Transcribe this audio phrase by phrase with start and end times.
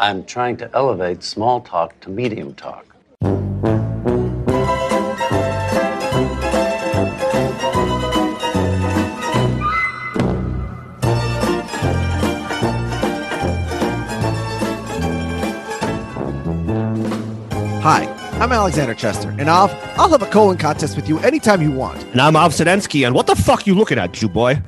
[0.00, 2.86] I'm trying to elevate small talk to medium talk.
[17.82, 18.04] Hi,
[18.40, 22.04] I'm Alexander Chester, and I'll I'll have a colon contest with you anytime you want.
[22.04, 24.62] And I'm Av Sedensky, and what the fuck you looking at, Jew boy?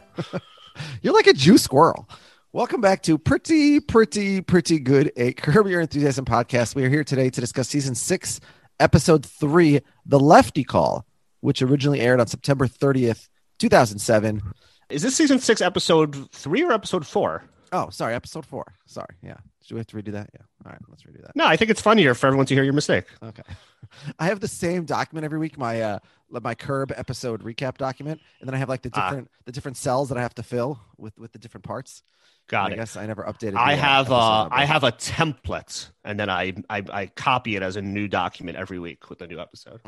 [1.03, 2.09] You're like a Jew squirrel.
[2.53, 6.75] Welcome back to pretty, pretty, pretty good a Curb Your Enthusiasm podcast.
[6.75, 8.41] We are here today to discuss season six,
[8.81, 11.07] episode three, The Lefty Call,
[11.41, 13.29] which originally aired on September 30th,
[13.61, 14.43] 2007.
[14.89, 17.45] Is this season six, episode three, or episode four?
[17.73, 18.75] Oh, sorry, episode four.
[18.87, 19.37] Sorry, yeah.
[19.69, 20.31] Do we have to redo that?
[20.35, 20.41] Yeah.
[20.67, 21.37] All right, let's redo that.
[21.37, 23.05] No, I think it's funnier for everyone to hear your mistake.
[23.23, 23.43] Okay.
[24.19, 28.49] I have the same document every week, my uh my curb episode recap document, and
[28.49, 29.09] then I have like the Ah.
[29.11, 32.03] different the different cells that I have to fill with with the different parts.
[32.51, 32.77] Got I it.
[32.79, 33.57] guess I never updated.
[33.57, 34.49] I uh, have uh.
[34.51, 38.59] I have a template, and then I, I I copy it as a new document
[38.59, 39.81] every week with a new episode.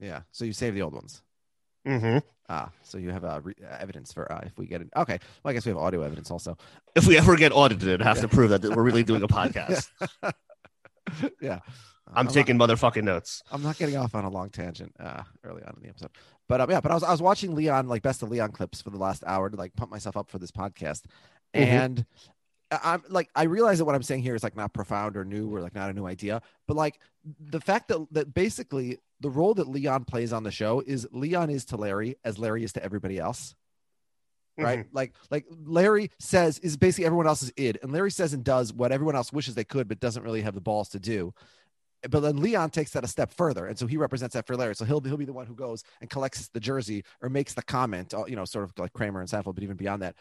[0.00, 0.22] yeah.
[0.32, 1.22] So you save the old ones.
[1.86, 2.18] Mm-hmm.
[2.48, 4.88] Ah, so you have uh, re- uh, evidence for uh, if we get it.
[4.96, 6.58] Okay, well I guess we have audio evidence also.
[6.96, 9.88] If we ever get audited, I have to prove that we're really doing a podcast.
[11.40, 11.60] yeah,
[12.12, 13.42] I'm not- taking motherfucking notes.
[13.52, 16.10] I'm not getting off on a long tangent uh, early on in the episode,
[16.48, 18.82] but um, yeah, but I was I was watching Leon like best of Leon clips
[18.82, 21.04] for the last hour to like pump myself up for this podcast,
[21.54, 21.60] Mhm.
[21.60, 22.06] and
[22.70, 25.52] I'm like I realize that what I'm saying here is like not profound or new
[25.54, 27.00] or like not a new idea, but like
[27.40, 31.50] the fact that that basically the role that Leon plays on the show is Leon
[31.50, 33.54] is to Larry as Larry is to everybody else
[34.58, 34.86] right?
[34.92, 38.92] Like like larry says is basically everyone else's id and larry says and does what
[38.92, 41.32] everyone else wishes they could but doesn't really have the balls to do.
[42.08, 44.74] But then leon takes that a step further and so he represents that for larry.
[44.74, 47.62] So he'll, he'll be the one who goes and collects the jersey or makes the
[47.62, 50.14] comment uh, you know sort of like kramer and Seinfeld, but even beyond that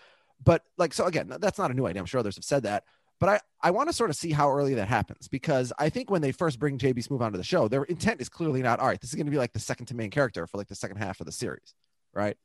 [0.44, 2.84] but like so again that's not a new idea i'm sure others have said that
[3.20, 6.10] but I, I want to sort of see how early that happens because I think
[6.10, 8.88] when they first bring JB Smoove onto the show, their intent is clearly not all
[8.88, 9.00] right.
[9.00, 10.98] This is going to be like the second to main character for like the second
[10.98, 11.74] half of the series,
[12.14, 12.38] right?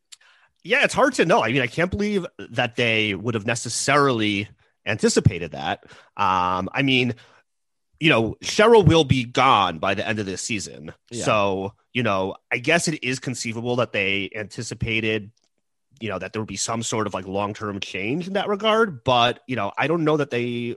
[0.64, 1.44] Yeah, it's hard to know.
[1.44, 4.48] I mean, I can't believe that they would have necessarily
[4.86, 5.84] anticipated that.
[6.16, 7.14] Um, I mean,
[8.00, 10.92] you know, Cheryl will be gone by the end of this season.
[11.10, 11.24] Yeah.
[11.24, 15.30] So, you know, I guess it is conceivable that they anticipated,
[16.00, 18.48] you know, that there would be some sort of like long term change in that
[18.48, 19.04] regard.
[19.04, 20.76] But, you know, I don't know that they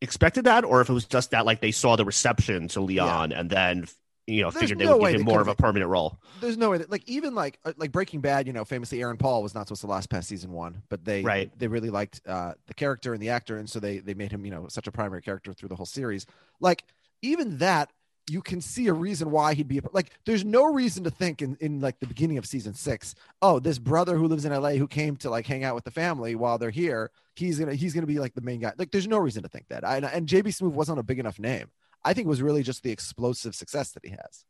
[0.00, 3.32] expected that or if it was just that like they saw the reception to Leon
[3.32, 3.86] and then,
[4.26, 6.18] you know, There's figured they no would give him more of a permanent role.
[6.40, 9.16] there's no way that like even like uh, like Breaking Bad, you know, famously Aaron
[9.16, 11.56] Paul was not supposed to last past season one, but they Right.
[11.58, 14.44] they really liked uh the character and the actor, and so they they made him
[14.44, 16.26] you know such a primary character through the whole series.
[16.60, 16.84] Like
[17.20, 17.90] even that,
[18.30, 20.10] you can see a reason why he'd be like.
[20.24, 23.78] There's no reason to think in in like the beginning of season six, oh, this
[23.78, 24.76] brother who lives in L.A.
[24.76, 27.94] who came to like hang out with the family while they're here, he's gonna he's
[27.94, 28.72] gonna be like the main guy.
[28.78, 29.84] Like there's no reason to think that.
[29.84, 31.70] I, and JB Smoove wasn't a big enough name.
[32.04, 34.44] I think it was really just the explosive success that he has.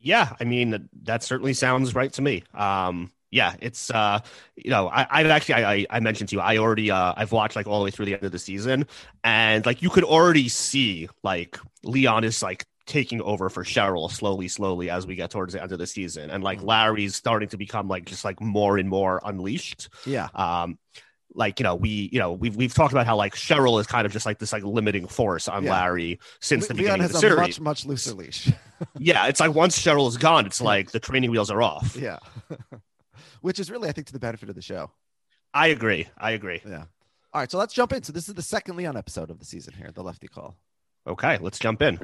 [0.00, 2.44] Yeah, I mean that certainly sounds right to me.
[2.54, 4.20] Um, yeah, it's uh,
[4.56, 7.56] you know, I, I've actually I I mentioned to you, I already uh, I've watched
[7.56, 8.86] like all the way through the end of the season,
[9.22, 14.48] and like you could already see like Leon is like taking over for Cheryl slowly,
[14.48, 16.64] slowly as we get towards the end of the season, and like Mhm.
[16.66, 19.88] Larry's starting to become like just like more and more unleashed.
[20.04, 20.26] Yeah.
[20.34, 20.78] Um,
[21.34, 24.06] like you know we you know we've we've talked about how like Cheryl is kind
[24.06, 25.72] of just like this like limiting force on Yeah.
[25.72, 27.60] Larry since the Leon beginning of has the a series.
[27.60, 28.50] much much looser leash.
[28.98, 31.96] Yeah, it's like once Cheryl is gone, it's like the training wheels are off.
[31.96, 32.18] yeah,
[33.40, 34.90] which is really I think to the benefit of the show.
[35.52, 36.08] I agree.
[36.16, 36.62] I agree.
[36.66, 36.84] Yeah.
[37.32, 38.02] All right, so let's jump in.
[38.02, 40.56] So this is the second Leon episode of the season here, the Lefty Call.
[41.08, 41.98] Okay, let's jump in.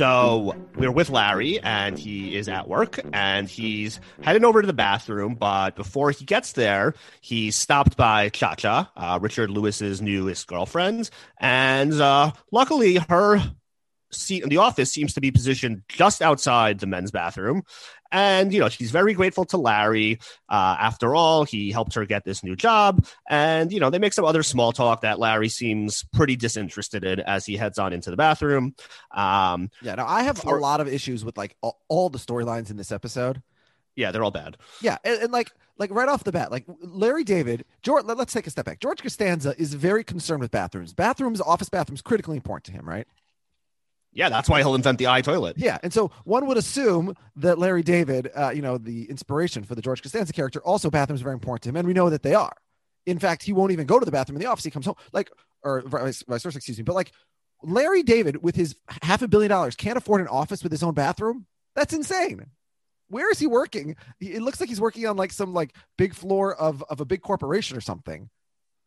[0.00, 4.72] So we're with Larry, and he is at work, and he's heading over to the
[4.72, 5.34] bathroom.
[5.34, 11.10] But before he gets there, he's stopped by Cha Cha, uh, Richard Lewis's newest girlfriend,
[11.38, 13.42] and uh, luckily her
[14.10, 17.62] seat in the office seems to be positioned just outside the men's bathroom.
[18.12, 20.18] And, you know, she's very grateful to Larry.
[20.48, 23.06] Uh, after all, he helped her get this new job.
[23.28, 27.20] And, you know, they make some other small talk that Larry seems pretty disinterested in
[27.20, 28.74] as he heads on into the bathroom.
[29.12, 32.18] Um, Yeah, now I have For- a lot of issues with like all, all the
[32.18, 33.42] storylines in this episode.
[33.96, 34.56] yeah, they're all bad.
[34.80, 38.04] Yeah, and, and like like right off the bat, like Larry David, George.
[38.04, 38.80] Let, us take a step back.
[38.80, 40.92] George Costanza is very concerned with bathrooms.
[40.92, 43.06] Bathrooms, office bathrooms, critically important to him, right?
[44.12, 45.54] Yeah, that's why he'll invent the iToilet.
[45.56, 49.74] Yeah, and so one would assume that Larry David, uh, you know, the inspiration for
[49.74, 52.22] the George Costanza character, also bathrooms are very important to him, and we know that
[52.22, 52.56] they are.
[53.06, 54.64] In fact, he won't even go to the bathroom in the office.
[54.64, 55.30] He comes home like,
[55.62, 56.84] or vice versa, excuse me.
[56.84, 57.12] But like,
[57.62, 60.94] Larry David with his half a billion dollars can't afford an office with his own
[60.94, 61.46] bathroom.
[61.76, 62.46] That's insane.
[63.08, 63.96] Where is he working?
[64.20, 67.22] It looks like he's working on like some like big floor of of a big
[67.22, 68.30] corporation or something.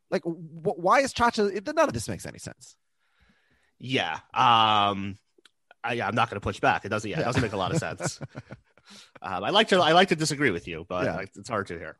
[0.10, 1.46] Like, wh- why is Chacha?
[1.48, 2.76] It, none of this makes any sense.
[3.80, 4.14] Yeah.
[4.34, 5.18] Um,
[5.84, 6.86] I, yeah, I'm not going to push back.
[6.86, 7.10] It doesn't.
[7.10, 8.20] Yeah, it doesn't make a lot of sense.
[9.22, 9.78] um, I like to.
[9.80, 11.26] I like to disagree with you, but Yeah.
[11.36, 11.98] it's hard to hear.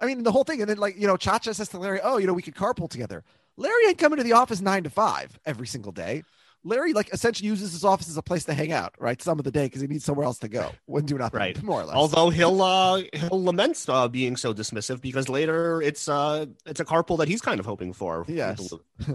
[0.00, 0.60] I mean, the whole thing.
[0.60, 2.90] And then, like, you know, Chacha says to Larry, Oh, you know, we could carpool
[2.90, 3.24] together.
[3.56, 6.24] Larry ain't coming to the office nine to five every single day.
[6.64, 9.20] Larry, like, essentially uses his office as a place to hang out, right?
[9.20, 11.62] Some of the day because he needs somewhere else to go when do nothing, Right.
[11.62, 11.94] more or less.
[11.94, 16.84] Although he'll uh, he'll lament uh, being so dismissive because later it's uh it's a
[16.84, 18.24] carpool that he's kind of hoping for.
[18.28, 18.72] Yes.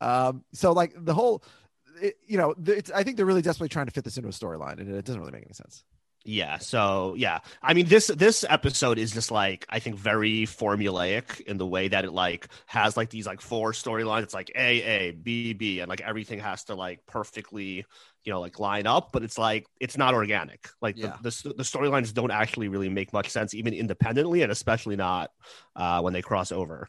[0.00, 1.42] um, so, like, the whole,
[2.00, 4.32] it, you know, it's, I think they're really desperately trying to fit this into a
[4.32, 5.84] storyline, and it doesn't really make any sense.
[6.28, 6.58] Yeah.
[6.58, 11.56] So yeah, I mean this this episode is just like I think very formulaic in
[11.56, 14.24] the way that it like has like these like four storylines.
[14.24, 17.86] It's like A A B B, and like everything has to like perfectly
[18.24, 19.10] you know like line up.
[19.12, 20.68] But it's like it's not organic.
[20.82, 21.16] Like Yeah.
[21.22, 25.30] the the, the storylines don't actually really make much sense even independently, and especially not
[25.76, 26.88] uh, when they cross over.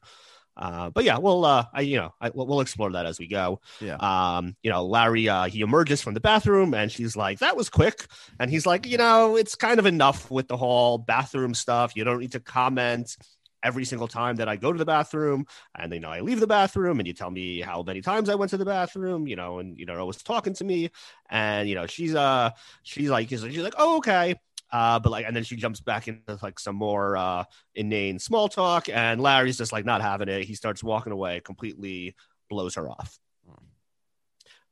[0.57, 3.27] Uh, but yeah, we'll uh, I, you know, I, we'll we'll explore that as we
[3.27, 3.61] go.
[3.79, 3.95] Yeah.
[3.97, 7.69] Um, you know, Larry, uh, he emerges from the bathroom, and she's like, "That was
[7.69, 8.07] quick."
[8.39, 11.95] And he's like, "You know, it's kind of enough with the whole bathroom stuff.
[11.95, 13.15] You don't need to comment."
[13.63, 15.45] Every single time that I go to the bathroom,
[15.75, 18.35] and you know, I leave the bathroom, and you tell me how many times I
[18.35, 20.91] went to the bathroom, you know, and you know, always talking to me,
[21.29, 22.51] and you know, she's uh,
[22.83, 24.35] she's like, she's like, oh, okay,
[24.71, 27.43] uh, but like, and then she jumps back into like some more uh
[27.75, 30.43] inane small talk, and Larry's just like not having it.
[30.43, 32.15] He starts walking away, completely
[32.49, 33.19] blows her off.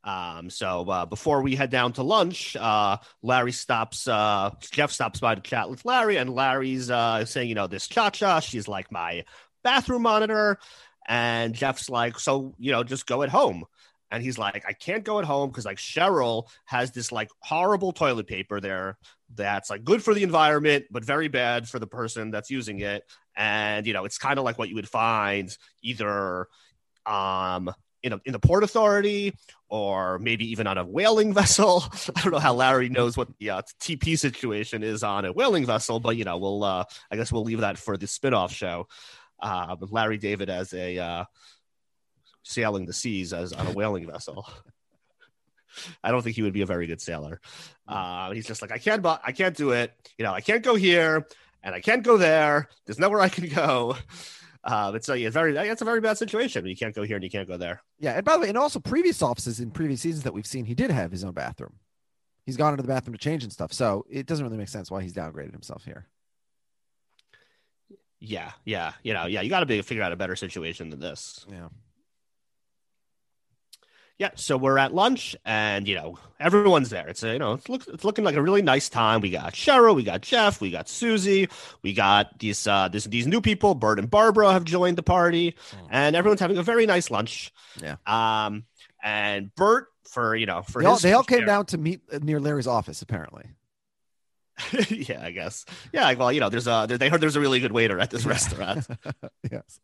[0.06, 4.06] Um, so uh, before we head down to lunch, uh, Larry stops.
[4.06, 7.88] Uh, Jeff stops by to chat with Larry, and Larry's uh, saying, you know, this
[7.88, 9.24] Cha Cha, she's like my
[9.64, 10.58] bathroom monitor,
[11.08, 13.64] and Jeff's like, so you know, just go at home.
[14.10, 17.92] And he's like, I can't go at home because like Cheryl has this like horrible
[17.92, 18.98] toilet paper there
[19.34, 23.04] that's like good for the environment, but very bad for the person that's using it.
[23.36, 26.48] And you know, it's kind of like what you would find either
[27.04, 27.72] um
[28.02, 29.34] in a in the port authority
[29.68, 31.84] or maybe even on a whaling vessel.
[32.14, 35.66] I don't know how Larry knows what the uh, TP situation is on a whaling
[35.66, 38.86] vessel, but you know, we'll uh I guess we'll leave that for the spin-off show.
[39.38, 41.24] Uh, Larry David as a uh,
[42.46, 44.48] sailing the seas as on a whaling vessel.
[46.02, 47.40] I don't think he would be a very good sailor.
[47.86, 49.92] Uh, he's just like, I can't, I can't do it.
[50.16, 51.26] You know, I can't go here
[51.62, 52.68] and I can't go there.
[52.86, 53.96] There's nowhere I can go.
[54.64, 56.64] Uh, it's a, it's very, it's a very bad situation.
[56.66, 57.82] You can't go here and you can't go there.
[57.98, 60.64] Yeah, and by the way, and also previous offices in previous seasons that we've seen,
[60.64, 61.74] he did have his own bathroom.
[62.46, 64.90] He's gone into the bathroom to change and stuff, so it doesn't really make sense
[64.90, 66.06] why he's downgraded himself here.
[68.18, 69.42] Yeah, yeah, you know, yeah.
[69.42, 71.44] You got to be figure out a better situation than this.
[71.50, 71.68] Yeah,
[74.18, 77.06] Yeah, so we're at lunch, and you know everyone's there.
[77.06, 79.20] It's a, you know it's look it's looking like a really nice time.
[79.20, 81.48] We got Cheryl, we got Jeff, we got Susie,
[81.82, 83.74] we got these uh this, these new people.
[83.74, 85.88] Bert and Barbara have joined the party, Mm.
[85.90, 87.52] and everyone's having a very nice lunch.
[87.82, 87.96] Yeah.
[88.06, 88.64] Um,
[89.02, 92.40] and Bert for you know for they all, they all came down to meet near
[92.40, 93.50] Larry's office, apparently.
[94.88, 95.66] yeah, I guess.
[95.92, 98.24] Yeah, well, you know, there's a they heard there's a really good waiter at this
[98.24, 98.86] restaurant.
[99.52, 99.78] yes.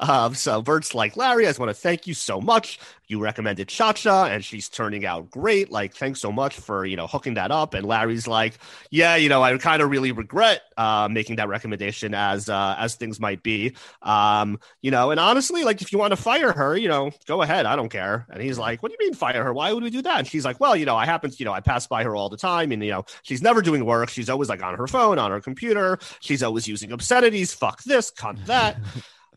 [0.00, 2.78] Um, so Bert's like, Larry, I just want to thank you so much.
[3.06, 5.70] You recommended Cha Cha, and she's turning out great.
[5.70, 7.74] Like, thanks so much for you know hooking that up.
[7.74, 8.58] And Larry's like,
[8.90, 12.94] Yeah, you know, I kind of really regret uh, making that recommendation as uh, as
[12.94, 13.76] things might be.
[14.00, 17.42] Um, you know, and honestly, like if you want to fire her, you know, go
[17.42, 17.66] ahead.
[17.66, 18.26] I don't care.
[18.30, 19.52] And he's like, What do you mean fire her?
[19.52, 20.20] Why would we do that?
[20.20, 22.16] And she's like, Well, you know, I happen to, you know, I pass by her
[22.16, 24.08] all the time, and you know, she's never doing work.
[24.08, 25.98] She's always like on her phone, on her computer.
[26.20, 27.52] She's always using obscenities.
[27.52, 28.78] Fuck this, cunt that.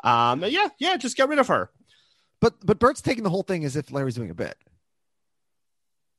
[0.04, 1.70] Um, yeah, yeah, just get rid of her.
[2.40, 4.56] But but Bert's taking the whole thing as if Larry's doing a bit.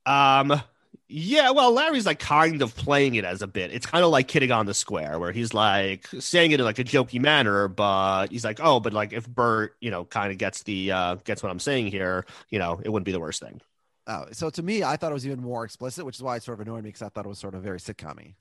[0.05, 0.61] Um,
[1.07, 3.71] yeah, well, Larry's like kind of playing it as a bit.
[3.71, 6.79] It's kind of like kidding on the square, where he's like saying it in like
[6.79, 10.37] a jokey manner, but he's like, oh, but like if Bert, you know, kind of
[10.37, 13.41] gets the uh gets what I'm saying here, you know, it wouldn't be the worst
[13.41, 13.61] thing.
[14.07, 16.43] Oh, so to me, I thought it was even more explicit, which is why it
[16.43, 18.33] sort of annoyed me because I thought it was sort of very sitcom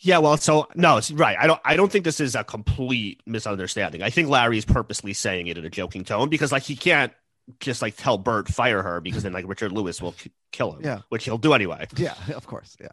[0.00, 1.36] Yeah, well, so no, it's right.
[1.38, 1.60] I don't.
[1.64, 4.02] I don't think this is a complete misunderstanding.
[4.02, 7.12] I think Larry's purposely saying it in a joking tone because, like, he can't
[7.60, 10.82] just like tell Bert fire her because then like Richard Lewis will k- kill him.
[10.84, 10.98] Yeah.
[11.08, 11.86] which he'll do anyway.
[11.96, 12.76] Yeah, of course.
[12.80, 12.88] Yeah.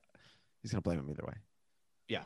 [0.64, 1.34] He's going to blame him either way.
[2.08, 2.24] Yeah.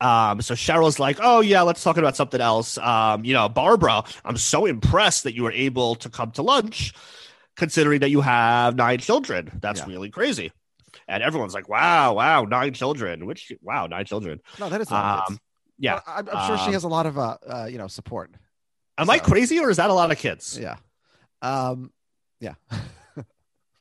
[0.00, 4.04] Um, so Cheryl's like, "Oh yeah, let's talk about something else." Um, you know, Barbara,
[4.24, 6.92] I'm so impressed that you were able to come to lunch,
[7.56, 9.58] considering that you have nine children.
[9.60, 9.86] That's Yeah.
[9.86, 10.52] really crazy.
[11.08, 14.40] And everyone's like, "Wow, wow, nine children." Which, wow, nine children.
[14.60, 15.38] No, that is Um,
[15.78, 16.00] yeah.
[16.06, 18.30] I'm, I'm sure she Um, has a lot of uh, uh you know support.
[18.98, 20.58] Am I crazy, or is that a lot of kids?
[20.60, 20.76] Yeah.
[21.42, 21.92] Um.
[22.40, 22.54] Yeah.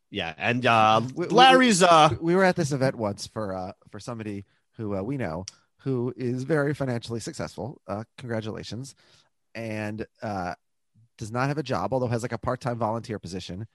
[0.09, 3.99] Yeah, and uh, we- Larry's uh, we were at this event once for uh for
[3.99, 4.45] somebody
[4.77, 5.43] who uh, we know
[5.79, 7.81] who is very financially successful.
[7.87, 8.95] Uh, congratulations,
[9.53, 10.53] and uh,
[11.17, 13.67] does not have a job, although has like a part time volunteer position,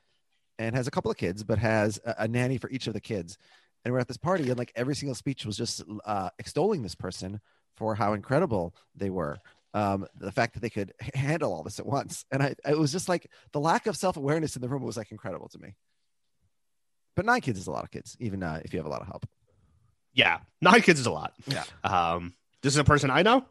[0.59, 3.01] and has a couple of kids, but has a, a nanny for each of the
[3.01, 3.39] kids.
[3.85, 6.95] And we're at this party, and like every single speech was just uh, extolling this
[6.95, 7.41] person
[7.77, 9.39] for how incredible they were.
[9.75, 12.93] Um, the fact that they could handle all this at once, and I, it was
[12.93, 15.75] just like the lack of self awareness in the room was like incredible to me.
[17.17, 19.01] But nine kids is a lot of kids, even uh, if you have a lot
[19.01, 19.27] of help.
[20.15, 21.33] yeah, nine kids is a lot.
[21.47, 21.65] Yeah.
[21.85, 23.45] Um, this is a person I know.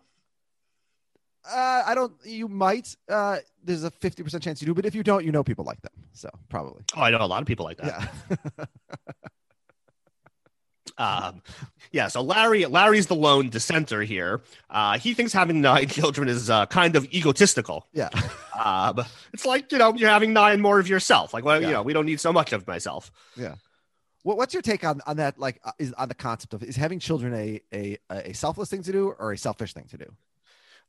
[1.50, 2.14] Uh, I don't.
[2.24, 2.96] You might.
[3.10, 5.66] Uh, there's a fifty percent chance you do, but if you don't, you know people
[5.66, 5.92] like them.
[6.14, 6.84] So probably.
[6.96, 8.12] Oh, I know a lot of people like that.
[8.58, 8.66] Yeah.
[10.98, 11.42] Um,
[11.92, 14.42] yeah, so Larry, Larry's the lone dissenter here.
[14.70, 17.88] Uh, he thinks having nine children is uh, kind of egotistical.
[17.94, 18.10] yeah.
[18.64, 21.34] Um, it's like you know you're having nine more of yourself.
[21.34, 21.68] Like, well, Yeah.
[21.68, 23.12] you know, we don't need so much of myself.
[23.36, 23.56] Yeah.
[24.22, 25.40] What, what's your take on on that?
[25.40, 28.84] Like, uh, is on the concept of is having children a a a selfless thing
[28.84, 30.06] to do or a selfish thing to do?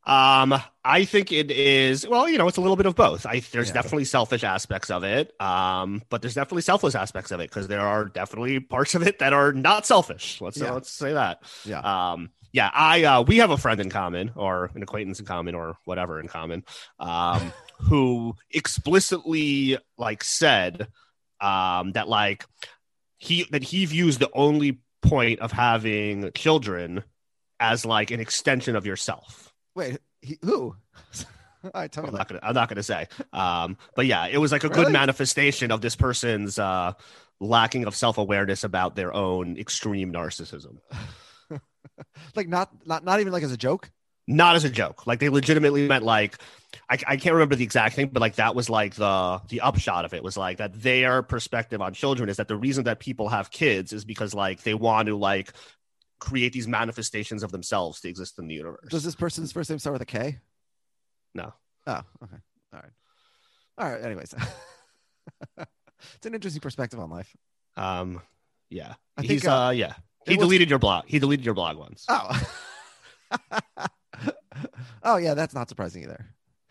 [0.04, 0.54] Um,
[0.84, 2.06] I think it is.
[2.08, 3.24] Well, you know, it's a little bit of both.
[3.24, 3.74] I there's Yeah.
[3.74, 5.32] definitely selfish aspects of it.
[5.40, 9.20] Um, but there's definitely selfless aspects of it because there are definitely parts of it
[9.20, 10.40] that are not selfish.
[10.40, 10.72] Let's Yeah.
[10.72, 11.42] let's say that.
[11.64, 11.78] Yeah.
[11.80, 15.54] Um, yeah, I uh, we have a friend in common or an acquaintance in common
[15.54, 16.64] or whatever in common,
[16.98, 20.88] um, who explicitly like said
[21.40, 22.44] um, that like
[23.18, 27.04] he that he views the only point of having children
[27.60, 29.51] as like an extension of yourself.
[29.74, 30.76] Wait, he, who?
[31.64, 32.18] All right, tell me I'm that.
[32.18, 33.06] not gonna I'm not gonna say.
[33.32, 36.94] Um, but yeah, it was like a good manifestation of this person's uh
[37.40, 40.78] lacking of self-awareness about their own extreme narcissism.
[42.34, 43.90] Like not not not even like as a joke.
[44.28, 45.06] Not as a joke.
[45.06, 46.38] Like they legitimately meant like
[46.88, 50.04] I, I can't remember the exact thing, but like that was like the the upshot
[50.04, 53.28] of it was like that their perspective on children is that the reason that people
[53.28, 55.52] have kids is because like they want to like
[56.22, 58.88] create these manifestations of themselves to exist in the universe.
[58.90, 60.38] Does this person's first name start with a K?
[61.34, 61.52] No.
[61.88, 62.36] Oh, okay.
[62.72, 62.92] All right.
[63.76, 64.04] All right.
[64.04, 64.32] Anyways,
[65.58, 67.34] it's an interesting perspective on life.
[67.76, 68.22] Um
[68.70, 68.94] yeah.
[69.16, 69.94] I He's think, uh, uh, yeah.
[70.26, 71.06] He was- deleted your blog.
[71.08, 72.06] He deleted your blog once.
[72.08, 72.30] Oh.
[75.02, 76.24] oh yeah, that's not surprising either.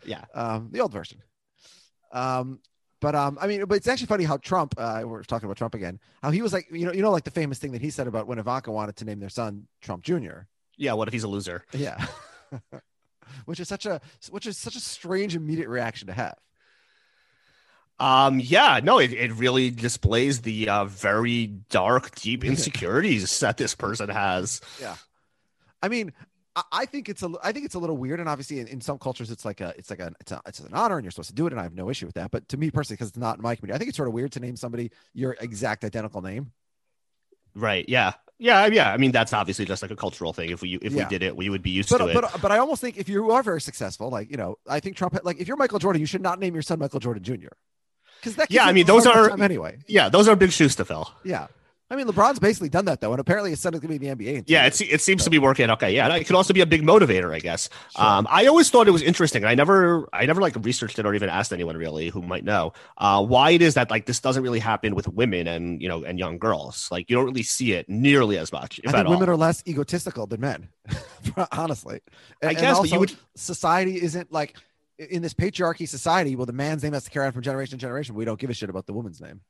[0.06, 0.24] Yeah.
[0.34, 1.18] Um, the old version.
[2.10, 2.60] Um,
[3.02, 4.74] but um, I mean, but it's actually funny how Trump.
[4.78, 5.98] Uh, we're talking about Trump again.
[6.22, 8.06] How he was like, you know, you know, like the famous thing that he said
[8.06, 10.46] about when Ivanka wanted to name their son Trump Jr.
[10.76, 11.64] Yeah, what if he's a loser?
[11.72, 12.06] Yeah.
[13.44, 16.38] which is such a which is such a strange immediate reaction to have.
[17.98, 23.74] Um, yeah, no, it, it really displays the uh, very dark, deep insecurities that this
[23.74, 24.60] person has.
[24.80, 24.94] Yeah,
[25.82, 26.12] I mean,
[26.72, 28.98] I, think it's a I think it's a little weird, and obviously in, in some
[28.98, 31.30] cultures it's like a it's like a it's, a it's an honor, and you're supposed
[31.30, 32.30] to do it, and I have no issue with that.
[32.30, 34.14] But to me personally, because it's not in my community, I think it's sort of
[34.14, 36.52] weird to name somebody your exact identical name.
[37.54, 37.86] Right.
[37.88, 38.12] Yeah.
[38.38, 38.66] Yeah.
[38.66, 38.92] Yeah.
[38.92, 40.50] I mean, that's obviously just like a cultural thing.
[40.50, 41.04] If we if Yeah.
[41.04, 42.14] we did it, we would be used to But it.
[42.14, 44.96] but but I almost think if you are very successful, like you know, I think
[44.96, 47.48] Trump like if you're Michael Jordan, you should not name your son Michael Jordan Jr.
[48.20, 49.78] Because that Yeah, I mean, those are- anyway.
[49.88, 51.10] yeah, those are big shoes to fill.
[51.24, 51.48] Yeah,
[51.92, 54.08] I mean, LeBron's basically done that though, and apparently his son is going to be
[54.08, 54.44] in the NBA.
[54.46, 55.68] Yeah, it's, it seems to be working.
[55.68, 57.68] Okay, yeah, and it could also be a big motivator, I guess.
[57.96, 59.44] Um, I always thought it was interesting.
[59.44, 62.72] I never, I never like researched it or even asked anyone really who might know
[62.96, 66.02] uh, why it is that like this doesn't really happen with women and you know
[66.02, 66.88] and young girls.
[66.90, 69.34] Like you don't really see it nearly as much, if I at think women all.
[69.34, 70.68] are less egotistical than men,
[71.52, 72.00] honestly.
[72.40, 74.56] And, I guess, but you would- society isn't like
[74.98, 76.36] in this patriarchy society.
[76.36, 78.14] Well, the man's name has to carry on from generation to generation.
[78.14, 79.42] We don't give a shit about the woman's name.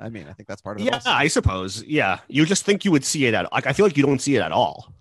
[0.00, 0.86] I mean, I think that's part of it.
[0.86, 1.10] Yeah, also.
[1.10, 1.82] I suppose.
[1.84, 4.20] Yeah, you just think you would see it at like I feel like you don't
[4.20, 4.92] see it at all.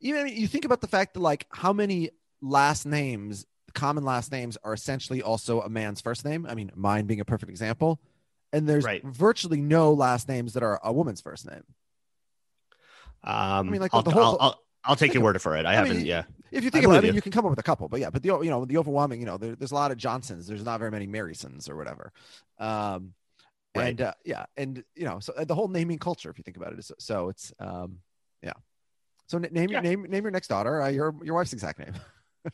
[0.00, 4.56] even you think about the fact that like how many last names common last names
[4.64, 8.00] are essentially also a man's first name i mean mine being a perfect example
[8.52, 9.04] and there's Right.
[9.04, 11.62] virtually no last names that are a woman's first name
[13.22, 15.66] Um, mean, like, I'll, the whole- I'll, I'll, I'll take your word for it.
[15.66, 15.98] I, I haven't.
[15.98, 17.16] mean, yeah, if you think I about it I mean, you.
[17.16, 19.20] you can come up with a couple but yeah but the you know the overwhelming
[19.20, 22.10] you know there, there's a lot of johnsons there's not very many marysons or whatever
[22.58, 23.12] um
[23.76, 23.88] Right.
[23.88, 26.56] and uh, yeah and you know so uh, the whole naming culture if you think
[26.56, 27.98] about it is so it's um
[28.42, 28.54] yeah
[29.26, 29.88] so n- name your Yeah.
[29.90, 31.92] name name your next daughter uh, your your wife's exact name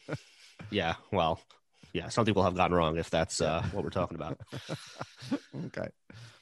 [0.71, 0.95] yeah.
[1.13, 1.41] Well,
[1.93, 2.09] yeah.
[2.09, 4.41] Some people have gotten wrong if that's uh, what we're talking about.
[5.67, 5.87] okay.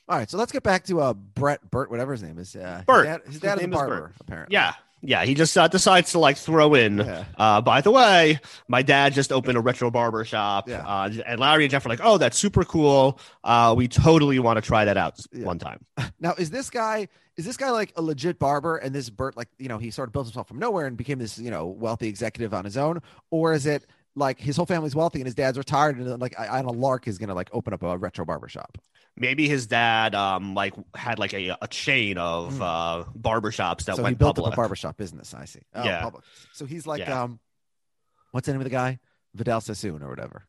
[0.08, 2.56] All right, so let's get back to uh Brett Burt, whatever his name is.
[2.56, 3.06] Uh, Bert.
[3.06, 4.12] His dad, his His is a name is barber, Bert.
[4.20, 4.52] apparently.
[4.54, 4.72] Yeah,
[5.04, 6.98] Yeah, he just uh, decides to like throw in.
[6.98, 7.24] Yeah.
[7.36, 10.86] Uh, by the way, my dad just opened a retro barber shop, Yeah.
[10.86, 13.18] uh, and Larry and Jeff are like, "Oh, that's super cool.
[13.42, 15.44] Uh, we totally want to try that out Yeah.
[15.44, 15.84] one time."
[16.20, 19.48] Now, is this guy is this guy like a legit barber and this Bert like,
[19.58, 22.06] you know, he sort of built himself from nowhere and became this, you know, wealthy
[22.08, 25.56] executive on his own or is it like his whole family's wealthy and his dad's
[25.58, 28.24] retired and like I- on a lark is going to like open up a retro
[28.26, 28.76] barber shop?
[29.16, 32.62] Maybe his dad, um, like had like a, a chain of Hmm.
[32.62, 34.52] uh barbershops that so he went built public.
[34.52, 35.60] up a barbershop business, I see.
[35.74, 36.02] Oh, Yeah.
[36.02, 36.24] public.
[36.52, 37.22] So he's like Yeah.
[37.24, 37.38] um
[38.30, 38.98] what's the name of the guy?
[39.34, 40.46] Vidal Sassoon or whatever.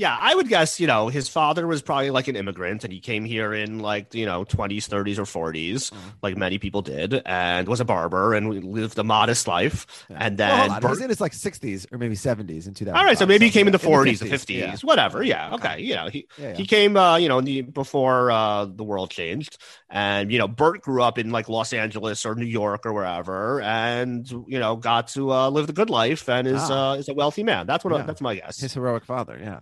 [0.00, 3.00] Yeah, I would guess, you know, his father was probably like an immigrant and he
[3.00, 5.96] came here in like, you know, 20s, 30s, or 40s, Mhm.
[6.22, 10.06] like many people did, and was a barber and lived a modest life.
[10.08, 10.16] Yeah.
[10.20, 10.80] And then, hold on.
[10.80, 12.96] Bert- he's in his like 60s or maybe 70s in 2000.
[12.98, 14.76] all right, so maybe he came in the 40s, the the 50s, yeah.
[14.84, 15.22] whatever.
[15.22, 15.68] Yeah, Okay.
[15.74, 15.82] okay.
[15.82, 16.56] You know, he, Yeah, yeah.
[16.56, 19.58] he came, uh, you know, the, before uh, the world changed.
[19.90, 23.60] And, you know, Bert grew up in like Los Angeles or New York or wherever
[23.60, 26.92] and, you know, got to uh, live the good life and is, Ah.
[26.92, 27.66] uh, is a wealthy man.
[27.66, 28.02] That's what, Yeah.
[28.06, 28.58] that's my guess.
[28.60, 29.60] his heroic father yeah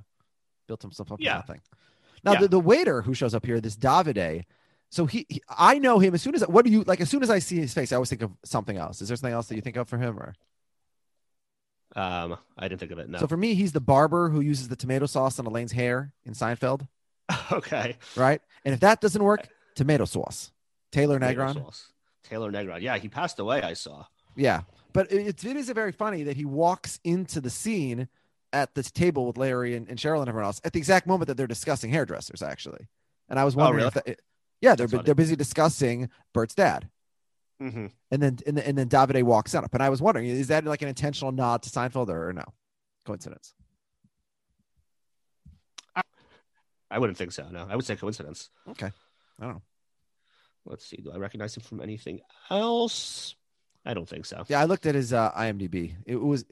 [0.68, 1.32] built himself up Yeah.
[1.32, 1.60] from nothing
[2.24, 2.40] now Yeah.
[2.42, 4.44] the, the waiter who shows up here this davide
[4.90, 7.22] so he, he i know him as soon as what do you like as soon
[7.24, 9.48] as i see his face i always think of something else is there something else
[9.48, 10.34] that you think of for him or
[11.96, 13.08] um, I didn't think of it.
[13.08, 13.18] No.
[13.18, 16.34] so for me he's the barber who uses the tomato sauce on elaine's hair in
[16.34, 16.86] seinfeld
[17.52, 17.96] okay.
[18.16, 20.52] right and if that doesn't work tomato sauce
[20.92, 21.92] taylor Tomato negron sauce.
[22.24, 22.82] Taylor Negron.
[22.82, 23.62] Yeah, he passed away.
[23.62, 24.04] I saw.
[24.36, 24.60] yeah
[24.92, 28.06] but it, it's- it is very funny that he walks into the scene
[28.52, 31.26] at this table with larry and, and cheryl and everyone else at the exact moment
[31.28, 32.88] that they're discussing hairdressers actually
[33.28, 33.88] and i was Oh, wondering really?
[33.88, 34.20] if that,
[34.60, 36.88] yeah they're, they're busy discussing bert's dad
[37.60, 37.86] Mm-hmm.
[38.12, 40.64] and then and then, and then Davide walks up, and I was wondering, is that
[40.64, 42.44] like an intentional nod to Seinfeld or, or no?
[43.04, 43.52] Coincidence.
[46.90, 47.48] I wouldn't think so.
[47.50, 48.50] No, I would say coincidence.
[48.70, 48.86] Okay,
[49.40, 49.62] I don't know.
[50.64, 50.98] Let's see.
[50.98, 53.34] Do I recognize him from anything else?
[53.84, 54.44] I don't think so.
[54.48, 55.94] Yeah, I looked at his uh, IMDb.
[56.06, 56.44] It was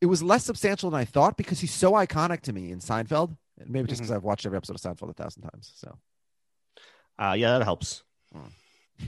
[0.00, 3.36] it was less substantial than I thought because he's so iconic to me in Seinfeld.
[3.66, 5.72] Maybe just because I've watched every episode of Seinfeld a thousand times.
[5.76, 5.98] So
[7.18, 8.02] Uh, yeah, that helps.
[8.32, 8.48] Hmm.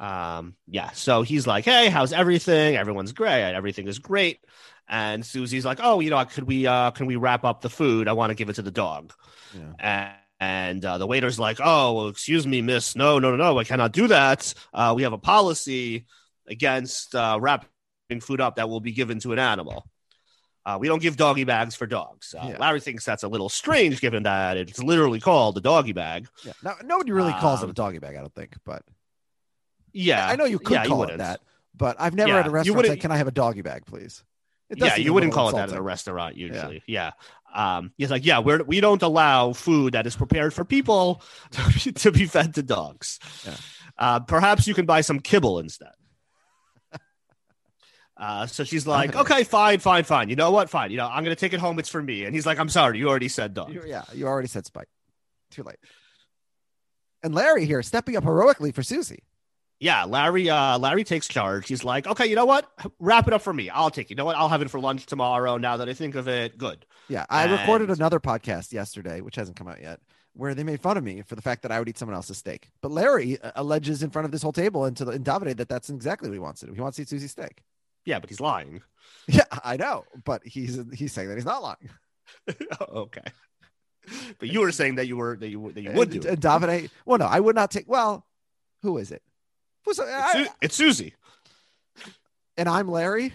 [0.00, 0.90] Um, yeah.
[0.90, 2.76] So he's like, "Hey, how's everything?
[2.76, 3.54] Everyone's great.
[3.54, 4.40] Everything is great."
[4.88, 8.08] And Susie's like, "Oh, you know, could we uh, can we wrap up the food?
[8.08, 9.12] I want to give it to the dog."
[9.54, 12.96] yeah, And, and uh, the waiter's like, "Oh, well, excuse me, miss.
[12.96, 13.58] No, no, no, no.
[13.58, 14.52] I cannot do that.
[14.74, 16.06] Uh, we have a policy
[16.48, 17.68] against uh, wrapping
[18.20, 19.86] food up that will be given to an animal.
[20.66, 22.58] Uh, we don't give doggy bags for dogs." Uh, Yeah.
[22.58, 26.26] Larry thinks that's a little strange, given that it's literally called a doggy bag.
[26.44, 26.52] yeah.
[26.62, 28.16] Now nobody really calls it a Um, doggy bag.
[28.16, 28.82] I don't think, but
[29.92, 31.40] Yeah, I know you could yeah, call it that.
[31.76, 34.22] But I've never Yeah, at a restaurant said, "Can I have a doggy bag, please?"
[34.70, 36.82] It Yeah, you wouldn't call it that in a restaurant usually.
[36.86, 37.12] Yeah.
[37.54, 41.62] Um, he's like, yeah, we're, we don't allow food that is prepared for people to
[41.84, 43.20] be, to be fed to dogs.
[43.44, 43.56] Yeah.
[43.96, 45.92] Uh, perhaps you can buy some kibble instead.
[48.24, 49.44] Uh, so she's like, Okay.
[49.44, 50.28] fine, fine, fine.
[50.30, 50.70] You know what?
[50.70, 50.90] Fine.
[50.90, 51.78] You know, I'm going to take it home.
[51.78, 52.24] It's for me.
[52.24, 52.98] And he's like, I'm sorry.
[52.98, 53.76] You already said dog.
[53.86, 54.88] Yeah, you already said spite.
[55.50, 55.76] Too late.
[57.22, 59.24] And Larry here stepping up heroically for Susie.
[59.80, 60.04] Yeah.
[60.04, 61.68] Larry, uh, Larry takes charge.
[61.68, 62.70] He's like, okay, you know what?
[62.98, 63.68] Wrap it up for me.
[63.70, 64.10] I'll take it.
[64.10, 64.36] You know what?
[64.36, 65.56] I'll have it for lunch tomorrow.
[65.58, 66.86] Now that I think of it, good.
[67.08, 70.00] Yeah, I recorded another podcast yesterday, which hasn't come out yet,
[70.32, 72.38] where they made fun of me for the fact that I would eat someone else's
[72.38, 72.70] steak.
[72.80, 75.56] But Larry uh, alleges in front of this whole table and to the and Davide
[75.58, 76.72] that that's exactly what he wants to do.
[76.72, 77.62] He wants to eat Susie's steak.
[78.04, 78.82] Yeah, but he's lying.
[79.26, 81.88] Yeah, I know, but he's he's saying that he's not lying.
[82.90, 83.22] okay.
[84.38, 86.20] But you were saying that you were that you that you would do.
[86.28, 87.88] And, Davide, well, no, I would not take.
[87.88, 88.26] Well,
[88.82, 89.22] who is it?
[89.86, 91.14] Who's It's, I- it's Susie.
[92.58, 93.32] and I'm Larry.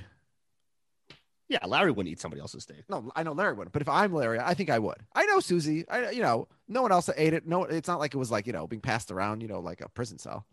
[1.47, 2.83] Yeah, Larry wouldn't eat somebody else's steak.
[2.87, 4.97] No, I know Larry wouldn't, but if I'm Larry, I think I would.
[5.15, 5.87] I know Susie.
[5.89, 7.47] I, you know, no one else ate it.
[7.47, 9.41] No, it's not like it was like you know being passed around.
[9.41, 10.45] You know, like a prison cell.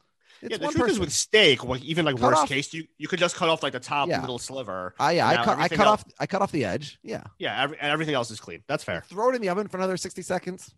[0.43, 2.87] It's yeah, the truth is with steak, like even like Cut worst off- case, you
[2.99, 4.21] you could just cut off like the top Yeah.
[4.21, 4.95] little sliver.
[4.99, 5.59] Ah, yeah, I cut.
[5.59, 6.05] I cut else- off.
[6.21, 6.99] I cut off the edge.
[7.03, 8.63] Yeah, Yeah, every, and everything else is clean.
[8.69, 9.03] That's fair.
[9.09, 10.75] throw it in the oven for another sixty seconds.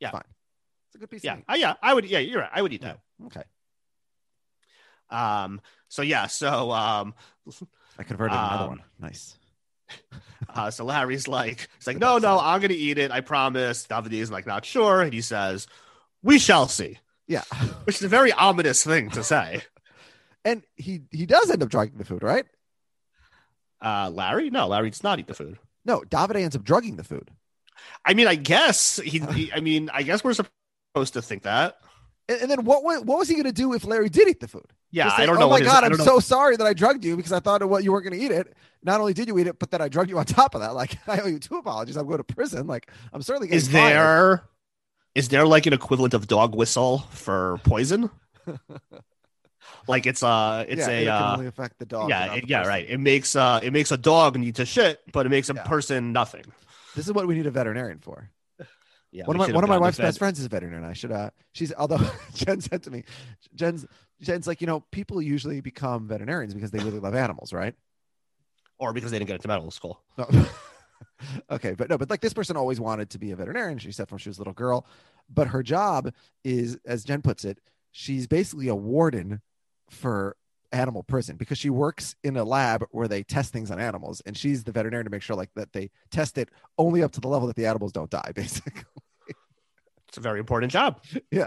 [0.00, 0.10] Yeah.
[0.10, 0.22] fine.
[0.88, 1.24] It's a good piece.
[1.24, 1.36] Yeah.
[1.48, 2.04] I, yeah, I would.
[2.06, 2.50] Yeah, you're right.
[2.52, 2.94] I would eat Yeah.
[3.20, 3.26] that.
[3.26, 3.42] Okay,
[5.10, 5.60] Um.
[5.88, 6.26] So yeah.
[6.26, 7.14] So um.
[7.98, 8.82] I converted another Um, one.
[8.98, 9.36] Nice.
[10.54, 13.10] Uh, so Larry's like, he's like, no, no, I'm gonna eat it.
[13.12, 13.86] I promise.
[13.86, 15.66] Davide is like, not sure, and he says,
[16.22, 17.42] "We shall see," Yeah,
[17.84, 19.62] which is a very ominous thing to say.
[20.44, 22.44] and he he does end up drugging the food, right?
[23.80, 24.50] Uh, Larry?
[24.50, 25.58] No, Larry does not eat the food.
[25.84, 27.30] No, Davide ends up drugging the food.
[28.04, 31.78] I mean, I guess he, he- I mean, I guess we're supposed to think that.
[32.28, 32.84] And, and then what?
[32.84, 34.66] What was he going to do if Larry did eat the food?
[34.92, 35.46] Yeah, I don't know.
[35.46, 37.64] Oh my his- god, I'm know- so sorry that I drugged you because I thought
[37.68, 38.54] what you weren't going to eat it.
[38.84, 40.74] Not only did you eat it, but then I drugged you on top of that.
[40.74, 41.96] Like I owe you two apologies.
[41.96, 42.66] I'm going to prison.
[42.68, 43.92] Like I'm certainly Is fired.
[43.92, 44.42] there
[45.14, 48.10] is there like an equivalent of dog whistle for poison?
[49.88, 52.08] like it's uh it's yeah, a it can uh, only affect the dog.
[52.10, 52.86] yeah it- the yeah right.
[52.88, 55.64] It makes uh it makes a dog need to shit, but it makes a Yeah.
[55.64, 56.44] person nothing.
[56.94, 58.30] This is what we need a veterinarian for.
[59.14, 60.88] Yeah, one of my one of my wife's best friends is a veterinarian.
[60.88, 62.00] I should uh she's although
[62.34, 63.04] Jen said to me,
[63.54, 63.84] Jen's
[64.22, 67.74] Jen's like, you know, people usually become veterinarians because they really love animals, right?
[68.78, 70.00] or because they didn't get into medical school.
[70.16, 70.24] No.
[71.50, 73.78] Okay, but no, but like this person always wanted to be a veterinarian.
[73.78, 74.86] She said from she was a little girl,
[75.28, 76.12] but her job
[76.44, 77.58] is, as Jen puts it,
[77.90, 79.40] she's basically a warden
[79.90, 80.36] for
[80.72, 84.36] animal prison because she works in a lab where they test things on animals, and
[84.36, 87.28] she's the veterinarian to make sure like that they test it only up to the
[87.28, 88.82] level that the animals don't die, basically.
[90.12, 91.02] It's a very important job.
[91.30, 91.46] Yeah.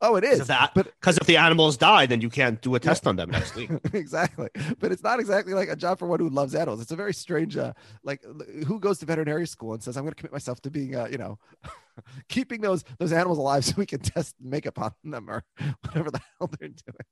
[0.00, 0.46] Oh, it is.
[0.46, 3.30] that but because if the animals die, then you can't do a test on them
[3.30, 3.68] next week.
[3.92, 4.48] exactly
[4.78, 7.12] but it's not exactly like a job for one who loves animals it's a very
[7.12, 7.72] strange uh
[8.02, 8.22] like
[8.66, 11.06] who goes to veterinary school and says i'm going to commit myself to being uh
[11.10, 11.38] you know
[12.28, 15.44] keeping those those animals alive so we can test makeup on them or
[15.84, 17.06] whatever the hell they're doing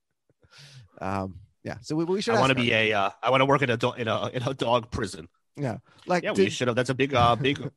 [1.01, 3.47] um yeah so we, we should I want to be a uh, I want to
[3.47, 5.29] work in a do- in a in a dog prison.
[5.59, 6.77] Yeah like Yeah, we should have.
[6.77, 7.71] That's a big uh big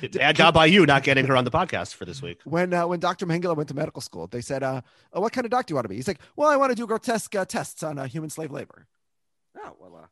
[0.00, 2.40] Did- bad job by you not getting her on the podcast for this week.
[2.44, 3.26] when uh, when Dr.
[3.26, 4.80] Mengele went to medical school, they said, uh,
[5.12, 6.70] oh, "What kind of doctor do you want to be?" He's like, "Well, I want
[6.70, 8.86] to do grotesque uh, tests on uh, human slave labor."
[9.56, 10.06] Oh well, uh,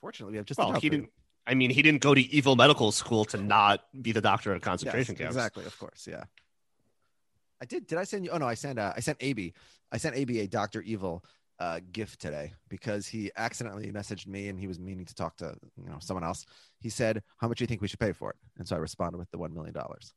[0.00, 1.10] fortunately, we have just Well, he didn't.
[1.46, 4.58] I mean, he didn't go to evil medical school to not be the doctor of
[4.58, 5.34] Yes, concentration camps.
[5.34, 6.24] Exactly, of course, yeah.
[7.60, 7.86] I did.
[7.86, 8.30] Did I send you?
[8.30, 8.78] Oh no, I sent.
[8.78, 9.52] Uh, I sent AB.
[9.92, 11.24] I sent AB a Doctor Evil
[11.60, 15.54] uh, gift today because he accidentally messaged me and he was meaning to talk to
[15.76, 16.46] you know someone else.
[16.80, 18.78] He said, "How much do you think we should pay for it?" And so I
[18.78, 20.12] responded with the one million dollars.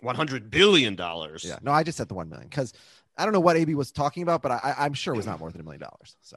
[0.00, 1.44] One hundred billion dollars.
[1.44, 2.72] Yeah, no, I just said the one million because
[3.16, 5.40] I don't know what AB was talking about, but I, I'm sure it was not
[5.40, 6.16] more than a million dollars.
[6.20, 6.36] So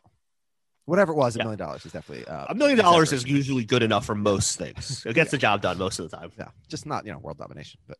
[0.85, 1.43] whatever it was, a Yeah.
[1.43, 5.05] million dollars is definitely uh, A million dollars is usually good enough for most things.
[5.05, 6.31] It gets the job done most of the time.
[6.37, 7.97] yeah, just not you know world domination, but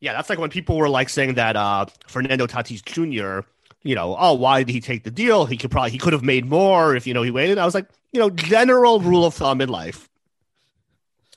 [0.00, 3.46] Yeah, that's like when people were like saying that uh, Fernando Tatis Jr.
[3.82, 5.46] You know, oh, why did he take the deal?
[5.46, 7.56] He could probably he could have made more if you know he waited.
[7.58, 10.08] I was like, you know, general rule of thumb in life.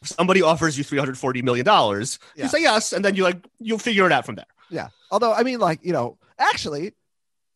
[0.01, 2.43] If somebody offers you three hundred forty million dollars, Yeah.
[2.45, 4.45] you say yes, and then you like you'll figure it out from there.
[4.69, 4.89] Yeah.
[5.11, 6.93] Although, I mean, like, you know, actually,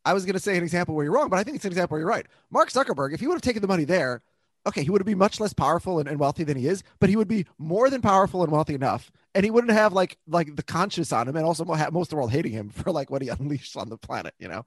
[0.06, 1.72] I was going to say an example where you're wrong, but I think it's an
[1.72, 2.26] example where you're right.
[2.52, 4.22] Mark Zuckerberg, if he would have taken the money there,
[4.68, 7.16] okay, he would be much less powerful and, and wealthy than he is, but he
[7.16, 9.12] would be more than powerful and wealthy enough.
[9.34, 12.16] And he wouldn't have like like the conscience on him and also most of the
[12.16, 14.64] world hating him for like what he unleashed on the planet, you know?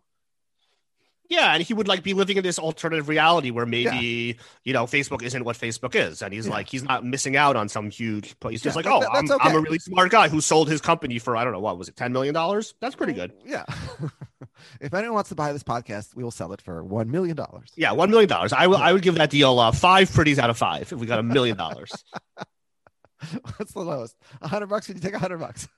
[1.31, 4.85] Yeah, and he would like be living in this alternative reality where maybe you know
[4.85, 6.53] Facebook isn't what Facebook is, and he's Yeah.
[6.53, 8.35] like he's not missing out on some huge.
[8.49, 10.69] He's just Yeah, like, oh, that- I'm, that's I'm a really smart guy who sold
[10.69, 12.75] his company for I don't know what was it, ten million dollars?
[12.81, 13.33] That's pretty good.
[13.47, 13.65] Yeah.
[14.81, 17.39] if anyone wants to buy this podcast, we will sell it for $1 million.
[17.77, 18.53] Yeah, one million dollars.
[18.53, 18.77] I will.
[18.77, 21.23] I would give that deal uh, five pretties out of five if we got a
[21.23, 21.93] million dollars.
[23.57, 24.17] What's the lowest?
[24.41, 24.89] A hundred bucks?
[24.89, 25.69] Would you take a hundred bucks?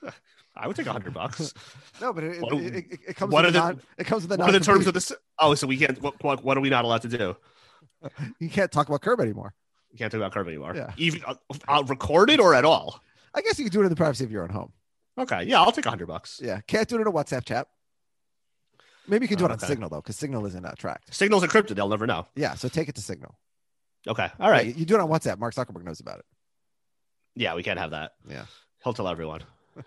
[0.56, 1.54] I would take a hundred bucks.
[2.00, 4.22] No, but it, What- it, it, it comes what with are the- non, it comes
[4.26, 5.12] with a What are the terms of this?
[5.38, 6.00] Oh, so we can't.
[6.02, 7.36] What, what, what are we not allowed to do?
[8.38, 9.54] you can't talk about curb anymore.
[9.92, 10.72] You can't talk about Curb anymore.
[10.74, 10.90] Yeah.
[10.96, 11.34] Even uh,
[11.68, 13.00] uh, recorded or at all.
[13.34, 14.72] I guess you can do it in the privacy of your own home.
[15.18, 15.44] Okay.
[15.44, 16.40] Yeah, I'll take a hundred bucks.
[16.42, 17.68] Yeah, can't do it in a WhatsApp chat.
[19.06, 19.66] Maybe you can do Oh, it on okay.
[19.66, 21.14] Signal though, because Signal isn't uh, tracked.
[21.14, 21.74] Signals encrypted.
[21.76, 22.26] They'll never know.
[22.34, 23.36] Yeah, so take it to Signal.
[24.08, 24.28] Okay.
[24.40, 24.64] All right.
[24.66, 25.38] Yeah, you, you do it on WhatsApp.
[25.38, 26.24] Mark Zuckerberg knows about it.
[27.34, 28.12] Yeah, we can't have that.
[28.28, 28.44] Yeah.
[28.84, 29.40] He'll tell everyone.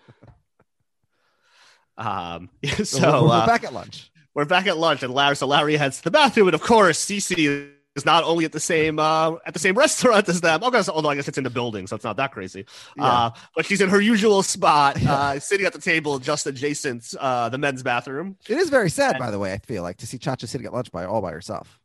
[1.98, 2.48] um.
[2.76, 4.10] So, So we're, uh, back at lunch.
[4.34, 5.36] we're back at lunch, and Larry.
[5.36, 8.60] So Larry heads to the bathroom, and of course, Cece is not only at the
[8.60, 10.62] same uh, at the same restaurant as them.
[10.62, 12.66] Okay, although I guess it's in the building, so it's not that crazy.
[12.96, 13.04] Yeah.
[13.04, 15.12] Uh, but she's in her usual spot, Yeah.
[15.14, 18.36] uh, sitting at the table just adjacent uh, the men's bathroom.
[18.48, 19.52] it is very sad, and- by the way.
[19.52, 21.78] I feel like to see Chacha sitting at lunch by all by herself.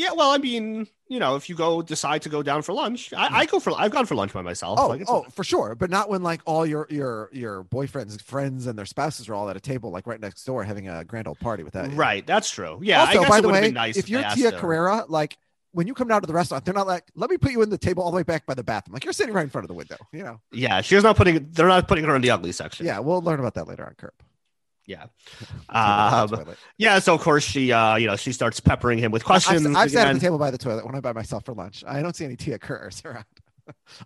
[0.00, 3.12] Yeah, well, I mean, you know, if you go decide to go down for lunch,
[3.12, 4.78] I, I go for I've gone for lunch by myself.
[4.80, 8.66] Oh, Like, oh, for sure, but not when like all your your your boyfriends, friends,
[8.66, 11.28] and their spouses are all at a table like right next door having a grand
[11.28, 11.92] old party with that.
[11.92, 12.26] right.
[12.26, 12.78] That's true.
[12.80, 13.02] Yeah.
[13.02, 14.58] I also, by the way, nice if you're Tia her.
[14.58, 15.36] Carrere, like
[15.72, 17.68] when you come down to the restaurant, they're not like, "Let me put you in
[17.68, 19.64] the table all the way back by the bathroom." Like you're sitting right in front
[19.64, 19.96] of the window.
[20.12, 20.40] You know.
[20.50, 21.50] yeah, she's not putting.
[21.52, 22.86] They're not putting her in the ugly section.
[22.86, 24.14] Yeah, we'll learn about that later on Curb.
[24.90, 25.06] Yeah.
[25.72, 26.46] Um,
[26.78, 26.98] yeah.
[26.98, 29.64] So of course she, uh, you know, she starts peppering him with I've, questions.
[29.76, 31.84] I've sat at the table by the toilet when I'm by myself for lunch.
[31.86, 33.24] I don't see any Tia Carreres around.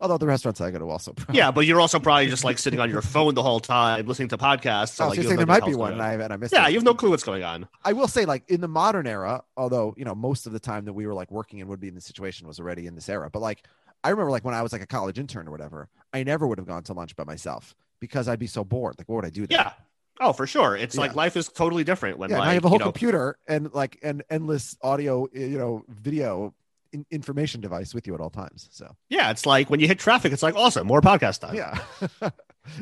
[0.01, 1.15] Although the restaurants I go to also.
[1.15, 4.07] probably- Yeah, but you're also probably just like sitting on your phone the whole time,
[4.07, 4.91] listening to podcasts.
[4.91, 6.37] So, Oh, like, so you you're saying there might be one, and I and I
[6.37, 6.53] missed.
[6.53, 6.73] Yeah, it.
[6.73, 7.67] you have no clue what's going on.
[7.83, 10.85] I will say, like in the modern era, although you know most of the time
[10.85, 13.09] that we were like working and would be in this situation was already in this
[13.09, 13.31] era.
[13.31, 13.65] But like
[14.03, 16.59] I remember, like when I was like a college intern or whatever, I never would
[16.59, 18.97] have gone to lunch by myself because I'd be so bored.
[18.99, 19.59] Like, what would I do there?
[19.59, 19.73] Yeah.
[20.21, 20.77] Oh, for sure.
[20.77, 22.39] It's like life is totally different when yeah.
[22.39, 25.85] like I have a whole you know, computer and like an endless audio, you know,
[25.89, 26.55] video
[26.93, 28.69] in- information device with you at all times.
[28.71, 31.57] So yeah, it's like when you hit traffic, it's like awesome, more podcast time.
[31.57, 31.79] yeah,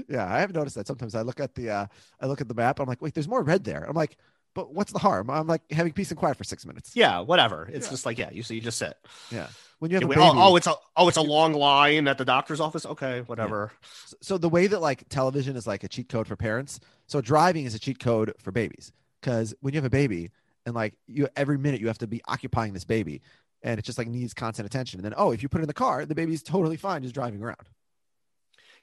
[0.08, 1.86] Yeah, I have noticed that sometimes I look at the uh
[2.20, 2.78] I look at the map.
[2.80, 3.84] I'm like, wait, there's more red there.
[3.88, 4.16] I'm like,
[4.54, 5.30] but what's the harm?
[5.30, 6.92] I'm like having peace and quiet for six minutes.
[6.94, 7.68] Yeah, whatever.
[7.72, 7.90] It's Yeah.
[7.90, 8.94] just like yeah, you so you just sit.
[9.30, 9.48] Yeah.
[9.78, 11.54] When you have Yeah, a oh, baby, oh, oh, it's a oh, it's a long
[11.54, 12.86] line at the doctor's office.
[12.86, 13.72] Okay, whatever.
[14.20, 17.64] so the way that like television is like a cheat code for parents, so driving
[17.64, 18.92] is a cheat code for babies.
[19.20, 20.30] Because when you have a baby
[20.66, 23.22] and like you every minute you have to be occupying this baby,
[23.62, 24.98] and it just like needs constant attention.
[25.00, 27.14] And then oh, if you put it in the car, the baby's totally fine just
[27.14, 27.68] driving around.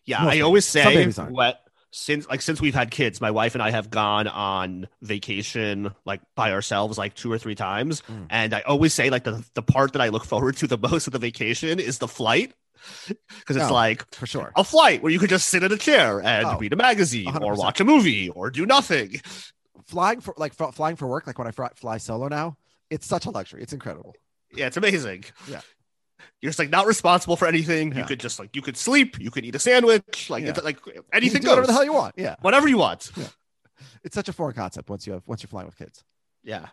[0.05, 1.15] Yeah, Most I always babies.
[1.15, 4.87] Say what since like since we've had kids, my wife and I have gone on
[5.01, 8.27] vacation like by ourselves like two or three times, Mm.
[8.29, 11.07] and I always say like the the part that I look forward to the most
[11.07, 12.53] of the vacation is the flight
[13.07, 13.73] because it's Oh.
[13.73, 14.51] like For sure.
[14.55, 17.27] a flight where you could just sit in a chair and Oh, read a magazine
[17.27, 17.57] or 100%.
[17.57, 19.21] watch a movie or do nothing.
[19.85, 22.57] Flying for like flying for work, like when I fly, fly solo now,
[22.91, 23.63] it's such a luxury.
[23.63, 24.15] It's incredible.
[24.53, 25.25] Yeah, it's amazing.
[25.47, 25.61] Yeah.
[26.41, 27.95] You're just like not responsible for anything.
[27.95, 30.49] You could just like you could sleep, you could eat a sandwich, like Yeah.
[30.51, 30.79] it's like
[31.11, 32.15] anything whatever the hell you want.
[32.17, 32.35] Yeah.
[32.41, 33.11] Whatever you want.
[34.03, 36.03] It's such a foreign concept once you have once you're flying with kids.
[36.43, 36.67] Yeah.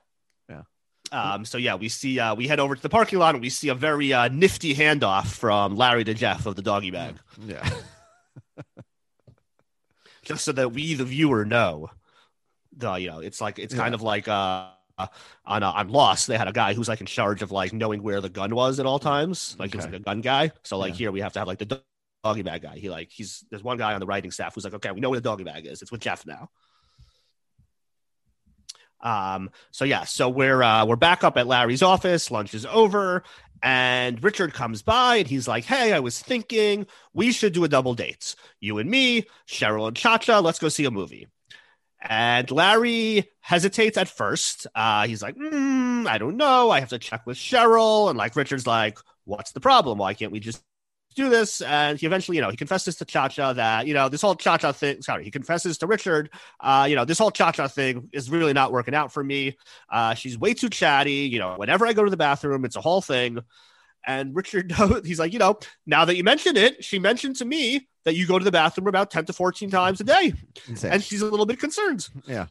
[0.48, 0.62] Yeah.
[1.10, 3.50] Um, so yeah, we see uh, we head over to the parking lot and we
[3.50, 7.68] see a very uh, nifty handoff from Larry to Jeff of the doggy bag, Yeah.
[10.22, 11.90] just so that we, the viewer, know.
[12.76, 16.38] The you know, it's like it's kind of like uh, on uh, on Lost, they
[16.38, 18.86] had a guy who's like in charge of like knowing where the gun was at
[18.86, 20.52] all times, like he was like a gun guy.
[20.64, 20.98] So like Yeah.
[20.98, 21.82] here we have to have like the
[22.24, 22.76] doggy bag guy.
[22.78, 25.10] He like he's there's one guy on the writing staff who's like, okay, we know
[25.10, 25.82] where the doggy bag is.
[25.82, 26.50] It's with Jeff now.
[29.00, 33.22] Um, so yeah, so we're uh we're back up at Larry's office, lunch is over,
[33.62, 37.68] and Richard comes by and he's like, Hey, I was thinking we should do a
[37.68, 38.34] double date.
[38.60, 41.28] You and me, Cheryl and Chacha, let's go see a movie.
[42.00, 44.66] And Larry hesitates at first.
[44.74, 46.70] Uh, he's like, mm, I don't know.
[46.70, 48.08] I have to check with Cheryl.
[48.08, 49.98] And like Richard's like, What's the problem?
[49.98, 50.62] Why can't we just
[51.16, 51.60] do this?
[51.60, 54.72] And he eventually, you know, he confesses to Chacha that, you know, this whole Chacha
[54.72, 56.30] thing, sorry, he confesses to Richard,
[56.60, 59.56] uh, you know, this whole Chacha thing is really not working out for me.
[59.90, 61.28] Uh, she's way too chatty.
[61.28, 63.40] You know, whenever I go to the bathroom, it's a whole thing.
[64.06, 64.72] And Richard,
[65.04, 68.26] he's like, you know, now that you mention it, she mentioned to me that you
[68.26, 70.32] go to the bathroom about 10 to 14 times a day.
[70.84, 72.08] And she's a little bit concerned.
[72.26, 72.46] yeah.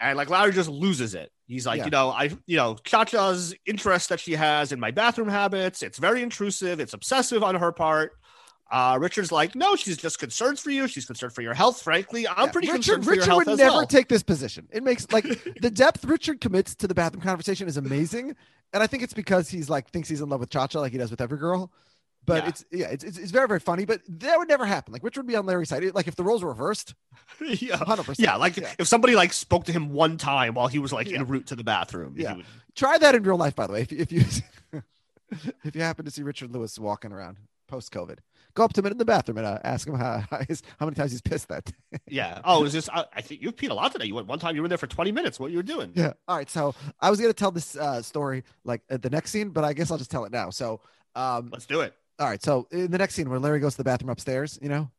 [0.00, 1.30] And like Larry just loses it.
[1.46, 1.84] He's like, Yeah.
[1.84, 5.82] you know, I, you know, Cha-Cha's interest that she has in my bathroom habits.
[5.82, 6.80] It's very intrusive.
[6.80, 8.12] It's obsessive on her part.
[8.72, 10.88] Uh, Richard's like, no, she's just concerned for you.
[10.88, 11.82] She's concerned for your health.
[11.82, 13.86] Frankly, I'm Yeah, pretty Richard, concerned for Richard your health would never well.
[13.86, 14.66] take this position.
[14.72, 15.24] It makes like
[15.60, 18.34] the depth Richard commits to the bathroom conversation is amazing,
[18.72, 20.96] and I think it's because he's like thinks he's in love with Chacha like he
[20.98, 21.70] does with every girl.
[22.24, 22.48] But Yeah.
[22.48, 23.84] it's yeah, it's, it's it's very very funny.
[23.84, 24.92] But that would never happen.
[24.94, 25.84] Like Richard would be on Larry's side.
[25.94, 26.94] Like if the roles were reversed,
[27.40, 27.76] yeah.
[27.76, 28.20] hundred percent.
[28.26, 31.18] Yeah, like if somebody like spoke to him one time while he was like Yeah.
[31.18, 32.36] en route to the bathroom, Yeah.
[32.36, 33.54] would- try that in real life.
[33.54, 34.24] By the way, if you if you
[35.64, 38.18] if you happen to see Richard Lewis walking around post COVID,
[38.54, 40.94] go up to him in the bathroom and uh, ask him how his, how many
[40.94, 41.64] times he's pissed that.
[41.66, 41.72] day.
[42.08, 42.40] yeah.
[42.44, 44.04] Oh, it was just I, I think you've peed a lot today.
[44.06, 44.54] You went one time.
[44.54, 45.40] You were in there for 20 minutes.
[45.40, 45.92] What you were doing?
[45.94, 46.12] Yeah.
[46.28, 46.48] All right.
[46.50, 49.72] So I was gonna tell this uh, story like at the next scene, but I
[49.72, 50.50] guess I'll just tell it now.
[50.50, 50.80] So,
[51.14, 51.94] um, Let's do it.
[52.18, 52.42] all right.
[52.42, 54.90] So in the next scene where Larry goes to the bathroom upstairs, you know.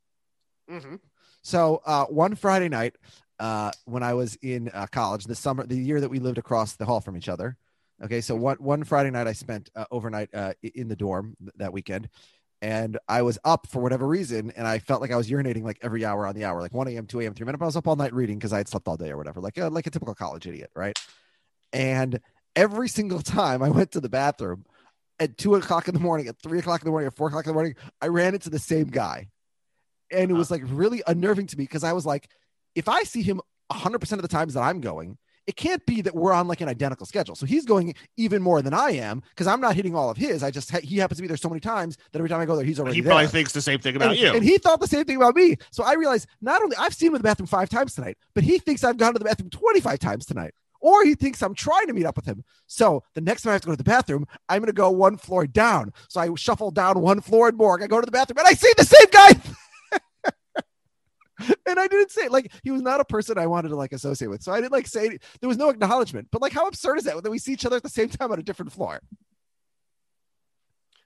[0.70, 0.96] Mm-hmm.
[1.42, 2.96] So uh, one Friday night,
[3.40, 6.76] uh, when I was in uh, college, the summer, the year that we lived across
[6.76, 7.58] the hall from each other.
[8.04, 8.22] Okay.
[8.22, 11.74] So one one Friday night, I spent uh, overnight uh, in the dorm th- that
[11.74, 12.10] weekend.
[12.64, 15.80] And I was up for whatever reason, and I felt like I was urinating like
[15.82, 17.58] every hour on the hour, like 1 a.m., 2 a.m., 3 a.m.
[17.62, 19.58] I was up all night reading because I had slept all day or whatever, like
[19.58, 20.98] a, like a typical college idiot, right?
[21.74, 22.22] And
[22.56, 24.64] every single time I went to the bathroom
[25.20, 27.46] at two o'clock in the morning, at three o'clock in the morning, at four o'clock
[27.46, 29.28] in the morning, I ran into the same guy.
[30.10, 32.30] And it was like really unnerving to me because I was like,
[32.76, 33.42] if I see him
[33.74, 36.70] 100% of the times that I'm going, it can't be that we're on like an
[36.70, 37.36] identical schedule.
[37.36, 40.42] So he's going even more than I am because I'm not hitting all of his.
[40.44, 42.46] I just, ha- he happens to be there so many times that every time I
[42.46, 43.10] go there, he's already He there.
[43.12, 44.34] probably thinks the same thing about and, you.
[44.34, 45.58] and he thought the same thing about me.
[45.72, 48.44] So I realized not only I've seen him in the bathroom five times tonight, but
[48.44, 50.54] he thinks I've gone to the bathroom 25 times tonight.
[50.80, 52.44] Or he thinks I'm trying to meet up with him.
[52.68, 54.92] So the next time I have to go to the bathroom, I'm going to go
[54.92, 55.94] one floor down.
[56.10, 57.82] So I shuffle down one floor in Morg.
[57.82, 59.30] I go to the bathroom and I see the same guy.
[61.68, 64.28] and I didn't say like he was not a person I wanted to like associate
[64.28, 64.44] with.
[64.44, 66.28] So I didn't like say there was no acknowledgement.
[66.32, 68.32] But like how absurd is that that we see each other at the same time
[68.32, 69.02] on a different floor?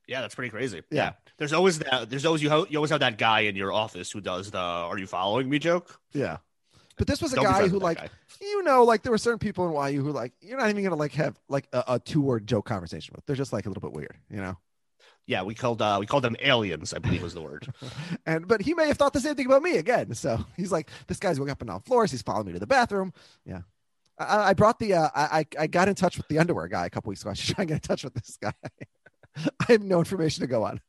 [0.07, 0.83] Yeah, that's pretty crazy.
[0.89, 1.03] Yeah.
[1.03, 1.11] Yeah.
[1.37, 2.09] There's always that.
[2.09, 2.49] There's always you.
[2.49, 5.49] Ho- you always have that guy in your office who does the "Are you following
[5.49, 5.99] me?" joke.
[6.13, 6.37] Yeah.
[6.97, 8.09] But this was a Don't guy who like guy.
[8.41, 10.95] you know, like there were certain people in YU who like you're not even gonna
[10.95, 13.25] like have like a, a two word joke conversation with.
[13.25, 14.57] They're just like a little bit weird, you know.
[15.27, 16.93] Yeah, we called uh we called them aliens.
[16.93, 17.67] I believe was the word.
[18.25, 20.13] And but he may have thought the same thing about me again.
[20.15, 22.11] So he's like, this guy's going up and down floors.
[22.11, 23.13] He's following me to the bathroom.
[23.45, 23.61] Yeah.
[24.17, 26.89] I, I brought the uh, I I- got in touch with the underwear guy a
[26.89, 27.29] couple weeks ago.
[27.31, 28.53] I should try and get in touch with this guy.
[29.37, 30.81] I have no information to go on.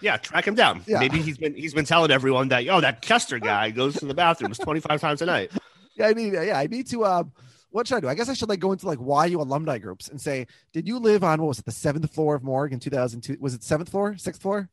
[0.00, 0.82] Yeah, track him down.
[0.86, 0.98] Yeah.
[0.98, 4.14] Maybe he's been he's been telling everyone that oh that Chester guy goes to the
[4.14, 5.50] bathrooms 25 times a night.
[5.96, 6.32] Yeah, I need.
[6.32, 7.04] Yeah, I need to.
[7.04, 7.32] Um,
[7.74, 8.08] what should I do?
[8.08, 11.00] I guess I should like go into like YU alumni groups and say, did you
[11.00, 13.36] live on what was it, the seventh floor of Morg in 2002?
[13.40, 14.68] Was it seventh floor, sixth floor?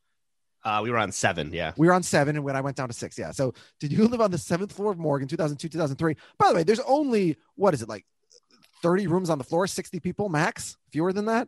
[0.63, 1.51] Uh, we were on seven.
[1.51, 1.71] Yeah.
[1.77, 3.31] We were on seven, and when I went down to six, yeah.
[3.31, 6.15] So, did you live on the seventh floor of Morg in 2002, 2003?
[6.37, 8.05] By the way, there's only what is it like,
[8.83, 11.47] 30 rooms on the floor, 60 people max, fewer than that.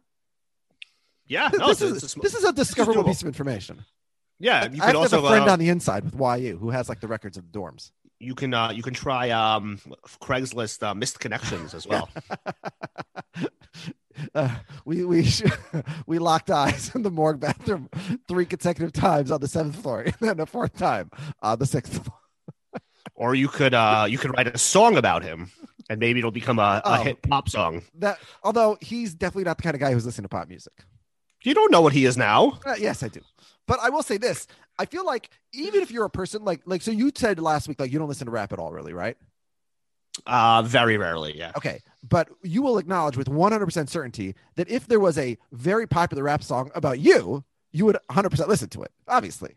[1.28, 1.52] Yeah.
[1.54, 3.86] No, this, is, sm- this is a discoverable piece of information.
[4.40, 4.62] yeah.
[4.62, 6.58] I You have can to have also a friend uh, on the inside with YU
[6.58, 7.92] who has like the records of the dorms.
[8.24, 9.80] You can uh, you can try um,
[10.22, 12.10] Craigslist uh, missed connections as well.
[14.36, 14.48] Uh,
[14.86, 15.42] we we sh-
[16.06, 17.90] we locked eyes in the morgue bathroom
[18.28, 21.10] three consecutive times on the seventh floor, and then a fourth time
[21.42, 22.18] on the sixth floor.
[23.16, 25.52] or you could uh, you could write a song about him,
[25.90, 27.04] and maybe it'll become a, a Oh.
[27.04, 27.82] hit pop song.
[27.96, 30.74] That although he's definitely not the kind of guy who's listening to pop music.
[31.44, 32.60] You don't know what he is now.
[32.66, 33.20] Uh, yes, I do.
[33.68, 34.48] But I will say this:
[34.78, 37.80] I feel like even if you're a person like like so, you said last week
[37.80, 39.18] like you don't listen to rap at all, really, right?
[40.28, 41.36] Uh, very rarely.
[41.38, 41.52] Yeah.
[41.58, 46.24] Okay, but you will acknowledge with 100% certainty that if there was a very popular
[46.24, 48.92] rap song about you, you would 100% listen to it.
[49.08, 49.56] Obviously.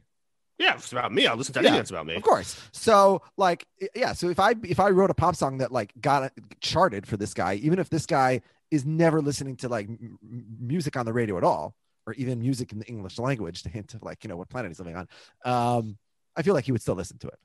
[0.58, 0.70] Yeah.
[0.76, 1.26] If it's about me.
[1.26, 2.14] I'll listen to Yeah, anything that's about me.
[2.14, 2.58] Of course.
[2.72, 6.32] So like yeah, so if I if I wrote a pop song that like got
[6.60, 8.40] charted for this guy, even if this guy
[8.70, 11.74] is never listening to like m- m- music on the radio at all
[12.06, 14.70] or even music in the English language to hint of like, you know, what planet
[14.70, 15.08] he's living on,
[15.44, 15.98] um
[16.36, 17.38] I feel like he would still listen to it.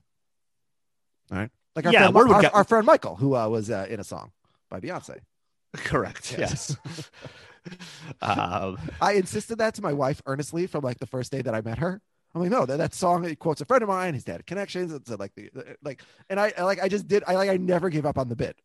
[1.30, 1.50] All right?
[1.74, 4.32] Like our Yeah, friend, our, our friend Michael who uh, was uh, in a song
[4.68, 5.20] by Beyonce.
[5.74, 6.36] Correct.
[6.38, 6.76] Yes.
[8.20, 11.60] Um, I insisted that to my wife earnestly from like the first day that I
[11.60, 12.00] met her.
[12.34, 14.14] I'm like, no, that, that song it quotes a friend of mine.
[14.14, 14.92] His dad had connections.
[14.92, 15.50] It's uh, like the
[15.82, 17.22] like, and I I, like I just did.
[17.26, 18.58] I like I never gave up on the bit.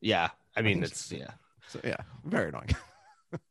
[0.00, 0.30] yeah.
[0.56, 1.32] I mean, it's yeah.
[1.66, 2.70] So yeah, very annoying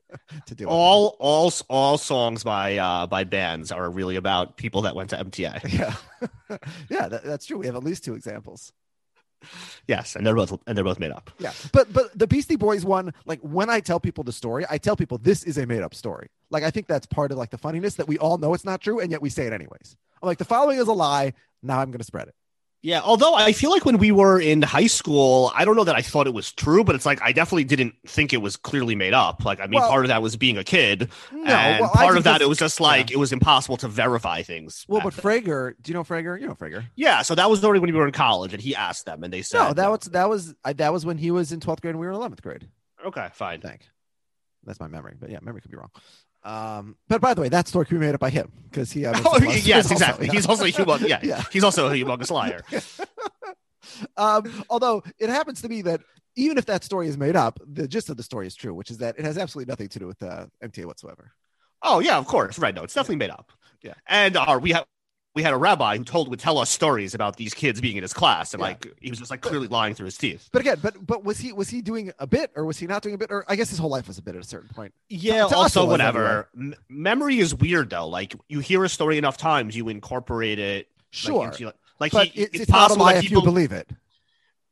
[0.45, 0.67] to do.
[0.67, 5.17] All all all songs by uh by bands are really about people that went to
[5.17, 5.73] MTA.
[6.49, 6.57] yeah,
[6.89, 7.57] yeah, that, that's true.
[7.57, 8.71] We have at least two examples.
[9.87, 11.29] Yes, and they're both and they're both made up.
[11.39, 14.77] Yeah, but but the Beastie Boys one, like when I tell people the story, I
[14.77, 16.27] tell people this is a made up story.
[16.49, 18.81] Like I think that's part of like the funniness that we all know it's not
[18.81, 19.95] true, and yet we say it anyways.
[20.21, 21.33] I'm like the following is a lie.
[21.61, 22.35] Now I'm going to spread it.
[22.85, 25.95] Yeah, although I feel like when we were in high school, I don't know that
[25.95, 28.93] I thought it was true, but it's like I definitely didn't think it was clearly
[28.93, 29.43] made up.
[29.43, 32.15] Like, I mean, Well- part of that was being a kid, No, and well, part
[32.15, 34.85] of that it was just like it was impossible to verify things.
[34.87, 35.25] Well, but then.
[35.25, 36.39] Frager, do you know Frager?
[36.39, 36.85] You know Frager.
[36.95, 39.33] yeah, so that was already when we were in college, and he asked them, and
[39.33, 41.81] they said, No, that was that was I, that was when he was in 12th
[41.81, 42.69] grade and we were in 11th grade.
[43.03, 43.61] okay, fine.
[43.61, 43.89] Thank.
[44.63, 45.89] that's my memory, but yeah, memory could be wrong.
[46.45, 49.05] Um, but by the way, that story could be made up by him because he.
[49.05, 50.27] Uh, Oh, yes, stories also, exactly.
[50.27, 50.33] yeah.
[50.33, 51.07] He's also a humongous.
[51.09, 51.43] Yeah, Yeah.
[51.51, 52.61] he's also a humongous liar.
[54.17, 56.01] um, although it happens to be that
[56.35, 58.91] even if that story is made up, the gist of the story is true, which
[58.91, 61.31] is that it has absolutely nothing to do with uh, MTA whatsoever.
[61.81, 62.59] Oh yeah, of course.
[62.59, 62.75] Right.
[62.75, 63.51] No, it's definitely made up.
[63.81, 63.93] Yeah.
[64.07, 64.85] And our we had
[65.35, 68.01] we had a rabbi who told would tell us stories about these kids being in
[68.03, 68.67] his class, and Yeah.
[68.69, 70.49] like he was just like clearly lying through his teeth.
[70.51, 73.01] But again, but but was he was he doing a bit or was he not
[73.03, 73.31] doing a bit?
[73.31, 74.93] Or I guess his whole life was a bit at a certain point.
[75.09, 75.47] Yeah.
[75.47, 76.47] To also, whatever.
[76.55, 78.07] M- memory is weird though.
[78.07, 80.87] Like you hear a story enough times, you incorporate it.
[80.87, 83.71] like, Sure, into- Like, but he, it's, it's, it's possible that if you bel- believe
[83.73, 83.89] it.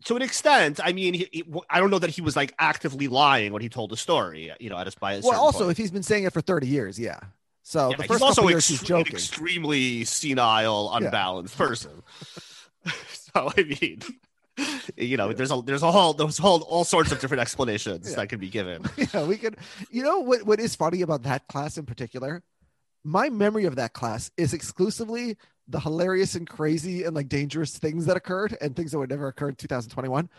[0.06, 0.80] to an extent.
[0.84, 3.69] I mean, he, he- I don't know that he was like actively lying when he
[3.69, 4.52] told the story.
[4.60, 5.71] You know, at us by a Well, also point.
[5.71, 7.19] if he's been saying it for 30 years, yeah.
[7.63, 9.08] So Yeah, the he's also years ex- he's joking.
[9.13, 11.08] an extremely senile, Yeah.
[11.08, 12.04] unbalanced person.
[13.12, 14.02] so I mean,
[14.97, 18.17] you know, there's a there's a whole there's whole all sorts of different explanations Yeah.
[18.17, 18.84] that can be given.
[19.13, 19.58] yeah, we could.
[19.89, 20.43] You know what?
[20.43, 22.43] What is funny about that class in particular?
[23.06, 28.06] My memory of that class is exclusively the hilarious and crazy and like dangerous things
[28.06, 30.30] that occurred and things that would never occur in 2021.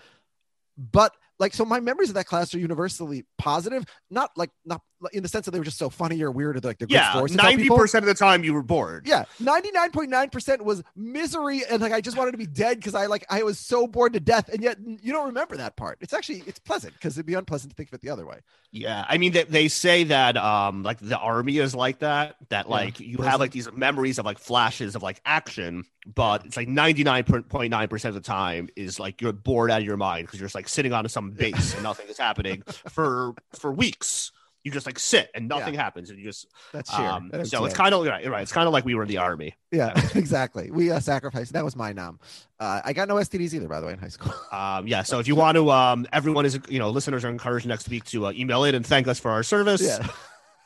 [0.77, 3.85] But like, so my memories of that class are universally positive.
[4.11, 4.83] Not like not
[5.13, 7.03] in the sense that they were just so funny or weird or like they're good
[7.03, 9.07] Yeah, ninety percent of the time you were bored.
[9.07, 13.25] Yeah, 99.9% was misery and like I just wanted to be dead because I like
[13.29, 15.99] I was so bored to death and yet you don't remember that part.
[16.01, 18.41] It's actually it's pleasant because it'd be unpleasant to think of it the other way.
[18.73, 22.69] Yeah, I mean they, they say that um like the army is like that that
[22.69, 23.23] Yeah, like you prison.
[23.23, 27.23] have like these memories of like flashes of like action, but it's like ninety nine
[27.23, 30.41] point nine percent of the time is like you're bored out of your mind because
[30.41, 34.33] you're just like sitting on some base and nothing is happening for for weeks.
[34.65, 37.75] You just like sit and nothing happens and you just That's um That so it's
[37.75, 38.43] kind of right, right.
[38.43, 39.55] It's kind of like we were in the army.
[39.71, 40.71] Yeah, exactly.
[40.71, 41.53] We uh, sacrificed.
[41.53, 42.19] That was my nom.
[42.59, 44.33] Uh, I got no STDs either, by the way, in high school.
[44.53, 45.03] Um, yeah.
[45.03, 48.05] So if you want to, um, everyone is, you know, listeners are encouraged next week
[48.07, 49.83] to uh, email in and thank us for our service.
[49.83, 50.07] yeah,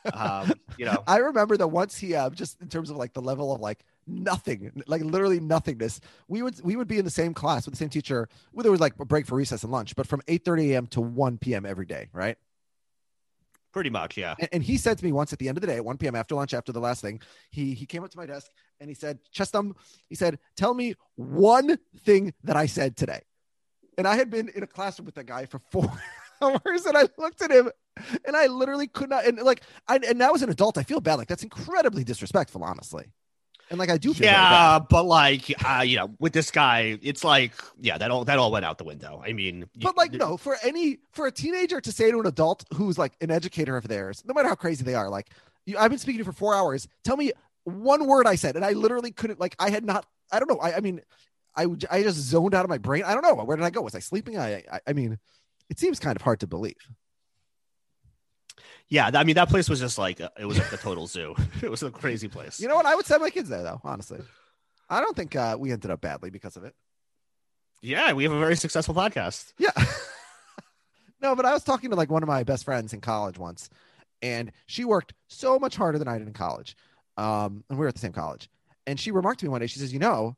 [0.13, 3.21] Um, you know, I remember that once he, uh, just in terms of like the
[3.21, 5.99] level of like nothing, like literally nothingness.
[6.27, 8.29] We would we would be in the same class with the same teacher.
[8.53, 10.87] Well, there was like a break for recess and lunch, but from eight thirty a.m.
[10.87, 11.65] to one p.m.
[11.65, 12.37] every day, right?
[13.71, 14.35] Pretty much, yeah.
[14.39, 15.97] And, and he said to me once at the end of the day, at 1
[15.97, 16.15] p.m.
[16.15, 18.49] after lunch, after the last thing, he he came up to my desk
[18.79, 19.73] and he said, Chestum,
[20.07, 23.21] he said, tell me one thing that I said today.
[23.97, 25.91] And I had been in a classroom with that guy for four
[26.41, 27.69] hours, and I looked at him
[28.25, 29.25] and I literally could not.
[29.25, 31.15] And like, I and now as an adult, I feel bad.
[31.15, 33.11] Like that's incredibly disrespectful, honestly.
[33.69, 34.25] And like I do feel.
[34.25, 38.39] Yeah, but like, uh, you know, with this guy, it's like, yeah, that all that
[38.39, 39.21] all went out the window.
[39.23, 42.65] I mean, But like, no, for any for a teenager to say to an adult
[42.73, 45.29] who's like an educator of theirs, no matter how crazy they are, like,
[45.65, 46.87] you, I've been speaking to you for four hours.
[47.03, 47.31] Tell me
[47.63, 49.39] one word I said, and I literally couldn't.
[49.39, 50.05] Like, I had not.
[50.31, 50.57] I don't know.
[50.57, 51.01] I, I mean,
[51.55, 53.03] I I just zoned out of my brain.
[53.03, 53.35] I don't know.
[53.35, 53.81] Where did I go?
[53.81, 54.39] Was I sleeping?
[54.39, 55.19] I I, I mean,
[55.69, 56.75] it seems kind of hard to believe.
[58.89, 61.35] Yeah, I mean, that place was just like it was like a total zoo.
[61.61, 62.59] It was a crazy place.
[62.59, 62.85] You know what?
[62.85, 63.81] I would send my kids there though.
[63.83, 64.19] Honestly,
[64.89, 66.73] I don't think uh, we ended up badly because of it.
[67.81, 69.53] yeah, we have a very successful podcast.
[69.57, 69.71] Yeah.
[71.21, 73.69] no, but I was talking to like one of my best friends in college once,
[74.21, 76.75] and she worked so much harder than I did in college.
[77.17, 78.49] Um, and we were at the same college.
[78.87, 80.35] And she remarked to me one day, she says, You know,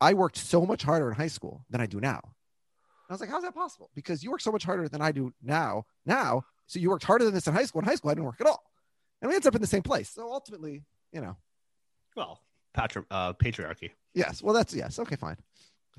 [0.00, 2.20] I worked so much harder in high school than I do now.
[2.22, 3.90] And I was like, How's that possible?
[3.94, 5.84] Because you work so much harder than I do now.
[6.04, 7.80] Now, so you worked harder than this in high school.
[7.80, 8.62] In high school, I didn't work at all.
[9.22, 10.10] And we ended up in the same place.
[10.10, 11.36] So ultimately, you know,
[12.16, 12.40] Well,
[12.74, 13.90] patri- uh, patriarchy.
[14.14, 14.42] yes.
[14.42, 14.98] Well, that's yes.
[14.98, 15.36] Okay, fine.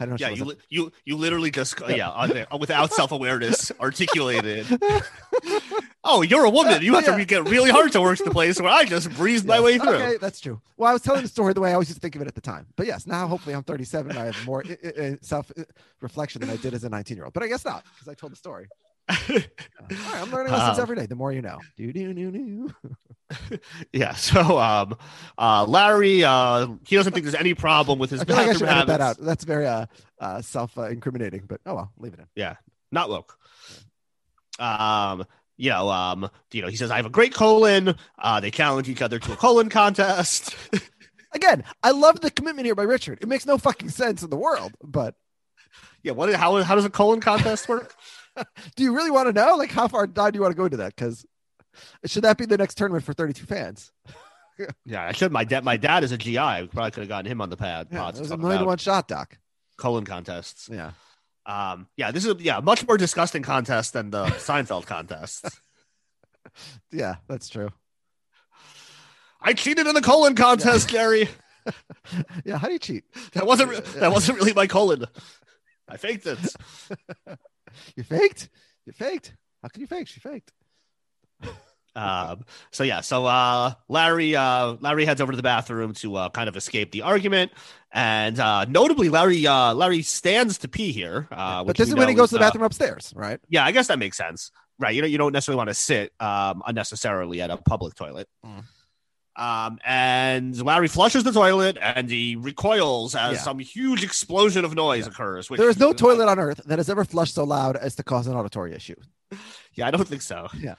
[0.00, 0.16] I don't know.
[0.20, 4.64] Yeah, you li- you you literally just yeah, on there, without self awareness articulated.
[6.04, 6.82] Oh, you're a woman.
[6.82, 7.16] You have Yeah.
[7.16, 9.94] to get really hard to work the place where I just breezed my way through.
[9.94, 10.60] Okay, that's true.
[10.76, 12.28] Well, I was telling the story the way I always used to think of it
[12.28, 12.66] at the time.
[12.76, 15.64] But yes, now hopefully I'm 37 and I have more i- i- self uh,
[16.00, 17.34] reflection than I did as a 19 year old.
[17.34, 18.68] But I guess not because I told the story.
[19.08, 21.06] Right, I'm learning lessons Um, every day.
[21.06, 21.58] The more you know.
[21.76, 22.70] Do do do do.
[23.92, 24.14] Yeah.
[24.14, 24.96] So, um,
[25.36, 28.52] uh, Larry, uh, he doesn't think there's any problem with his I feel like I
[28.54, 29.18] should edit that out.
[29.18, 29.86] That's very uh,
[30.18, 31.44] uh self uh, incriminating.
[31.46, 32.26] But oh well, leave it in.
[32.34, 32.56] Yeah.
[32.90, 33.36] Not woke.
[34.58, 35.24] Um,
[35.56, 37.94] you know, um, you know, he says I have a great colon.
[38.18, 40.54] Uh, they challenge each other to a colon contest.
[41.32, 43.18] Again, I love the commitment here by Richard.
[43.20, 44.72] It makes no fucking sense in the world.
[44.82, 45.14] But
[46.02, 46.12] yeah.
[46.12, 46.32] What?
[46.34, 46.62] How?
[46.62, 47.94] How does a colon contest work?
[48.76, 49.56] do you really want to know?
[49.56, 50.94] Like, how far down do you want to go into that?
[50.94, 51.24] Because
[52.06, 53.92] should that be the next tournament for 32 fans?
[54.84, 55.30] Yeah, I should.
[55.30, 55.62] My dad.
[55.62, 56.32] My dad is a GI.
[56.32, 57.86] We probably could have gotten him on the pad.
[57.92, 59.38] Yeah, it was a million to one shot, Doc.
[59.76, 60.68] colon contests.
[60.68, 60.90] Yeah.
[61.46, 65.44] Um, yeah, this is yeah, much more disgusting contest than the Seinfeld contest.
[66.90, 67.70] Yeah, that's true.
[69.40, 71.28] I cheated in the colon contest, Gary.
[72.44, 73.04] Yeah, how do you cheat?
[73.34, 75.06] That wasn't re- that wasn't really my colon.
[75.88, 76.38] I faked it.
[77.96, 78.48] You faked?
[78.86, 79.34] You faked?
[79.62, 80.08] How can you fake?
[80.08, 80.52] She faked.
[81.96, 86.28] Um, so yeah, so uh, Larry uh, Larry heads over to the bathroom to uh,
[86.28, 87.50] kind of escape the argument,
[87.92, 91.26] and uh, notably, Larry uh, Larry stands to pee here.
[91.32, 93.40] Uh, but this is when he goes to the bathroom upstairs, right?
[93.48, 94.94] yeah, I guess that makes sense, right?
[94.94, 98.28] You know, you don't necessarily want to sit um, unnecessarily at a public toilet.
[98.46, 98.62] Mm.
[99.38, 103.38] Um, and Larry flushes the toilet, and he recoils as Yeah.
[103.42, 105.12] some huge explosion of noise Yeah.
[105.12, 105.48] occurs.
[105.48, 108.02] Which There is no toilet on earth that has ever flushed so loud as to
[108.02, 108.96] cause an auditory issue.
[109.74, 110.48] Yeah, I don't think so.
[110.58, 110.74] Yeah.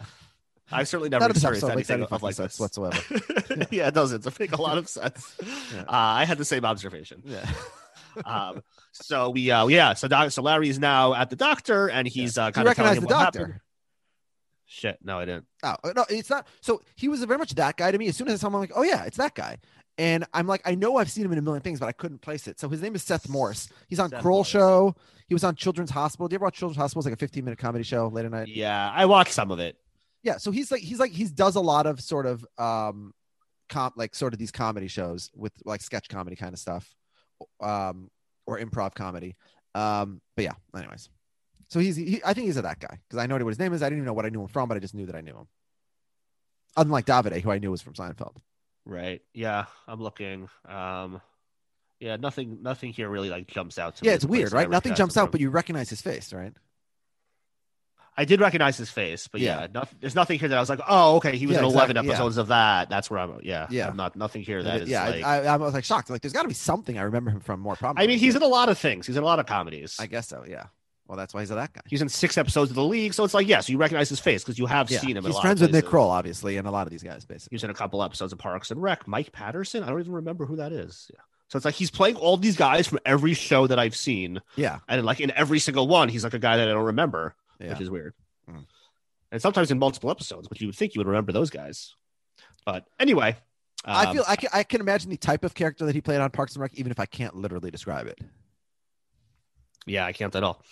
[0.72, 3.02] I've certainly never None of this experienced any anything fucking like this whatsoever.
[3.72, 3.88] yeah.
[3.88, 4.26] it doesn't.
[4.26, 5.34] It makes a lot of sense.
[5.74, 5.82] Yeah.
[5.82, 7.22] Uh, I had the same observation.
[7.26, 7.50] Yeah.
[8.26, 12.08] Um, so we, uh, yeah, so doc, so Larry is now at the doctor, and
[12.08, 13.40] he's uh, Do you of telling recognize him the what doctor?
[13.40, 13.60] happened.
[14.72, 15.46] Shit, no, I didn't.
[15.64, 16.48] Oh no, it's not.
[16.62, 18.08] So he was very much that guy to me.
[18.08, 19.58] As soon as I saw him, I'm like, oh yeah, it's that guy.
[19.98, 22.22] And I'm like, I know I've seen him in a million things, but I couldn't
[22.22, 22.60] place it.
[22.60, 23.68] So his name is Seth Morris.
[23.88, 24.48] He's on Seth Kroll Morris.
[24.48, 24.96] Show.
[25.28, 26.28] He was on Children's Hospital.
[26.28, 27.00] Do you ever watch Children's Hospital?
[27.00, 28.48] It's like a 15 minute comedy show late at night.
[28.48, 29.76] Yeah, I watched some of it.
[30.22, 30.38] Yeah.
[30.38, 33.12] So he's like, he's like, he does a lot of sort of, um,
[33.70, 36.88] comp like sort of these comedy shows with like sketch comedy kind of stuff,
[37.60, 38.10] um,
[38.46, 39.36] or improv comedy.
[39.74, 40.54] Um, but yeah.
[40.78, 41.10] Anyways,
[41.70, 43.74] so he's, he, I think he's a that guy because I know what his name
[43.74, 43.82] is.
[43.82, 45.22] I didn't even know what I knew him from, but I just knew that I
[45.22, 45.48] knew him.
[46.78, 48.38] Unlike Davide, who I knew was from Seinfeld.
[48.86, 49.22] Right.
[49.34, 50.50] Yeah, I'm looking.
[50.68, 51.22] Um,
[52.00, 54.10] yeah, nothing, nothing here really like jumps out to me.
[54.10, 54.70] Yeah, it's weird, right?
[54.70, 56.54] Nothing jumps out, but you recognize his face, right?
[58.18, 59.84] I did recognize his face, but yeah, Yeah.
[60.02, 62.08] there's nothing here that I was like, oh, okay, he was Yeah, in 11 exactly,
[62.08, 62.14] yeah.
[62.14, 62.90] episodes of that.
[62.90, 63.40] That's where I'm.
[63.44, 63.88] Yeah, Yeah.
[63.88, 65.24] I'm not nothing here that is yeah, like.
[65.24, 66.10] I, I, I was like shocked.
[66.10, 67.76] Like, there's got to be something I remember him from more.
[67.78, 68.04] Probably.
[68.04, 69.08] I mean, he's in a lot of things.
[69.08, 69.96] He's in a lot of comedies.
[70.00, 70.44] I guess so.
[70.48, 70.66] Yeah.
[71.10, 71.82] Well, that's why he's a that guy.
[71.88, 74.44] He's in six episodes of the league, so it's like yes, you recognize his face
[74.44, 75.00] because you have Yeah.
[75.00, 75.26] seen him.
[75.26, 75.86] He's lot friends with Nick.
[75.86, 77.56] Kroll, obviously, and a lot of these guys, basically.
[77.56, 79.08] was in a couple episodes of Parks and Rec.
[79.08, 79.82] Mike Patterson.
[79.84, 81.10] I don't even remember who that is.
[81.12, 81.20] Yeah.
[81.48, 84.80] So it's like he's playing all these guys from every show that I've seen, Yeah.
[84.88, 87.70] and like in every single one, he's like a guy that I don't remember, Yeah.
[87.70, 88.14] which is weird.
[88.48, 88.66] Mm.
[89.32, 91.96] And sometimes in multiple episodes, but you would think you would remember those guys.
[92.68, 93.36] But anyway,
[93.84, 96.22] I um, feel I can, I can imagine the type of character that he played
[96.22, 98.20] on Parks and Rec, even if I can't literally describe it.
[99.86, 100.64] Yeah, I can't at all.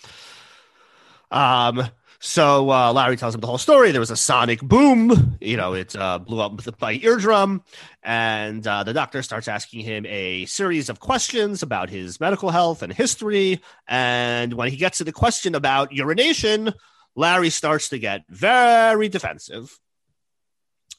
[1.30, 1.88] Um,
[2.20, 3.92] So uh, Larry tells him the whole story.
[3.92, 5.38] There was a sonic boom.
[5.40, 7.62] You know, it uh, blew up with my eardrum.
[8.02, 12.82] And uh, the doctor starts asking him a series of questions about his medical health
[12.82, 13.60] and history.
[13.86, 16.74] And when he gets to the question about urination,
[17.14, 19.78] Larry starts to get very defensive.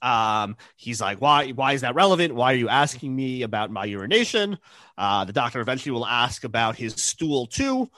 [0.01, 2.35] Um, he's like, why, why is that relevant?
[2.35, 4.57] Why are you asking me about my urination?
[4.97, 7.89] Uh, the doctor eventually will ask about his stool too.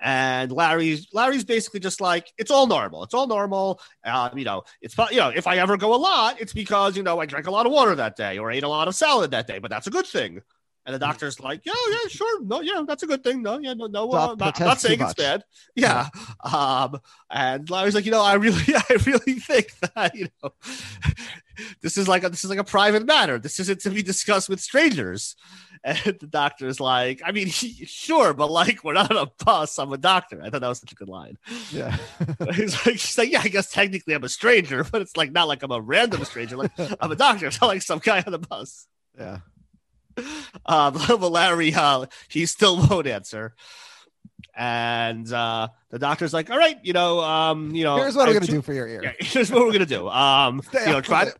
[0.00, 3.02] And Larry's Larry's basically just like it's all normal.
[3.02, 3.80] It's all normal.
[4.04, 7.02] Um, you know, it's you know if I ever go a lot, it's because you
[7.02, 9.32] know I drank a lot of water that day or ate a lot of salad
[9.32, 9.58] that day.
[9.58, 10.42] But that's a good thing.
[10.88, 13.42] And the doctor's like, yeah, yeah, sure, no, yeah, that's a good thing.
[13.42, 15.44] No, yeah, no, no, uh, not, not saying it's bad.
[15.76, 16.08] Yeah.
[16.42, 20.50] Um, and Larry's like, you know, I really, I really think that you know,
[21.82, 23.38] this is like a, this is like a private matter.
[23.38, 25.36] This isn't to be discussed with strangers.
[25.84, 29.78] And the doctor's like, I mean, sure, but like, we're not on a bus.
[29.78, 30.40] I'm a doctor.
[30.42, 31.36] I thought that was such a good line.
[31.70, 31.98] Yeah.
[32.54, 35.48] He's like, she's like, yeah, I guess technically I'm a stranger, but it's like not
[35.48, 36.56] like I'm a random stranger.
[36.56, 37.46] Like I'm a doctor.
[37.46, 38.86] It's not like some guy on the bus.
[39.18, 39.40] yeah.
[40.66, 43.54] Um, but Larry, uh, he still won't answer.
[44.54, 48.30] And uh, the doctor's like, all right, you know, um, you know, Here's what I
[48.30, 49.02] I'm gonna ju- do for your ear.
[49.04, 50.08] Yeah, here's what we're gonna do.
[50.08, 51.34] Um, you know, try, of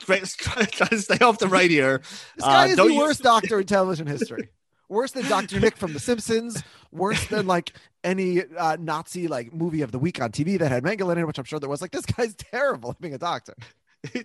[0.00, 0.18] try,
[0.64, 1.98] try, to stay off the right ear.
[2.36, 4.48] This guy Uh, is the use- worst doctor in television history.
[4.88, 5.58] Worse than Dr.
[5.58, 6.62] Nick from The Simpsons.
[6.92, 7.72] Worse than like
[8.04, 11.26] any uh, Nazi like movie of the week on TV that had Mengele in it,
[11.26, 11.80] which I'm sure there was.
[11.82, 13.54] Like this guy's terrible at being a doctor.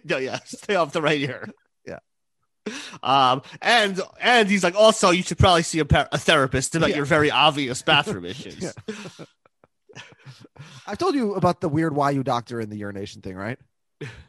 [0.04, 1.47] no, yeah, stay off the right ear.
[3.01, 6.89] Um, and and he's like, also, you should probably see a, par- a therapist about
[6.91, 6.97] Yeah.
[6.97, 8.74] your very obvious bathroom issues.
[10.88, 13.57] I've told you about the weird why you doctor and the urination thing, right?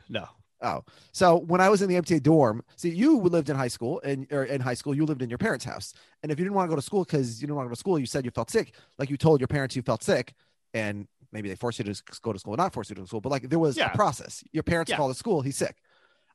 [0.09, 0.26] No.
[0.64, 4.01] Oh, so when I was in the MTA dorm, see, you lived in high school,
[4.05, 5.93] and or in high school, you lived in your parents' house.
[6.22, 7.74] And if you didn't want to go to school because you didn't want to go
[7.74, 8.74] to school, you said you felt sick.
[8.97, 10.35] Like you told your parents you felt sick,
[10.72, 13.09] and maybe they forced you to go to school, not forced you to go to
[13.09, 13.91] school, but like there was Yeah.
[13.91, 14.45] a process.
[14.53, 14.99] Your parents Yeah.
[14.99, 15.76] called the school, he's sick.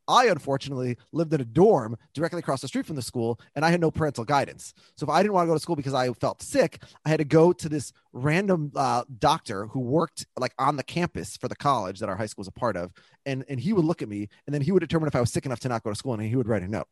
[0.07, 3.71] I unfortunately lived in a dorm directly across the street from the school, and I
[3.71, 4.73] had no parental guidance.
[4.95, 7.17] So if I didn't want to go to school because I felt sick, I had
[7.17, 11.55] to go to this random uh, doctor who worked like on the campus for the
[11.55, 12.91] college that our high school was a part of,
[13.25, 15.31] and and he would look at me, and then he would determine if I was
[15.31, 16.87] sick enough to not go to school, and he would write a note.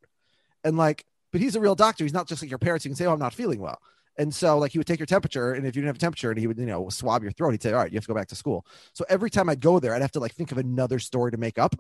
[0.63, 2.03] And like, but he's a real doctor.
[2.03, 2.86] He's not just like your parents.
[2.86, 3.80] You can say, "Oh, I'm not feeling well."
[4.18, 6.32] And so, like, he would take your temperature, and if you didn't have a temperature,
[6.32, 8.07] and he would, you know, swab your throat, he'd say, "All right, you have to
[8.07, 10.51] go back to school." So every time I'd go there, I'd have to like think
[10.51, 11.76] of another story to make up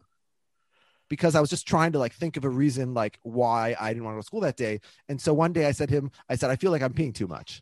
[1.09, 4.03] because I was just trying to like think of a reason like why I didn't
[4.03, 4.81] want to go to school that day.
[5.09, 7.13] And so one day I said to him, I said, I feel like I'm peeing
[7.13, 7.61] too much.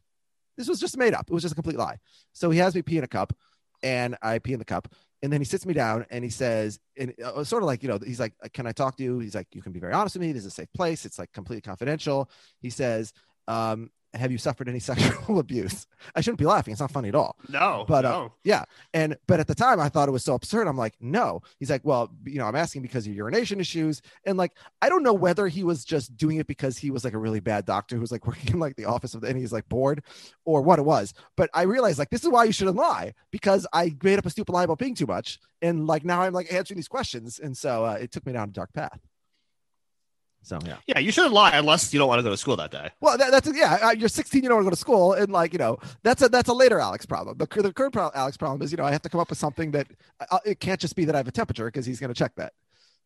[0.57, 1.29] This was just made up.
[1.29, 1.97] It was just a complete lie.
[2.31, 3.33] So he has me pee in a cup
[3.81, 4.93] and I pee in the cup.
[5.21, 7.89] And then he sits me down and he says, and uh, sort of like, you
[7.89, 9.19] know, he's like, can I talk to you?
[9.19, 10.33] He's like, you can be very honest with me.
[10.33, 11.05] This is a safe place.
[11.05, 12.29] It's like completely confidential.
[12.61, 13.13] He says,
[13.47, 15.87] um, have you suffered any sexual abuse?
[16.15, 16.71] I shouldn't be laughing.
[16.71, 17.37] It's not funny at all.
[17.49, 17.85] No.
[17.87, 18.29] But, uh.
[18.43, 18.63] Yeah.
[18.93, 20.67] And but at the time I thought it was so absurd.
[20.67, 21.41] I'm like, no.
[21.59, 24.01] He's like, well, you know, I'm asking because of urination issues.
[24.25, 24.51] And like,
[24.81, 27.39] I don't know whether he was just doing it because he was like a really
[27.39, 29.67] bad doctor who was like working in like the office of the and he's like
[29.69, 30.03] bored
[30.45, 31.13] or what it was.
[31.35, 34.29] But I realized like this is why you shouldn't lie because I made up a
[34.29, 35.39] stupid lie about being too much.
[35.61, 37.39] And like now I'm like answering these questions.
[37.39, 38.99] And so uh, it took me down a dark path.
[40.43, 40.75] So yeah.
[40.87, 42.89] yeah, you shouldn't lie unless you don't want to go to school that day.
[42.99, 43.91] Well, that, that's yeah.
[43.93, 44.43] You're 16.
[44.43, 46.53] You don't want to go to school, and like you know, that's a that's a
[46.53, 47.37] later Alex problem.
[47.37, 49.39] The, the current pro- Alex problem is you know I have to come up with
[49.39, 49.87] something that
[50.29, 52.33] uh, it can't just be that I have a temperature because he's going to check
[52.35, 52.53] that.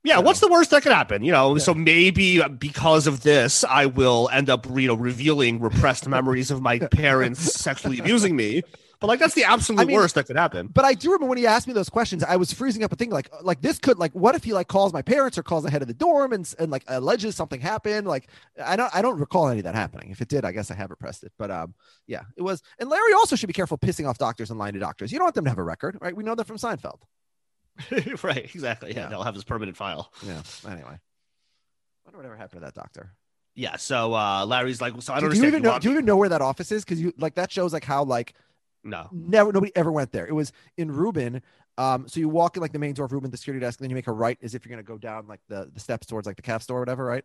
[0.04, 1.24] Yeah, what's the worst that could happen?
[1.24, 1.64] You know, Yeah.
[1.64, 6.62] so maybe because of this, I will end up, you know, revealing repressed memories of
[6.62, 8.62] my parents sexually abusing me.
[9.00, 10.68] But like, that's the absolute I mean- worst that could happen.
[10.68, 12.98] But I do remember when he asked me those questions, I was freezing up and
[12.98, 15.64] thinking like like this could like what if he like calls my parents or calls
[15.64, 18.08] the head of the dorm and and like alleges something happened?
[18.08, 18.28] Like
[18.64, 20.10] I don't I don't recall any of that happening.
[20.10, 21.32] If it did, I guess I have repressed it.
[21.38, 21.76] But um
[22.08, 22.64] yeah, it was.
[22.80, 25.12] And Larry also should be careful pissing off doctors and lying to doctors.
[25.12, 26.16] You don't want them to have a record, right?
[26.16, 27.00] We know that from Seinfeld.
[28.24, 28.94] right, exactly.
[28.94, 29.08] Yeah, Yeah.
[29.10, 30.12] they'll have his permanent file.
[30.26, 30.42] Yeah.
[30.66, 30.98] Anyway.
[32.06, 33.14] Wonder whatever happened to that doctor.
[33.54, 33.76] Yeah.
[33.78, 35.46] So uh Larry's like, so I don't do you understand.
[35.48, 35.80] even know?
[35.80, 36.84] Do you even know where that office is?
[36.84, 38.34] Because you like that shows like how like
[38.88, 39.08] No.
[39.12, 40.26] never nobody ever went there.
[40.26, 41.42] It was in Rubin.
[41.78, 43.84] Um, so you walk in like the main door of Rubin, the security desk, and
[43.86, 46.08] then you make a right as if you're gonna go down like the, the steps
[46.08, 47.24] towards like the calf store or whatever, right?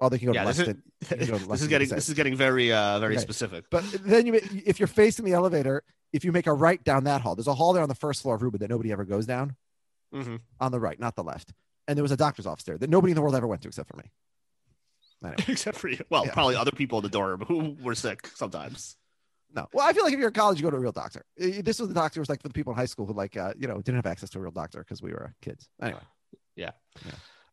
[0.00, 0.82] Oh, they can go Yeah, to this is- Lexington.
[1.30, 3.22] Go to this is getting this is getting very uh very Okay.
[3.22, 3.64] specific.
[3.70, 4.34] But then you,
[4.66, 7.54] if you're facing the elevator, if you make a right down that hall, there's a
[7.54, 9.56] hall there on the first floor of Rubin that nobody ever goes down
[10.14, 10.40] Mhm.
[10.60, 11.52] on the right, not the left.
[11.86, 13.68] And there was a doctor's office there that nobody in the world ever went to
[13.68, 14.10] except for me.
[15.48, 16.04] Except for you.
[16.10, 16.32] Well, Yeah.
[16.34, 18.96] probably other people in the dorm who were sick sometimes.
[19.54, 19.66] No.
[19.72, 21.24] Well, I feel like if you're in college, you go to a real doctor.
[21.36, 23.52] This was the doctor was like for the people in high school who like uh,
[23.58, 25.68] you know didn't have access to a real doctor because we were kids.
[25.80, 26.00] Anyway,
[26.56, 26.70] Yeah.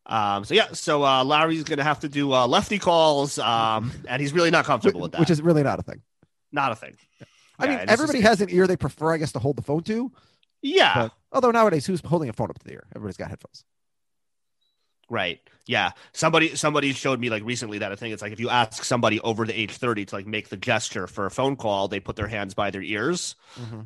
[0.04, 4.20] Um, so yeah, so uh, Larry's gonna have to do uh, lefty calls, um, and
[4.20, 5.20] he's really not comfortable with that.
[5.20, 6.02] which is really not a thing.
[6.50, 6.96] not a thing.
[7.58, 9.82] I Yeah, mean, everybody has an ear they prefer, I guess, to hold the phone
[9.84, 10.10] to.
[10.60, 10.94] Yeah.
[10.94, 12.84] But, although nowadays, who's holding a phone up to the ear?
[12.96, 13.64] Everybody's got headphones.
[15.12, 15.40] Right.
[15.66, 15.90] Yeah.
[16.14, 19.20] Somebody somebody showed me like recently that I think it's like if you ask somebody
[19.20, 22.16] over the age 30 to like make the gesture for a phone call, they put
[22.16, 23.36] their hands by their ears.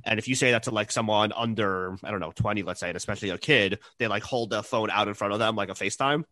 [0.05, 2.89] And if you say that to like someone under, I don't know, 20, let's say,
[2.89, 5.69] and especially a kid, they like hold the phone out in front of them like
[5.69, 6.23] a FaceTime.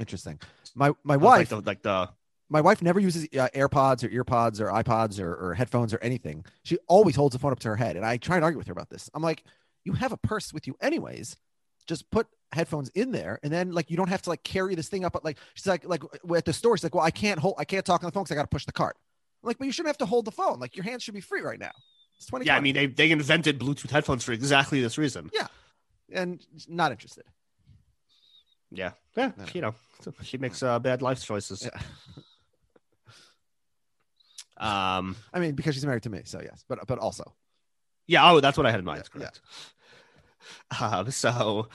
[0.00, 0.40] Interesting.
[0.74, 2.08] My my Like wife the, like the
[2.48, 6.46] my wife never uses uh, AirPods or earpods or iPods or, or headphones or anything.
[6.62, 8.66] She always holds the phone up to her head, and I try and argue with
[8.68, 9.10] her about this.
[9.14, 9.44] I'm like,
[9.84, 11.36] you have a purse with you anyways.
[11.86, 14.88] Just put headphones in there, and then like you don't have to like carry this
[14.88, 15.12] thing up.
[15.12, 16.02] But like she's like like
[16.36, 18.24] at the store, she's like, well, I can't hold, I can't talk on the phone
[18.24, 18.96] because I got to push the cart.
[19.42, 20.58] I'm like, but you shouldn't have to hold the phone.
[20.58, 21.72] Like your hands should be free right now.
[22.16, 22.46] It's 20.
[22.46, 25.30] yeah, I mean they they invented Bluetooth headphones for exactly this reason.
[25.34, 25.48] Yeah
[26.12, 27.24] and not interested.
[28.70, 28.92] Yeah.
[29.16, 29.32] Yeah.
[29.36, 29.44] No.
[29.52, 29.74] You know,
[30.22, 31.68] she makes uh, bad life choices.
[31.72, 31.80] Yeah.
[34.56, 37.34] Um I mean, because she's married to me, so yes, but but also,
[38.06, 39.02] Yeah, oh, that's what I had in mind.
[39.02, 39.40] Yeah, Correct.
[40.80, 41.68] Um, so,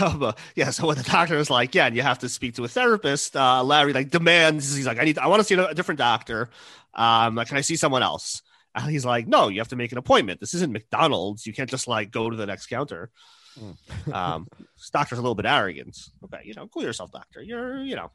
[0.00, 0.70] um, uh, yeah.
[0.70, 3.36] So when the doctor is like, "Yeah, and you have to speak to a therapist,"
[3.36, 4.74] uh, Larry like demands.
[4.74, 5.18] He's like, "I need.
[5.18, 6.50] I want to see a different doctor.
[6.94, 8.42] Um, like, can I see someone else?"
[8.74, 10.40] And he's like, "No, you have to make an appointment.
[10.40, 11.46] This isn't McDonald's.
[11.46, 13.10] You can't just like go to the next counter."
[13.58, 14.12] Mm.
[14.12, 15.96] um, this doctor's a little bit arrogant.
[16.24, 17.42] Okay, you know, cool yourself, doctor.
[17.42, 18.10] You're, you know,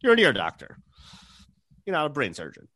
[0.00, 0.78] you're an ear doctor.
[1.84, 2.68] You're not a brain surgeon.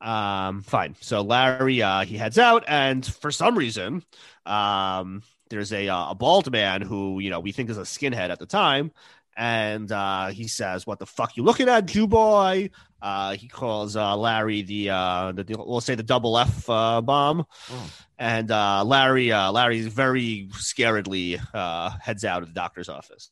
[0.00, 0.94] Um, fine.
[1.00, 4.02] So Larry, uh, he heads out, and for some reason,
[4.44, 8.28] um, there's a uh, a bald man who you know we think is a skinhead
[8.30, 8.92] at the time,
[9.36, 12.68] and uh, he says, "What the fuck you looking at, Jew boy?"
[13.00, 17.46] Uh, he calls uh, Larry the uh, the we'll say the double F uh, bomb,
[17.70, 17.90] Oh.
[18.18, 23.30] and uh, Larry uh, Larry very scaredly uh, heads out of the doctor's office.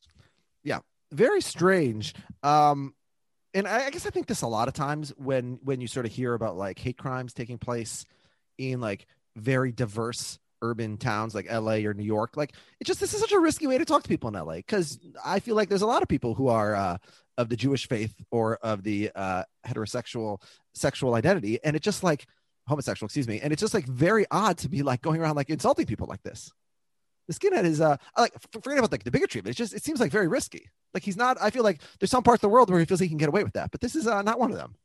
[0.63, 0.79] Yeah,
[1.11, 2.15] very strange.
[2.41, 2.94] Um,
[3.55, 6.05] and I, I guess I think this a lot of times when when you sort
[6.05, 8.05] of hear about like hate crimes taking place
[8.57, 12.37] in like very diverse urban towns like LA or New York.
[12.37, 14.55] Like it just this is such a risky way to talk to people in LA
[14.55, 16.97] because I feel like there's a lot of people who are uh,
[17.37, 20.41] of the Jewish faith or of the uh, heterosexual
[20.73, 22.25] sexual identity, and it's just like
[22.67, 25.49] homosexual, excuse me, and it's just like very odd to be like going around like
[25.49, 26.51] insulting people like this.
[27.27, 29.83] The skinhead is uh I like forget about like the bigotry, but it's just it
[29.83, 30.69] seems like very risky.
[30.93, 31.37] Like he's not.
[31.41, 33.29] I feel like there's some parts of the world where he feels he can get
[33.29, 34.75] away with that, but this is uh, not one of them.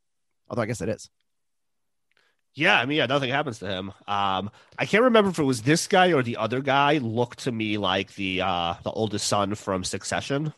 [0.49, 1.09] Although I guess it is.
[2.53, 3.93] Yeah, I mean, yeah, nothing happens to him.
[4.07, 7.51] Um, I can't remember if it was this guy or the other guy looked to
[7.51, 10.53] me like the uh the oldest son from Succession.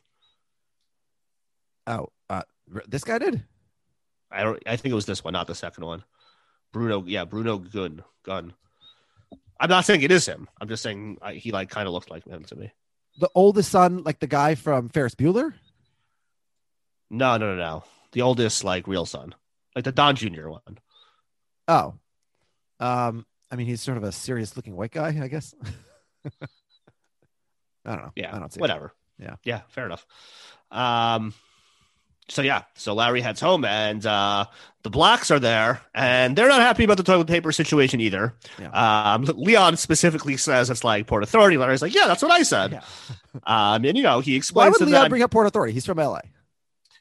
[1.86, 2.44] Oh, uh,
[2.88, 3.44] this guy did.
[4.32, 4.64] I don't.
[4.66, 6.04] I think it was this one, not the second one.
[6.72, 8.04] Bruno, yeah, Bruno Gunn.
[8.24, 8.54] Gunn.
[9.64, 10.50] I'm not saying it is him.
[10.60, 12.74] I'm just saying I, he like kind of looks like him to me.
[13.20, 15.54] The oldest son, like the guy from Ferris Bueller.
[17.10, 17.84] No, no, no, no.
[18.12, 19.34] The oldest, like real son,
[19.74, 20.50] like the Don Jr.
[20.50, 20.80] one.
[21.70, 21.94] Oh,
[22.82, 25.56] um, I mean he's sort of a serious looking white guy, I guess.
[27.86, 28.12] I don't know.
[28.18, 28.62] Yeah, I don't see it.
[28.62, 28.94] whatever.
[29.18, 29.36] Yeah.
[29.46, 30.06] yeah, fair enough.
[30.72, 31.34] Um,
[32.30, 34.46] so yeah, so Larry heads home, and uh,
[34.84, 38.34] the blacks are there, and they're not happy about the toilet paper situation either.
[38.72, 41.58] Um, Leon specifically says it's like Port Authority.
[41.58, 42.72] Larry's like, yeah, that's what I said.
[42.74, 42.82] Yeah.
[43.48, 44.68] Um, and you know, he explains.
[44.68, 45.10] Why would Leon them.
[45.10, 45.74] bring up Port Authority?
[45.74, 46.20] He's from LA.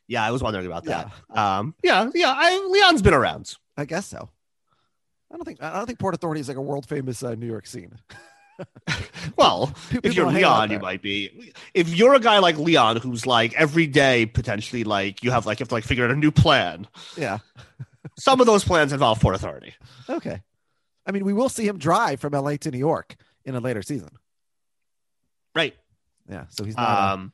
[0.09, 1.13] yeah, I was wondering about that.
[1.29, 3.55] Um, yeah, yeah, I, Leon's been around.
[3.77, 4.31] I guess so.
[5.31, 7.47] I don't think I don't think Port Authority is like a world famous uh, New
[7.47, 7.99] York scene.
[9.37, 11.53] Well, People if you're Leon, you might be.
[11.75, 15.59] If you're a guy like Leon, who's like every day potentially like you have like
[15.59, 16.87] you have to like figure out a new plan.
[17.17, 17.39] Yeah.
[18.19, 19.75] Some of those plans involve Port Authority.
[20.09, 20.43] Okay.
[21.07, 23.83] I mean, we will see him drive from LA to New York in a later
[23.83, 24.11] season.
[25.55, 25.75] Right.
[26.29, 26.45] Yeah.
[26.51, 27.11] So he's not.
[27.11, 27.33] uh, Um,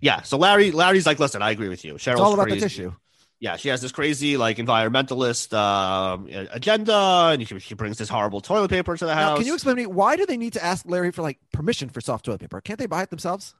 [0.00, 0.22] yeah.
[0.22, 1.94] So Larry, Larry's like, listen, I agree with you.
[1.94, 2.60] Cheryl's it's all about crazy.
[2.60, 2.94] the tissue.
[3.42, 8.40] Yeah, she has this crazy like environmentalist um, agenda, and she, she brings this horrible
[8.40, 9.38] toilet paper to the Now, house.
[9.38, 11.88] can you explain to me why do they need to ask Larry for like permission
[11.88, 12.60] for soft toilet paper?
[12.60, 13.56] Can't they buy it themselves?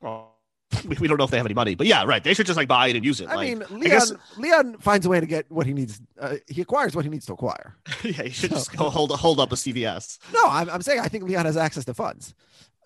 [0.00, 0.34] Well,
[0.86, 2.24] we, we don't know if they have any money, but yeah, right.
[2.24, 3.28] They should just like buy it and use it.
[3.28, 6.00] I like, mean, Leon guess- Leon finds a way to get what he needs.
[6.18, 7.74] Uh, he acquires what he needs to acquire.
[8.02, 10.18] yeah, he should just go hold hold up a CVS.
[10.32, 12.32] No, I'm, I'm saying I think Leon has access to funds.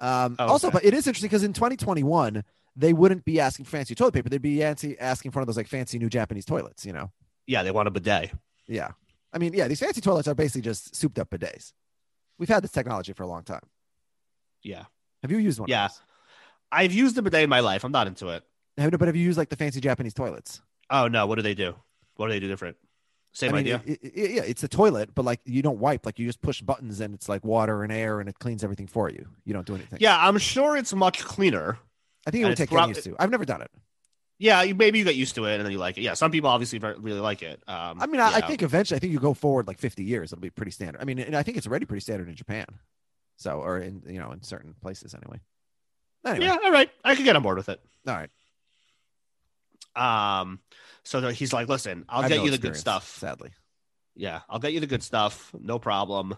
[0.01, 0.75] Um, Oh, Also, okay.
[0.79, 2.43] but it is interesting because in 2021
[2.77, 4.29] they wouldn't be asking for fancy toilet paper.
[4.29, 6.87] They'd be asking for one of those like fancy new Japanese toilets.
[6.87, 7.11] You know?
[7.47, 8.33] Yeah, they want a bidet.
[8.67, 8.93] Yeah.
[9.33, 11.73] I mean, yeah, these fancy toilets are basically just souped up bidets.
[12.39, 13.63] We've had this technology for a long time.
[14.63, 14.85] Yeah,
[15.23, 15.69] Have you used one?
[15.69, 15.89] Yeah.
[16.71, 17.85] I've used a bidet in my life.
[17.85, 18.45] I'm not into it.
[18.79, 20.61] Have, but have you used like the fancy Japanese toilets?
[20.89, 21.75] Oh no, what do they do?
[22.17, 22.77] What do they do different?
[23.33, 23.83] Same I mean, idea.
[23.87, 26.07] it- it- yeah, it's a toilet, but like you don't wipe.
[26.07, 28.87] Like you just push buttons and it's like water and air and it cleans everything
[28.87, 29.27] for you.
[29.45, 29.99] You don't do anything.
[30.01, 31.79] yeah, I'm sure it's much cleaner.
[32.27, 33.17] I think it would take prob- getting used to.
[33.19, 33.71] I've never done it.
[34.39, 36.01] Yeah, you, maybe you get used to it and then you like it.
[36.01, 37.63] Yeah, some people obviously very, really like it.
[37.69, 40.33] Um, I mean, I, I think eventually, I think you go forward like 50 years,
[40.33, 41.01] it'll be pretty standard.
[41.01, 42.67] I mean, and I think it's already pretty standard in Japan.
[43.37, 45.41] So, or in, you know, in certain places anyway.
[46.27, 46.47] Anyway.
[46.47, 46.91] Yeah, all right.
[47.05, 47.81] I could get on board with it.
[48.07, 48.31] All right.
[49.95, 50.61] Um,
[51.05, 53.17] so he's like, listen, I'll get no you the good stuff.
[53.19, 53.51] Sadly.
[54.15, 55.53] Yeah, I'll get you the good stuff.
[55.59, 56.37] No problem.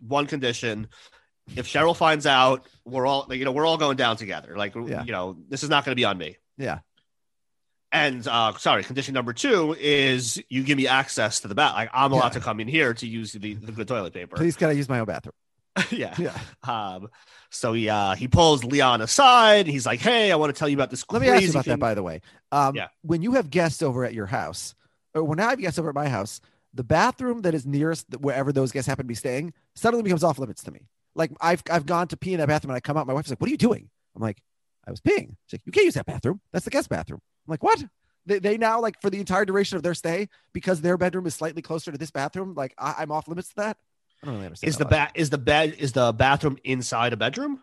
[0.00, 0.88] One condition:
[1.54, 4.56] if Cheryl finds out, we're all you know we're all going down together.
[4.56, 5.04] Like Yeah.
[5.04, 6.36] you know, this is not going to be on me.
[6.58, 6.80] Yeah.
[7.92, 11.74] And uh, sorry, condition number two is you give me access to the bath.
[11.74, 12.30] Like I'm allowed Yeah.
[12.30, 14.36] to come in here to use the, the good toilet paper.
[14.36, 15.32] Please, can I use my own bathroom?
[15.90, 16.14] yeah.
[16.18, 16.36] Yeah.
[16.64, 17.08] Um.
[17.50, 19.66] So he uh, he pulls Leon aside.
[19.66, 21.64] He's like, "Hey, I want to tell you about this Let me ask you about
[21.64, 22.20] thing." that, by the way.
[22.50, 22.88] Um, Yeah.
[23.02, 24.74] When you have guests over at your house,
[25.14, 26.40] or when I have guests over at my house,
[26.74, 30.38] the bathroom that is nearest wherever those guests happen to be staying suddenly becomes off
[30.38, 30.88] limits to me.
[31.16, 33.30] Like I've I've gone to pee in that bathroom and I come out, my wife's
[33.30, 34.42] like, "What are you doing?" I'm like,
[34.86, 36.40] "I was peeing." She's like, "You can't use that bathroom.
[36.52, 37.84] That's the guest bathroom." I'm like, "What?"
[38.26, 41.34] They, they now like for the entire duration of their stay because their bedroom is
[41.34, 42.54] slightly closer to this bathroom.
[42.54, 43.76] Like I, I'm off limits to that.
[44.22, 44.68] I don't really understand.
[44.68, 47.60] is the bat is the bed is the bathroom inside a bedroom?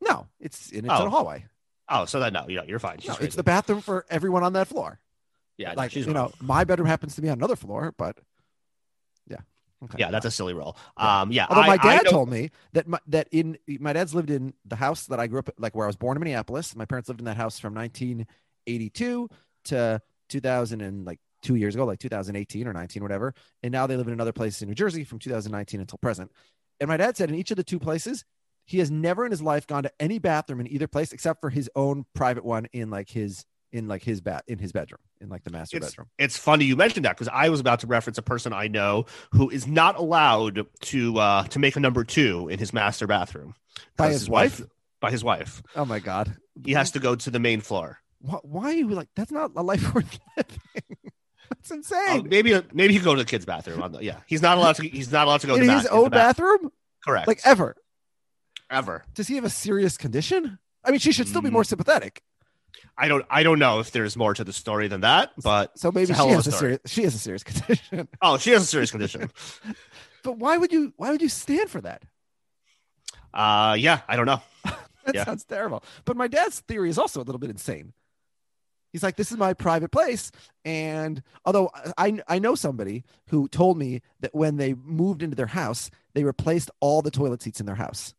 [0.00, 1.06] No, it's in it's Oh.
[1.06, 1.44] a hallway.
[1.88, 2.98] Oh, so then no, you know, you're fine.
[3.00, 5.00] She's No, it's the bathroom for everyone on that floor.
[5.56, 6.26] yeah, no, like she's you wrong.
[6.28, 8.18] know, my bedroom happens to be on another floor, but
[9.26, 9.38] yeah,
[9.84, 9.96] okay.
[9.98, 10.76] Yeah, that's a silly role.
[10.98, 11.20] Yeah.
[11.22, 11.46] Um, yeah.
[11.48, 14.30] Although I- my I dad know- told me that my, that in my dad's lived
[14.30, 16.74] in the house that I grew up like where I was born in Minneapolis.
[16.76, 19.28] My parents lived in that house from 1982
[19.66, 23.34] to 2000 and like two years ago, like 2018 or 19, whatever.
[23.62, 26.30] And now they live in another place in New Jersey from 2019 until present.
[26.80, 28.24] And my dad said in each of the two places,
[28.64, 31.50] he has never in his life gone to any bathroom in either place except for
[31.50, 35.28] his own private one in like his in like his bat in his bedroom in
[35.28, 36.08] like the master It's- bedroom.
[36.18, 39.06] It's funny you mentioned that because I was about to reference a person I know
[39.32, 43.54] who is not allowed to uh, to make a number two in his master bathroom
[43.96, 44.62] by his wife?
[45.00, 46.36] By his wife, Oh my god.
[46.64, 47.98] he has to go to the main floor.
[48.20, 50.58] Why, why are you like that's not a life worth living?
[51.50, 52.28] That's Oh, insane.
[52.28, 53.82] maybe maybe he go to the kids' bathroom.
[53.82, 54.86] On the, yeah, he's not allowed to.
[54.86, 56.70] He's not allowed to go in to his bath- own the bath- bathroom?
[57.06, 57.26] Correct.
[57.26, 57.74] Like ever.
[58.70, 59.04] ever.
[59.14, 60.58] Does he have a serious condition?
[60.84, 61.52] I mean, she should still be Mm.
[61.54, 62.22] more sympathetic.
[63.00, 63.24] I don't.
[63.30, 66.20] I don't know if there's more to the story than that, but So maybe she
[66.20, 68.08] of a has a serious she has a serious condition.
[68.22, 69.30] oh, she has a serious condition.
[70.24, 72.02] But why would you why would you stand for that?
[73.32, 74.42] Uh, yeah, I don't know.
[75.06, 75.24] That Yeah.
[75.24, 75.82] sounds terrible.
[76.04, 77.94] But my dad's theory is also a little bit insane.
[78.92, 80.30] He's like, this is my private place.
[80.66, 85.46] And although I, I know somebody who told me that when they moved into their
[85.46, 88.12] house, they replaced all the toilet seats in their house.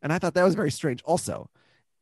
[0.00, 1.50] And I thought that was very strange also.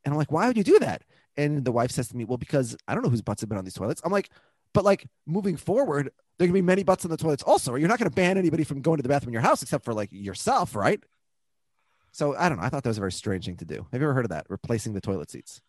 [0.04, 1.02] And I'm like, why would you do that?
[1.38, 3.56] And the wife says to me, well, because I don't know whose butts have been
[3.56, 4.02] on these toilets.
[4.04, 4.28] I'm like,
[4.74, 7.76] but like moving forward, there can be many butts on the toilets also.
[7.76, 9.84] You're not going to ban anybody from going to the bathroom in your house except
[9.84, 11.02] for like yourself, right?
[12.12, 12.64] So I don't know.
[12.64, 13.86] I thought that was a very strange thing to do.
[13.92, 14.46] Have you ever heard of that?
[14.48, 15.60] Replacing the toilet seats?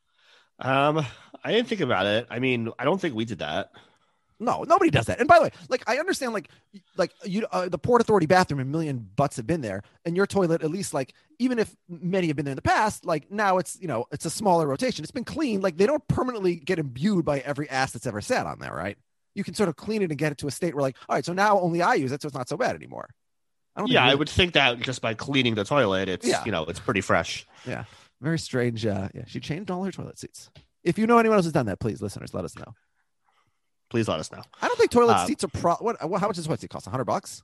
[0.58, 1.06] Um,
[1.44, 2.28] I didn't think about it.
[2.30, 3.72] I mean, I don't think we did that.
[4.42, 5.20] No, nobody does that.
[5.20, 6.50] And by the way, like I understand, like
[6.96, 10.26] like you, uh, the Port Authority bathroom, a million butts have been there, and your
[10.26, 13.58] toilet, at least, like even if many have been there in the past, like now
[13.58, 15.04] it's you know it's a smaller rotation.
[15.04, 15.62] It's been cleaned.
[15.62, 18.98] Like they don't permanently get imbued by every ass that's ever sat on there, right?
[19.36, 21.16] You can sort of clean it and get it to a state where, like, all
[21.16, 23.10] right, so now only I use it, so it's not so bad anymore.
[23.76, 23.90] I don't.
[23.92, 26.44] Yeah, think I would think that just by cleaning the toilet, it's Yeah.
[26.46, 27.46] you know, it's pretty fresh.
[27.68, 27.84] Yeah,
[28.22, 28.86] very strange.
[28.86, 30.50] Uh, yeah, she changed all her toilet seats.
[30.84, 32.74] If you know anyone else who's done that, please, listeners, let us know.
[33.90, 34.42] Please let us know.
[34.62, 35.76] I don't think toilet Uh, seats are pro.
[35.76, 35.98] What?
[36.00, 36.86] How much does toilet seat cost?
[36.88, 37.44] hundred bucks.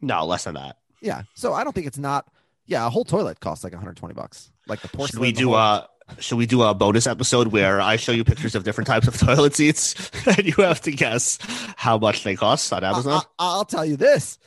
[0.00, 0.76] No, less than that.
[1.00, 1.22] Yeah.
[1.34, 2.26] So I don't think it's not.
[2.66, 4.50] Yeah, a whole toilet costs like 120 bucks.
[4.66, 5.08] Like the porcelain.
[5.08, 5.88] Should we do a
[6.20, 9.18] should we do a bonus episode where I show you pictures of different types of
[9.18, 11.38] toilet seats and you have to guess
[11.76, 13.22] how much they cost on Amazon?
[13.38, 14.38] I, will tell you this.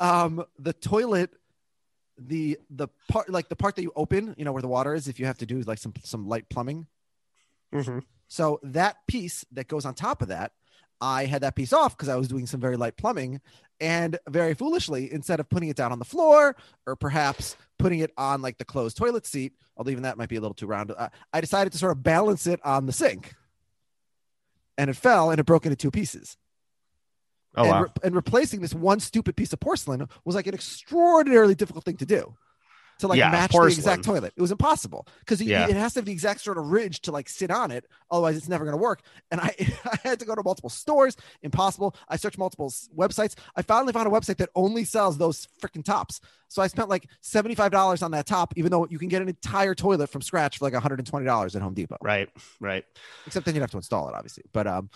[0.00, 1.30] Um, the toilet,
[2.18, 5.08] the the part like the part that you open, you know, where the water is,
[5.08, 6.86] if you have to do like some some light plumbing.
[7.74, 8.02] Mhm.
[8.28, 10.52] So that piece that goes on top of that,
[11.00, 13.40] I had that piece off because I was doing some very light plumbing,
[13.80, 16.56] and very foolishly, instead of putting it down on the floor
[16.86, 20.36] or perhaps putting it on like the closed toilet seat, although even that might be
[20.36, 23.34] a little too round, uh, I decided to sort of balance it on the sink,
[24.76, 26.36] and it fell and it broke into two pieces.
[27.56, 27.82] Oh and, wow.
[27.82, 31.96] re- and replacing this one stupid piece of porcelain was like an extraordinarily difficult thing
[31.96, 32.36] to do
[32.98, 34.32] to like Yeah, match the exact toilet.
[34.36, 35.68] It was impossible because Yeah.
[35.68, 37.84] it has to have the exact sort of ridge to like sit on it.
[38.10, 39.02] Otherwise, it's never going to work.
[39.30, 41.16] And I, I had to go to multiple stores.
[41.42, 41.94] Impossible.
[42.08, 43.34] I searched multiple websites.
[43.56, 46.20] I finally found a website that only sells those freaking tops.
[46.48, 49.74] So I spent like $75 on that top, even though you can get an entire
[49.74, 51.98] toilet from scratch for like $120 at Home Depot.
[52.02, 52.28] Right,
[52.60, 52.84] right.
[53.26, 54.44] Except then you'd have to install it, obviously.
[54.52, 54.90] But um,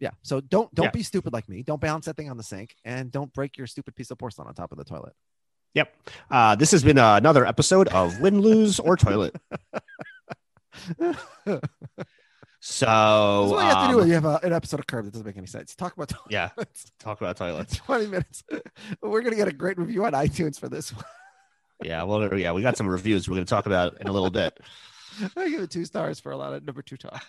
[0.00, 0.10] yeah.
[0.22, 0.90] So don't don't Yeah.
[0.90, 1.62] be stupid like me.
[1.62, 4.46] Don't balance that thing on the sink, and don't break your stupid piece of porcelain
[4.46, 5.14] on top of the toilet.
[5.74, 5.96] Yep.
[6.30, 9.36] Uh, this has been another episode of Win, Lose, or Toilet.
[12.60, 15.04] So That's what you have to do um, you have a, an episode of Curb
[15.04, 15.74] that doesn't make any sense.
[15.76, 16.28] Talk about toilets.
[16.30, 16.50] yeah,
[16.98, 17.76] talk about toilets.
[17.76, 18.42] 20 minutes.
[19.00, 21.04] We're going to get a great review on iTunes for this one.
[21.80, 24.30] Yeah, well, yeah, we got some reviews we're going to talk about in a little
[24.30, 24.58] bit.
[25.36, 27.24] I give it two stars for a lot of number two talk.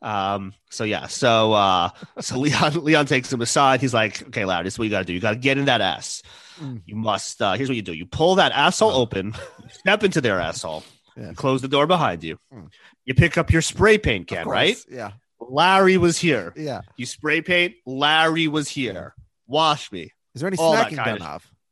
[0.00, 1.90] Um, so yeah, so uh,
[2.20, 3.80] so Leon Leon takes him aside.
[3.80, 5.12] He's like, "Okay, Larry, this is what you got to do.
[5.12, 6.22] You got to get in that ass.
[6.60, 6.82] Mm.
[6.86, 7.40] You must.
[7.42, 9.34] Uh, here's what you do: you pull that asshole open,
[9.72, 10.84] step into their asshole,
[11.16, 11.32] Yeah.
[11.34, 12.38] close the door behind you.
[12.54, 12.68] Mm.
[13.06, 14.76] You pick up your spray paint can, right?
[14.88, 15.12] Yeah.
[15.40, 16.52] Larry was here.
[16.56, 16.82] Yeah.
[16.96, 17.74] You spray paint.
[17.86, 19.14] Larry was here.
[19.46, 20.12] Wash me.
[20.34, 21.22] Is there any All snacking done of-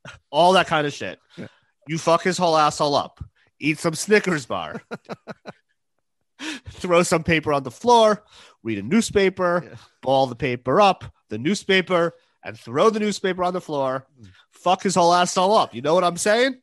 [0.07, 0.18] of?
[0.31, 1.18] All that kind of shit.
[1.37, 1.47] Yeah.
[1.87, 3.22] You fuck his whole asshole up.
[3.61, 4.83] Eat some Snickers bar.
[6.70, 8.24] Throw some paper on the floor.
[8.62, 9.64] Read a newspaper.
[9.68, 9.76] Yeah.
[10.03, 12.14] Ball the paper up, the newspaper,
[12.45, 14.07] and throw the newspaper on the floor.
[14.20, 14.28] Mm.
[14.51, 15.74] Fuck his whole asshole up.
[15.74, 16.61] You know what I'm saying?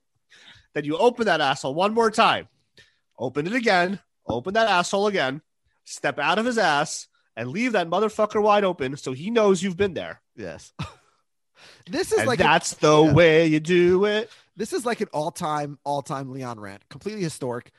[0.73, 2.47] Then you open that asshole one more time.
[3.17, 3.99] Open it again.
[4.27, 5.41] Open that asshole again.
[5.85, 9.77] Step out of his ass and leave that motherfucker wide open so he knows you've
[9.77, 10.21] been there.
[10.35, 10.73] Yes.
[11.89, 13.13] this is And like a- that's the yeah.
[13.13, 14.29] way you do it.
[14.55, 17.71] this is like an all-time all-time Leon rant, completely historic.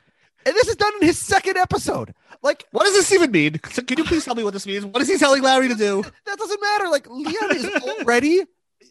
[0.45, 2.13] And this is done in his second episode.
[2.43, 3.53] Like What does this even mean?
[3.59, 4.85] Can you please tell me what this means?
[4.85, 6.03] What is he telling Larry to do?
[6.25, 6.87] that doesn't matter.
[6.89, 8.43] Like Leon is already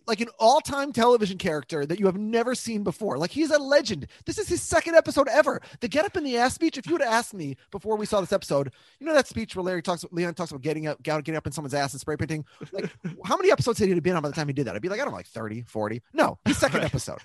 [0.06, 3.16] like an all-time television character that you have never seen before.
[3.16, 4.06] Like he's a legend.
[4.26, 5.62] This is his second episode ever.
[5.80, 6.76] The get up in the ass speech.
[6.76, 9.54] If you would have asked me before we saw this episode, you know that speech
[9.56, 12.16] where Larry talks, Leon talks about getting up, getting up in someone's ass and spray
[12.16, 12.44] painting.
[12.72, 12.90] Like
[13.24, 14.74] how many episodes had he been on by the time he did that?
[14.74, 16.02] I'd be like, I don't know, like 30, 40.
[16.12, 17.20] No, his second episode.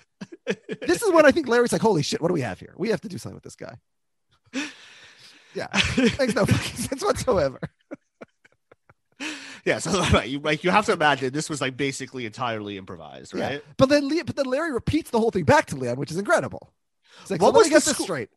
[0.46, 2.74] This is when I think Larry's like, holy shit, what do we have here?
[2.76, 3.74] We have to do something with this guy.
[5.54, 5.66] Yeah,
[6.18, 7.60] makes no fucking sense whatsoever.
[9.64, 13.34] yeah, so right, you like you have to imagine this was like basically entirely improvised,
[13.34, 13.46] Yeah.
[13.48, 13.64] right?
[13.76, 16.16] But then, Le- but then Larry repeats the whole thing back to Leon, which is
[16.18, 16.72] incredible.
[17.22, 18.30] It's like, What so was get this straight.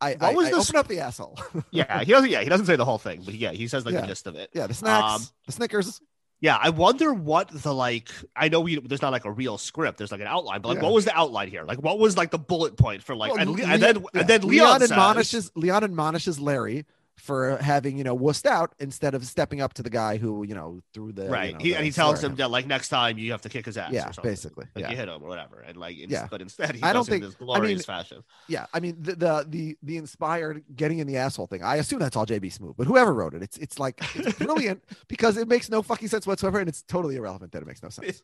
[0.00, 1.38] I, What I, was I the open up the asshole.
[1.70, 2.28] Yeah, he doesn't.
[2.30, 4.02] Yeah, he doesn't say the whole thing, but yeah, he says like Yeah.
[4.02, 4.50] the gist of it.
[4.52, 6.00] yeah, the snacks, Um, the Snickers.
[6.40, 8.10] Yeah, I wonder what the like.
[8.36, 9.96] I know we there's not like a real script.
[9.98, 10.84] There's like an outline, but like, Yeah.
[10.84, 11.64] what was the outline here?
[11.64, 13.32] Like, what was like the bullet point for like?
[13.32, 16.84] Well, and, Le- and then yeah, and then Leon, says, admonishes Leon admonishes Larry
[17.18, 20.54] for having you know wussed out instead of stepping up to the guy who you
[20.54, 21.46] know threw the right.
[21.46, 23.40] you know, he, the and he tells slur him that like next time you have
[23.42, 23.90] to kick his ass.
[23.92, 24.66] Yeah, basically.
[24.74, 24.90] Like Yeah.
[24.90, 26.26] you hit him or whatever, and like Yeah.
[26.30, 28.22] but instead he I don't does it in think- this I glorious mean, fashion.
[28.48, 31.62] Yeah, I mean the, the the the inspired getting in the asshole thing.
[31.62, 34.82] I assume that's all JB Smoove, but whoever wrote it, it's it's like it's brilliant
[35.08, 37.88] because it makes no fucking sense whatsoever, and it's totally irrelevant that it makes no
[37.88, 38.22] sense.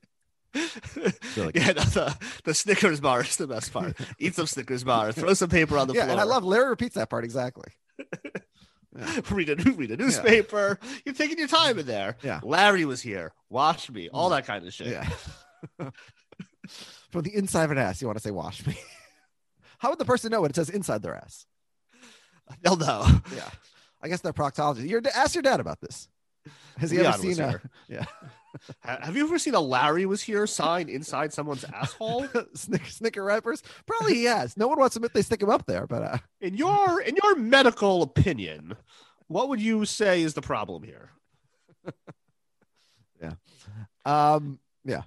[1.34, 2.12] really yeah, no, the, uh,
[2.44, 3.96] the Snickers bar is the best part.
[4.18, 6.12] Eat some Snickers bar, throw some paper on the yeah, floor.
[6.12, 7.68] and I love Larry repeats that part exactly.
[8.96, 9.20] Yeah.
[9.30, 10.78] read a read a newspaper.
[11.04, 12.16] You're taking your time in there.
[12.22, 12.40] Yeah.
[12.42, 13.32] Larry was here.
[13.48, 14.08] Wash me.
[14.10, 14.36] All mm.
[14.36, 14.88] that kind of shit.
[14.88, 15.08] Yeah.
[17.10, 18.76] From the inside of an ass, you want to say wash me.
[19.78, 21.46] How would the person know when it says inside their ass?
[22.62, 23.06] They'll know.
[23.34, 23.48] Yeah.
[24.02, 24.88] I guess they're proctology.
[24.88, 26.08] Your ask your dad about this.
[26.78, 27.62] Has he ever Leon was seen a here.
[27.88, 28.04] yeah
[28.80, 32.26] Have you ever seen a Larry was here sign inside someone's asshole?
[32.54, 33.62] Snicker, Snicker wrappers?
[33.86, 34.56] Probably he has.
[34.56, 37.16] No one wants to admit they stick him up there, but uh, In your in
[37.22, 38.76] your medical opinion,
[39.28, 41.10] what would you say is the problem here?
[43.20, 43.32] Yeah.
[44.04, 45.02] Um, yeah.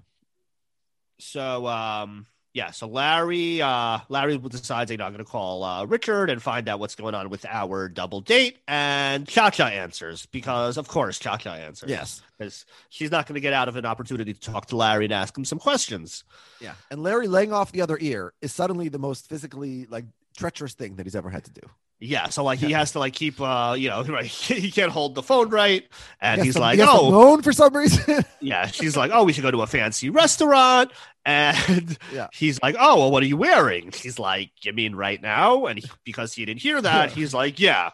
[1.19, 2.25] So um
[2.55, 6.69] yeah, so Larry uh Larry decides you know I'm gonna call uh Richard and find
[6.69, 11.19] out what's going on with our double date and Cha Cha answers because of course
[11.19, 11.89] Cha Cha answers.
[11.89, 12.21] Yes.
[12.37, 15.37] Because she's not gonna get out of an opportunity to talk to Larry and ask
[15.37, 16.23] him some questions.
[16.61, 16.75] Yeah.
[16.89, 20.05] And Larry laying off the other ear is suddenly the most physically like
[20.37, 21.67] treacherous thing that he's ever had to do.
[21.99, 25.15] Yeah, so like he has to like keep uh you know right he can't hold
[25.15, 25.83] the phone right
[26.21, 27.09] and He he's to- like he oh.
[27.11, 28.23] moan for some reason.
[28.41, 30.91] yeah she's like oh we should go to a fancy restaurant
[31.25, 32.27] and Yeah.
[32.33, 33.91] he's like oh well what are you wearing?
[33.91, 35.65] She's like you mean right now?
[35.67, 37.91] And he, because he didn't hear that he's like yeah.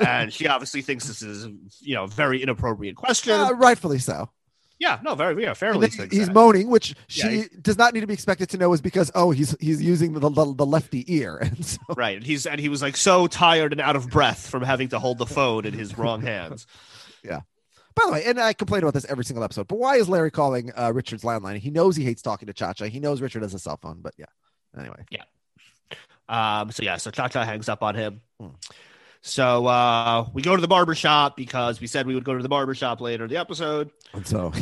[0.00, 1.46] And she obviously thinks this is
[1.80, 3.34] you know very inappropriate question.
[3.34, 4.28] Uh, rightfully so.
[4.78, 8.14] Yeah no very yeah fairly he's moaning, which Yeah, she does not need to be
[8.14, 11.64] expected to know is because oh he's he's using the the, the lefty ear, and
[11.64, 14.62] so right and he's and he was like so tired and out of breath from
[14.62, 16.66] having to hold the phone in his wrong hands
[17.24, 17.40] yeah.
[17.94, 20.30] By the way, and I complain about this every single episode, but why is Larry
[20.30, 21.58] calling uh, Richard's landline?
[21.58, 22.84] He knows he hates talking to Cha Cha.
[22.84, 24.26] He knows Richard has a cell phone, but yeah.
[24.78, 25.24] Anyway, Yeah.
[26.28, 28.20] Um, so yeah, so Cha Cha hangs up on him.
[28.38, 28.48] Hmm.
[29.22, 32.42] So uh, we go to the barber shop because we said we would go to
[32.42, 33.90] the barber shop later in the episode.
[34.12, 34.52] and so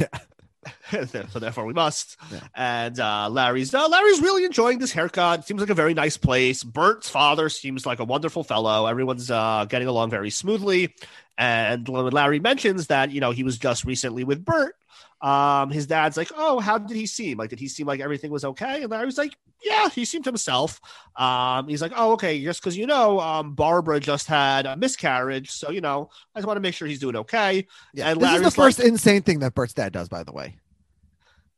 [0.92, 2.16] yeah, so therefore we must.
[2.32, 2.40] Yeah.
[2.54, 5.46] And uh, Larry's uh, Larry's really enjoying this haircut.
[5.46, 6.62] Seems like a very nice place.
[6.64, 8.86] Bert's father seems like a wonderful fellow.
[8.86, 10.94] Everyone's uh, getting along very smoothly.
[11.38, 14.74] And when Larry mentions that you know he was just recently with Bert,
[15.21, 17.39] Um, his dad's like, "Oh, how did he seem?
[17.39, 20.27] Like, did he seem like everything was okay?" And Larry was like, "Yeah, he seemed
[20.27, 20.81] himself."
[21.17, 25.51] Um, he's like, "Oh, okay, just because you know, um, Barbara just had a miscarriage,
[25.51, 28.31] so you know, I just want to make sure he's doing okay." Yeah, And this
[28.35, 30.57] is the first like- insane thing that Bert's dad does, by the way.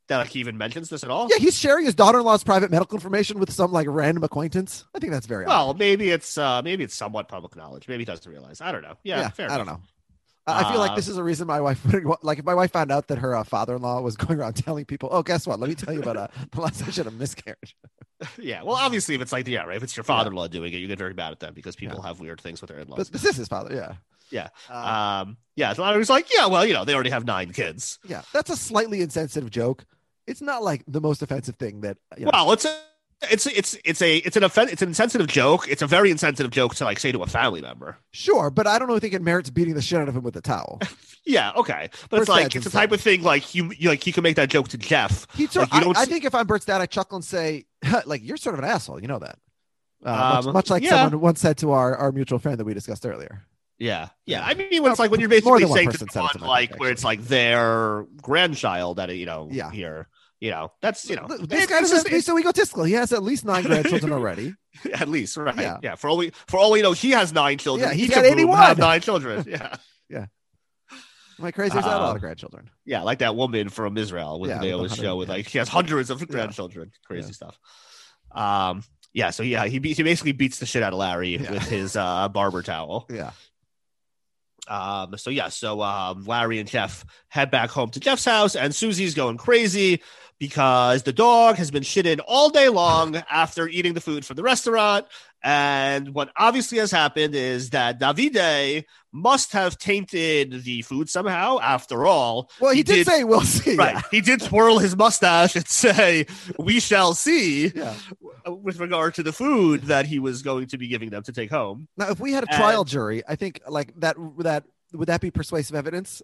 [0.07, 1.27] That like he even mentions this at all.
[1.29, 4.85] Yeah, he's sharing his daughter-in-law's private medical information with some like random acquaintance.
[4.95, 5.45] I think that's very.
[5.45, 7.87] Well, maybe it's uh maybe it's somewhat public knowledge.
[7.87, 8.59] Maybe he doesn't realize.
[8.61, 8.95] I don't know.
[9.03, 9.81] Yeah, fair I don't know.
[10.53, 12.91] I feel like this is a reason my wife would like if my wife found
[12.91, 15.59] out that her uh, father-in-law was going around telling people, "Oh, guess what?
[15.59, 17.75] Let me tell you about uh, the last had a miscarriage."
[18.37, 18.63] Yeah.
[18.63, 19.77] Well, obviously, if it's like yeah, right.
[19.77, 22.07] If it's your father-in-law doing it, you get very mad at them because people Yeah.
[22.07, 22.97] have weird things with their in-laws.
[22.97, 23.73] But this is his father.
[23.75, 23.93] Yeah.
[24.31, 24.49] Yeah.
[24.69, 25.37] Uh, um.
[25.55, 25.73] Yeah.
[25.73, 26.45] So I was like, yeah.
[26.47, 27.97] Well, you know, they already have nine kids.
[28.07, 28.21] yeah.
[28.33, 29.85] That's a slightly insensitive joke.
[30.27, 31.97] It's not like the most offensive thing that.
[32.17, 32.77] You know, Well, it's a.
[33.23, 35.67] It's it's it's a it's an offen- it's an insensitive joke.
[35.67, 37.97] It's a very insensitive joke to like say to a family member.
[38.11, 40.23] sure, but I don't know if think it merits beating the shit out of him
[40.23, 40.79] with a towel.
[41.25, 44.03] Yeah, okay, but Bert's it's like it's the type of thing like you, you like
[44.03, 45.27] he can make that joke to Jeff.
[45.35, 47.65] He took, Like, I, I think if I'm Bert's dad, I chuckle and say,
[48.05, 48.99] like, you're sort of an asshole.
[49.01, 49.37] You know that.
[50.03, 50.89] Uh, much, Um, much like yeah.
[50.91, 53.43] someone once said to our, our mutual friend that we discussed earlier.
[53.77, 54.43] Yeah, yeah.
[54.43, 57.03] I mean, when it's like when you're basically saying to someone like face, where it's
[57.03, 59.69] like their grandchild that you know Yeah.
[59.69, 60.07] here,
[60.39, 62.83] you know, that's you know this guy it's doesn't just- so egotistical.
[62.83, 64.55] He has at least nine grandchildren already.
[64.93, 65.55] at least right.
[65.57, 65.77] Yeah.
[65.83, 65.95] Yeah.
[65.95, 67.89] For all we for all we know, he has nine children.
[67.89, 68.57] Yeah, he he's got 81.
[68.57, 69.45] have nine children.
[69.49, 69.75] Yeah,
[70.09, 70.25] yeah.
[71.39, 71.71] Am I crazy?
[71.73, 72.69] There's not a lot of grandchildren.
[72.85, 73.01] yeah.
[73.01, 75.29] Like that woman from Israel with Yeah, the name of with the the show with
[75.29, 75.35] yeah.
[75.35, 76.91] like she has hundreds of grandchildren.
[77.05, 77.57] Crazy stuff.
[78.31, 78.83] Um.
[79.13, 79.31] Yeah.
[79.31, 81.51] So yeah, he be- he basically beats the shit out of Larry Yeah.
[81.51, 83.07] with his uh barber towel.
[83.13, 83.31] Yeah.
[84.67, 88.75] Um, so yeah, so um, Larry and Jeff head back home to Jeff's house, and
[88.75, 90.03] Susie's going crazy
[90.39, 94.43] because the dog has been shitting all day long after eating the food from the
[94.43, 95.05] restaurant.
[95.43, 98.83] And what obviously has happened is that Davide
[99.13, 101.59] must have tainted the food somehow.
[101.59, 103.75] After all, Well, he, He did, did- say we'll see.
[103.75, 104.03] right?
[104.11, 106.25] He did twirl his mustache and say,
[106.57, 107.95] "We shall see," Yeah.
[108.45, 108.51] yeah.
[108.51, 111.49] with regard to the food that he was going to be giving them to take
[111.51, 111.87] home.
[111.97, 114.63] Now, if we had a And- trial jury, I think like that that
[114.93, 116.21] would that be persuasive evidence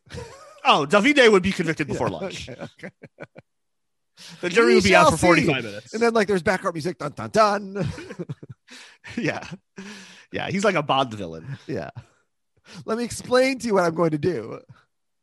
[0.66, 2.50] Oh, Davide would be convicted before Yeah, lunch.
[2.50, 2.90] okay, okay.
[4.42, 5.26] The jury We would be out for see.
[5.28, 5.94] 45 minutes.
[5.94, 7.88] And then like there's background music, dun dun dun.
[9.18, 9.44] yeah.
[10.32, 10.50] Yeah.
[10.50, 11.58] He's like a Bond villain.
[11.68, 11.90] yeah.
[12.86, 14.60] Let me explain to you what I'm going to do.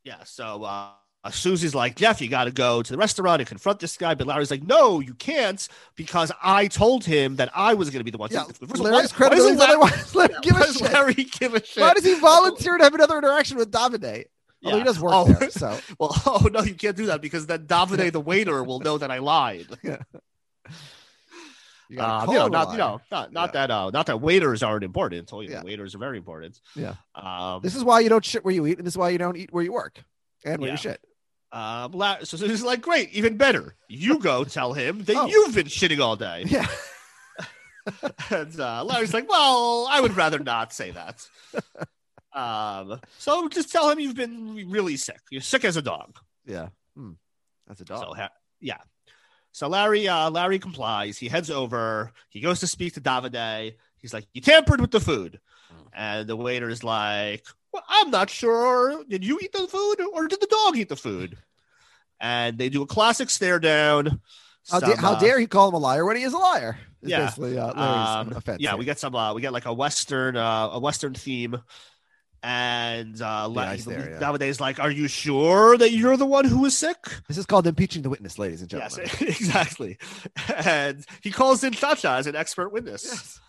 [0.04, 0.22] Yeah.
[0.24, 0.90] So uh,
[1.30, 4.14] Susie's like, Jeff, you got to go to the restaurant and confront this guy.
[4.14, 5.66] But Larry's like, no, you can't
[5.96, 8.28] because I told him that I was going to be the one.
[8.28, 9.56] to Yeah, eat the food." First of all, Larry's why- why credibility.
[9.56, 10.80] doesn't Larry- give why does.
[10.80, 11.80] Larry give a shit?
[11.82, 14.24] Why does he volunteer to have another interaction with Davide?
[14.64, 15.24] Although he does work Oh.
[15.32, 18.80] there, so Well, oh no, you can't do that because then Davide, the waiter, will
[18.80, 19.66] know that I lied.
[19.82, 19.98] you
[21.96, 23.66] gotta Uh, you know, not you know, not not Yeah.
[23.66, 25.30] that uh, not that waiters aren't important.
[25.32, 25.62] Oh, you Yeah.
[25.62, 26.60] waiters are very important.
[26.74, 26.94] Yeah.
[27.14, 29.18] Um, This is why you don't shit where you eat, and this is why you
[29.18, 30.02] don't eat where you work
[30.44, 30.74] and where Yeah.
[30.74, 31.00] you shit.
[31.52, 31.92] Um,
[32.24, 33.74] so, so this is like great, even better.
[33.88, 35.26] You go tell him that Oh.
[35.26, 36.44] you've been shitting all day.
[36.46, 36.66] Yeah.
[38.30, 41.26] and uh, Larry's like, "Well, I would rather not say that."
[42.34, 45.20] Um, so just tell him you've been really sick.
[45.30, 46.18] You're sick as a dog.
[46.46, 46.68] Yeah.
[46.96, 47.12] Hmm.
[47.66, 48.00] That's a dog.
[48.04, 48.30] So ha-
[48.60, 48.78] yeah.
[49.52, 51.18] So Larry, uh, Larry complies.
[51.18, 52.12] He heads over.
[52.30, 53.74] He goes to speak to Davide.
[53.98, 55.40] He's like, "You tampered with the food,"
[55.72, 55.86] Mm.
[55.94, 59.04] and the waiter is like, "Well, I'm not sure.
[59.08, 61.36] Did you eat the food, or did the dog eat the food?"
[62.18, 64.20] And they do a classic stare down.
[64.70, 66.38] how, Some, da- how uh, dare he call him a liar when he is a
[66.38, 66.78] liar?
[67.02, 67.30] Yeah.
[67.36, 68.76] uh, Larry's um, yeah, here.
[68.78, 69.14] we get some.
[69.14, 71.60] Uh, we get like a western, uh, a western theme,
[72.42, 74.18] and uh, there, yeah.
[74.18, 76.96] Davide's like, "Are you sure that you're the one who was sick?"
[77.28, 79.06] This is called impeaching the witness, ladies and gentlemen.
[79.20, 79.98] Yes, exactly.
[80.64, 83.04] And he calls in Chacha as an expert witness.
[83.04, 83.40] Yes.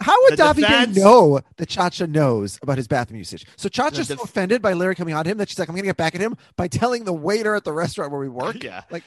[0.00, 3.44] How would Davide defense- know that Chacha knows about his bathroom usage?
[3.56, 5.82] So Chacha's The so offended by Larry coming on him that she's like, I'm going
[5.82, 8.62] to get back at him by telling the waiter at the restaurant where we work.
[8.62, 8.82] Yeah.
[8.90, 9.02] Like,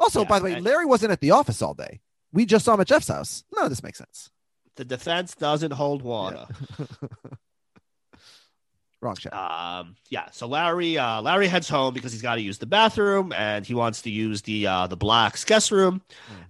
[0.00, 2.00] also, Yeah, by the way, and- Larry wasn't at the office all day.
[2.32, 3.44] We just saw him at Jeff's house.
[3.54, 4.30] None of this makes sense.
[4.76, 6.46] The defense doesn't hold water.
[9.02, 9.32] Wrong shot.
[9.32, 10.30] Um, yeah.
[10.30, 13.74] So Larry, uh, Larry heads home because he's got to use the bathroom and he
[13.74, 16.02] wants to use the uh, the Black's guest room.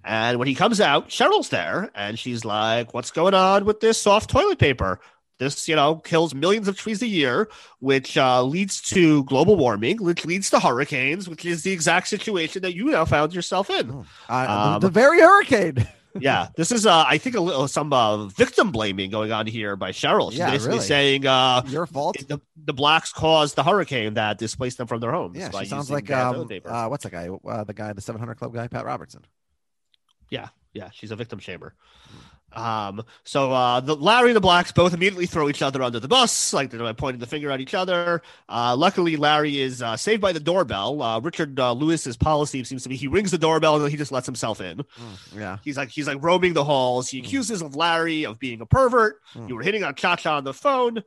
[0.04, 3.96] And when he comes out, Cheryl's there and she's like, "What's going on with this
[4.00, 5.00] soft toilet paper?"
[5.38, 7.48] This, you know, kills millions of trees a year,
[7.80, 12.62] which uh, leads to global warming, which leads to hurricanes, which is the exact situation
[12.62, 13.90] that you now found yourself in.
[13.90, 15.88] Oh, uh, um, the very hurricane.
[16.20, 19.76] yeah, this is, uh, I think, a little some uh, victim blaming going on here
[19.76, 20.30] by Cheryl.
[20.30, 20.86] She's Yeah, basically really.
[20.86, 22.16] saying uh, Your fault.
[22.28, 25.38] the, the blacks caused the hurricane that displaced them from their homes.
[25.38, 27.28] Yeah, by she sounds like um, uh, what's that guy?
[27.28, 29.24] Uh, the guy, the 700 Club guy, Pat Robertson.
[30.30, 31.72] yeah, Yeah, she's a victim shamer.
[32.54, 36.08] Um, so uh, the Larry and the Blacks both immediately throw each other under the
[36.08, 38.22] bus, like they're pointing the finger at each other.
[38.48, 41.00] Uh, luckily, Larry is uh, saved by the doorbell.
[41.02, 43.96] Uh, Richard uh, Lewis's policy seems to be he rings the doorbell and then he
[43.96, 44.78] just lets himself in.
[44.78, 44.84] Mm,
[45.36, 45.58] yeah.
[45.64, 47.08] He's like he's like roaming the halls.
[47.08, 47.24] He Mm.
[47.24, 49.20] accuses of Larry of being a pervert.
[49.34, 49.48] Mm.
[49.48, 51.02] You were hitting on Cha Cha on the phone,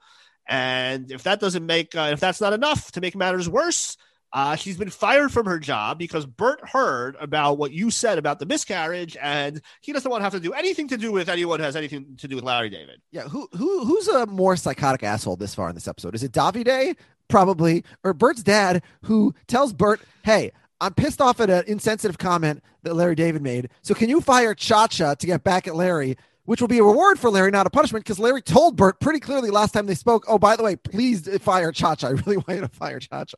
[0.47, 3.97] and if that doesn't make uh, if that's not enough to make matters worse,
[4.33, 8.39] uh, she's been fired from her job because Bert heard about what you said about
[8.39, 11.59] the miscarriage, and he doesn't want to have to do anything to do with anyone
[11.59, 13.01] who has anything to do with Larry David.
[13.11, 13.23] Yeah.
[13.23, 16.15] Who who who's a more psychotic asshole this far in this episode?
[16.15, 16.95] Is it Davide?
[17.27, 20.51] Probably, or Bert's dad, who tells Bert, "Hey,
[20.81, 23.69] I'm pissed off at an insensitive comment that Larry David made.
[23.81, 26.83] So can you fire Cha Cha to get back at Larry?" Which will be a
[26.83, 29.95] reward for Larry, not a punishment, because Larry told Bert pretty clearly last time they
[29.95, 30.25] spoke.
[30.27, 32.09] Oh, by the way, please fire Cha Cha.
[32.09, 33.37] I really want you to fire Cha Cha.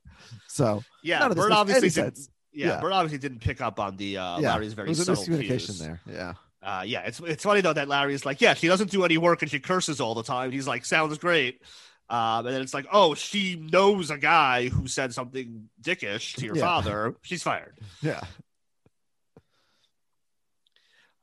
[0.57, 2.29] So Yeah, none of this Bert makes obviously sense.
[2.51, 2.79] Yeah, Yeah.
[2.81, 5.79] Bert obviously didn't pick up on the uh, yeah, Larry's very subtle miscommunication cues.
[5.79, 6.01] there.
[6.11, 6.33] Yeah.
[6.63, 9.41] Uh, yeah, it's it's funny though that Larry's like, yeah, she doesn't do any work
[9.43, 10.51] and she curses all the time.
[10.51, 11.61] He's like, sounds great.
[12.09, 16.45] Um, and then it's like, oh, she knows a guy who said something dickish to
[16.45, 16.63] your Yeah.
[16.63, 17.15] father.
[17.21, 17.77] She's fired.
[18.01, 18.21] Yeah.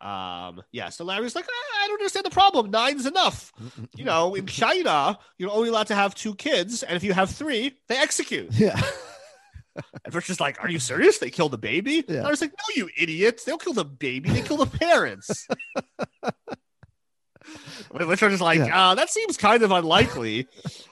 [0.00, 2.70] Um, yeah, so Larry's like, "Ah, I don't understand the problem.
[2.70, 3.52] Nine's enough.
[3.96, 7.30] You know, in China, you're only allowed to have two kids, and if you have
[7.30, 8.52] three, they execute.
[8.52, 8.78] Yeah.
[10.04, 11.18] And Richard's like, Are you serious?
[11.18, 12.04] They killed the baby?
[12.08, 12.28] Yeah.
[12.28, 13.44] was like, No, you idiots.
[13.44, 15.46] They don't kill the baby, they kill the parents.
[17.92, 18.90] Richard is like, Yeah.
[18.90, 20.46] uh, that seems kind of unlikely.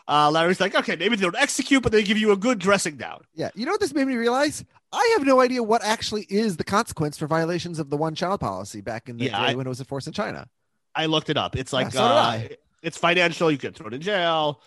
[0.06, 2.96] Uh, Larry's like, okay, maybe they don't execute, but they give you a good dressing
[2.96, 3.22] down.
[3.34, 3.50] Yeah.
[3.54, 4.62] You know what this made me realize?
[4.92, 8.40] I have no idea what actually is the consequence for violations of the one child
[8.40, 10.46] policy back in the Yeah, day I- when it was enforced in China.
[10.94, 11.56] I looked it up.
[11.56, 12.40] It's like, so uh,
[12.82, 13.50] it's financial.
[13.50, 14.60] You get thrown in jail.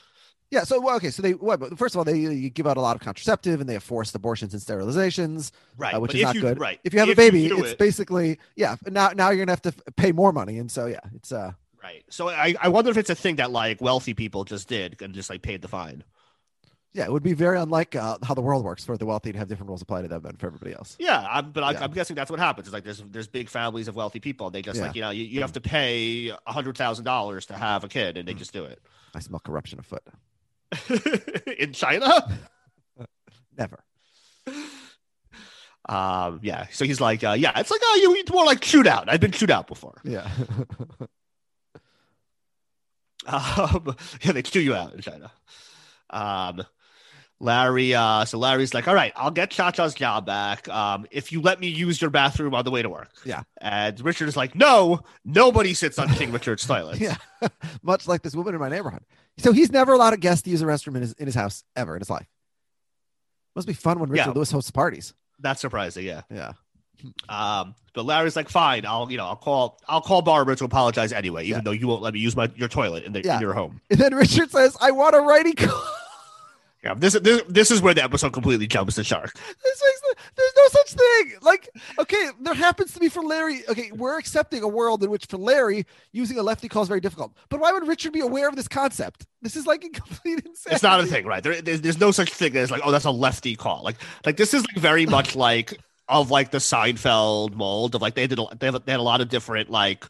[0.52, 0.64] Yeah.
[0.64, 1.10] So, well, okay.
[1.10, 3.68] So they, but first of all, they you give out a lot of contraceptive and
[3.70, 5.94] they have forced abortions and sterilizations, Right.
[5.94, 6.60] uh, which but is not you, good.
[6.60, 6.80] Right.
[6.84, 8.76] If you have a baby, it's it- basically, yeah.
[8.86, 10.58] Now, now you're going to have to pay more money.
[10.60, 12.04] And so, yeah, it's, uh, right.
[12.10, 15.14] So I, I wonder if it's a thing that like wealthy people just did and
[15.14, 16.04] just like paid the fine.
[16.94, 19.38] yeah, it would be very unlike uh, how the world works for the wealthy to
[19.38, 20.96] have different rules apply to them than for everybody else.
[21.00, 21.84] Yeah, I'm, but I, Yeah.
[21.84, 22.68] I'm guessing that's what happens.
[22.68, 24.86] It's like there's there's big families of wealthy people, they just Yeah.
[24.88, 27.88] like you know you, you have to pay a hundred thousand dollars to have a
[27.90, 28.20] kid, Mm.
[28.20, 28.80] and they just do it.
[29.14, 30.04] I smell corruption afoot.
[31.60, 32.40] in China.
[33.58, 33.84] Never.
[35.88, 36.68] Um, yeah.
[36.72, 39.06] So he's like, uh, yeah, it's like, oh, you it's more like shootout.
[39.08, 40.02] I've been shoot out before.
[40.04, 40.30] Yeah.
[43.28, 45.32] Um, yeah, they chew you out in China.
[46.12, 46.64] Um,
[47.42, 50.70] Larry, uh, so Larry's like, all right, I'll get Cha Cha's job back.
[50.70, 53.10] Um, if you let me use your bathroom on the way to work.
[53.26, 53.44] Yeah.
[53.60, 57.00] And Richard is like, no, nobody sits on King Richard's toilet.
[57.00, 57.18] yeah.
[57.84, 59.04] Much like this woman in my neighborhood.
[59.38, 61.64] So he's never allowed a guest to use a restroom in his, in his house
[61.76, 62.26] ever in his life.
[63.56, 64.34] Must be fun when Richard Yeah.
[64.34, 65.14] Lewis hosts parties.
[65.40, 66.06] That's surprising.
[66.06, 66.22] Yeah.
[66.34, 66.54] Yeah.
[67.28, 71.12] Um, but Larry's like, fine, I'll, you know, I'll call, I'll call Barbara to apologize
[71.12, 71.62] anyway, even Yeah.
[71.66, 73.36] though you won't let me use my, your toilet in, the, Yeah.
[73.36, 73.82] in your home.
[73.90, 75.54] And then Richard says, I want a righty.
[76.86, 76.94] Yeah.
[76.94, 79.34] This, this, this is where the episode completely jumps the shark.
[79.36, 79.72] No,
[80.36, 81.34] there's no such thing.
[81.42, 81.70] Like,
[82.00, 83.64] okay, there happens to be for Larry.
[83.68, 87.02] Okay, we're accepting a world in which for Larry, using a lefty call is very
[87.02, 87.34] difficult.
[87.50, 89.26] But why would Richard be aware of this concept?
[89.42, 90.76] This is like a complete insanity.
[90.76, 91.42] It's not a thing, right?
[91.42, 93.84] There, there's, there's no such thing as like, oh, that's a lefty call.
[93.84, 98.14] Like, like this is like very much like of like the Seinfeld mold of like
[98.14, 100.06] they did a, they, have, they had a lot of different like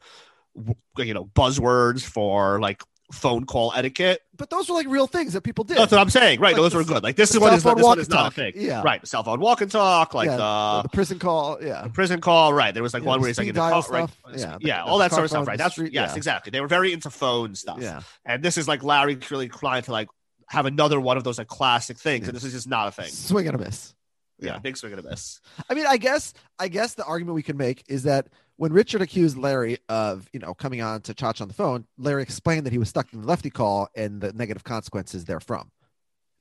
[0.56, 4.22] w- you know buzzwords for like phone call etiquette.
[4.36, 5.78] But those were like real things that people did.
[5.78, 6.54] That's what I'm saying, right?
[6.54, 7.04] Like Those the were good.
[7.04, 8.82] Like this is what is phone this one is not a thing, Yeah.
[8.84, 11.58] Right, the cell phone walk and talk, like Yeah, the, the prison call.
[11.62, 11.84] Yeah.
[11.84, 12.54] the prison call.
[12.54, 14.10] Right, there was like Yeah, one where he's like in the car, right?
[14.36, 15.48] Yeah, yeah, all that sort of stuff.
[15.48, 16.18] Right, that's street- yes, yeah.
[16.18, 16.50] exactly.
[16.52, 17.78] They were very into phone stuff.
[17.82, 18.02] Yeah.
[18.26, 20.10] And this is like Larry really trying to like
[20.48, 23.08] have another one of those like classic things, and this is just not a thing.
[23.10, 23.94] Swing and a miss.
[24.40, 24.60] Yeah, Yeah.
[24.60, 25.40] big swing and a miss.
[25.70, 28.28] I mean, I guess, I guess the argument we can make is that
[28.58, 32.24] when Richard accused Larry of, you know, coming on to Cha on the phone, Larry
[32.24, 35.72] explained that he was stuck in the lefty call and the negative consequences therefrom.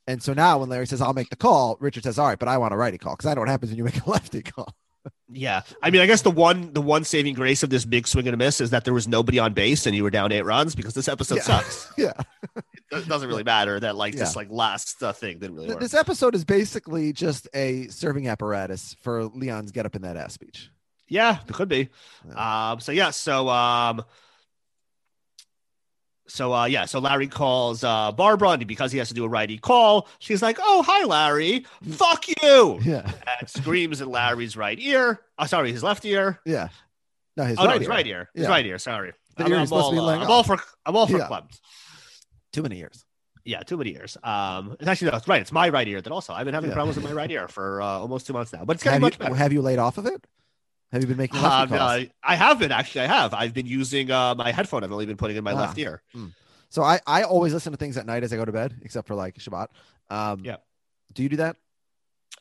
[0.07, 2.47] And so now when Larry says, I'll make the call, Richard says, all right, but
[2.49, 4.43] I want a righty call because I know what happens when you make a lefty
[4.43, 4.69] call.
[5.29, 8.27] Yeah, I mean, I guess the one the one saving grace of this big swing
[8.27, 10.47] and a miss is that there was nobody on base and you were down eight
[10.47, 11.43] runs because this episode Yeah.
[11.43, 11.93] sucks.
[11.99, 12.12] yeah.
[12.91, 15.82] It doesn't really matter that like this like last uh, thing didn't really Th- work.
[15.82, 20.32] This episode is basically just a serving apparatus for Leon's get up in that ass
[20.32, 20.70] speech.
[21.09, 21.90] Yeah, it could be.
[22.35, 24.05] Um, so yeah, so um,
[26.26, 29.28] so uh, yeah, so Larry calls uh Barbara, and because he has to do a
[29.28, 33.10] righty call, she's like, "Oh, hi, Larry, fuck you," Yeah.
[33.39, 35.20] and screams in Larry's right ear.
[35.39, 36.40] Oh, sorry, his left ear.
[36.47, 36.68] Yeah.
[37.36, 37.90] No, his oh right, no, his ear.
[37.90, 38.31] right ear.
[38.35, 38.48] His Yeah.
[38.48, 38.78] right ear.
[38.78, 40.56] Sorry, The I'm, ear I'm all, uh, I'm all for
[40.86, 41.26] I'm all for Yeah.
[41.26, 41.60] clubs.
[42.52, 43.05] Too many years.
[43.44, 44.16] Yeah, too many ears.
[44.24, 45.43] Um, it's actually that's right.
[45.43, 46.74] It's my right ear that also I've been having Yeah.
[46.74, 49.02] problems with my right ear for uh, almost two months now, but it's getting Have
[49.02, 49.35] much you, better.
[49.35, 50.26] have you laid off of it?
[50.95, 51.81] Have you been making Um, calls?
[51.81, 53.03] uh, I have been actually.
[53.03, 53.35] I have.
[53.35, 54.85] I've been using uh, my headphone.
[54.85, 55.57] I've only been putting in my Ah.
[55.57, 56.03] left ear.
[56.71, 59.09] So I, I always listen to things at night as I go to bed, except
[59.09, 59.66] for like Shabbat.
[60.09, 60.57] Um, Yeah.
[61.12, 61.57] Do you do that?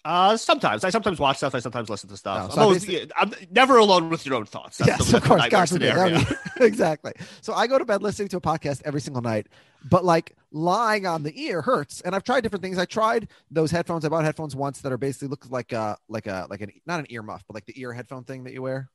[0.05, 1.55] Uh, sometimes I sometimes watch stuff.
[1.55, 2.51] I sometimes listen to stuff.
[2.51, 4.77] so I'm, always, basically- I'm never alone with your own thoughts.
[4.79, 5.47] That's yes, of course.
[5.47, 5.89] God forbid.
[5.91, 6.17] scenario.
[6.17, 7.13] That would be- exactly.
[7.41, 9.47] So I go to bed listening to a podcast every single night,
[9.89, 12.01] but like lying on the ear hurts.
[12.01, 12.77] And I've tried different things.
[12.77, 14.03] I tried those headphones.
[14.03, 16.99] I bought headphones once that are basically look like a like a like an not
[16.99, 18.89] an ear muff, but like the ear headphone thing that you wear,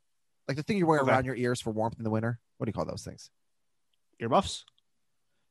[0.46, 1.10] like the thing you wear Okay.
[1.10, 2.38] around your ears for warmth in the winter.
[2.58, 3.30] What do you call those things?
[4.20, 4.64] Earmuffs.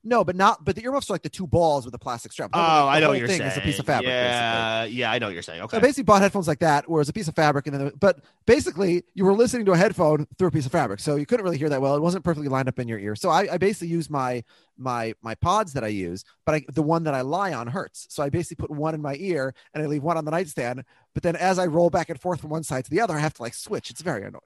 [0.08, 0.64] No, but not.
[0.64, 2.52] But the earmuffs are like the two balls with the plastic strap.
[2.54, 3.42] Oh, The I know what you're saying.
[3.42, 4.08] Is a piece of fabric.
[4.08, 4.16] basically.
[4.16, 5.60] Yeah, yeah, I know what you're saying.
[5.60, 5.78] So Okay.
[5.78, 8.22] I basically bought headphones like that, where it's a piece of fabric, and then but
[8.46, 11.44] basically you were listening to a headphone through a piece of fabric, so you couldn't
[11.44, 11.96] really hear that well.
[11.96, 13.16] It wasn't perfectly lined up in your ear.
[13.16, 14.44] So I, I basically use my
[14.78, 18.08] my my pods that I use, but I, the one that I lie on hurts.
[18.10, 20.84] So I basically put one in my ear and I leave one on the nightstand.
[21.14, 23.20] But then as I roll back and forth from one side to the other, I
[23.20, 23.90] have to like switch.
[23.90, 24.42] It's very annoying.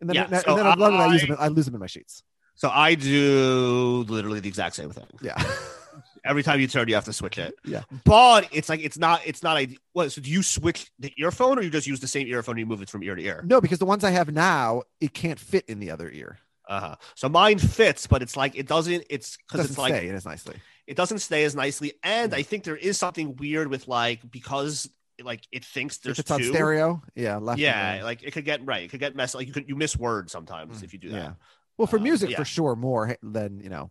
[0.00, 1.36] And then Yeah, and, so then I, I, use I- them.
[1.38, 2.22] I lose them in my sheets.
[2.54, 5.06] So I do literally the exact same thing.
[5.22, 5.42] Yeah.
[6.24, 7.54] Every time you turn, you have to switch it.
[7.66, 7.82] Yeah.
[8.04, 9.78] But it's like it's not it's not ideal.
[9.92, 10.10] What?
[10.10, 12.54] So do you switch the earphone, or you just use the same earphone?
[12.54, 13.42] and You move it from ear to ear.
[13.46, 16.38] no, because the ones I have now, it can't fit in the other ear.
[16.66, 16.96] Uh huh.
[17.14, 19.04] So mine fits, but it's like it doesn't.
[19.10, 20.56] It's It because doesn't it's like stay in as nicely.
[20.86, 22.36] it doesn't stay as nicely, and Mm.
[22.36, 24.88] I think there is something weird with like because
[25.22, 26.46] like it thinks there's if it's on two.
[26.48, 27.58] stereo, yeah, left.
[27.60, 28.02] Yeah, right.
[28.02, 28.84] like it could get right.
[28.84, 29.34] It could get messed.
[29.34, 31.32] Like you could you miss words sometimes Mm, if you do yeah.
[31.76, 32.36] Well, for Um, music, yeah.
[32.36, 33.90] for sure, more than you know,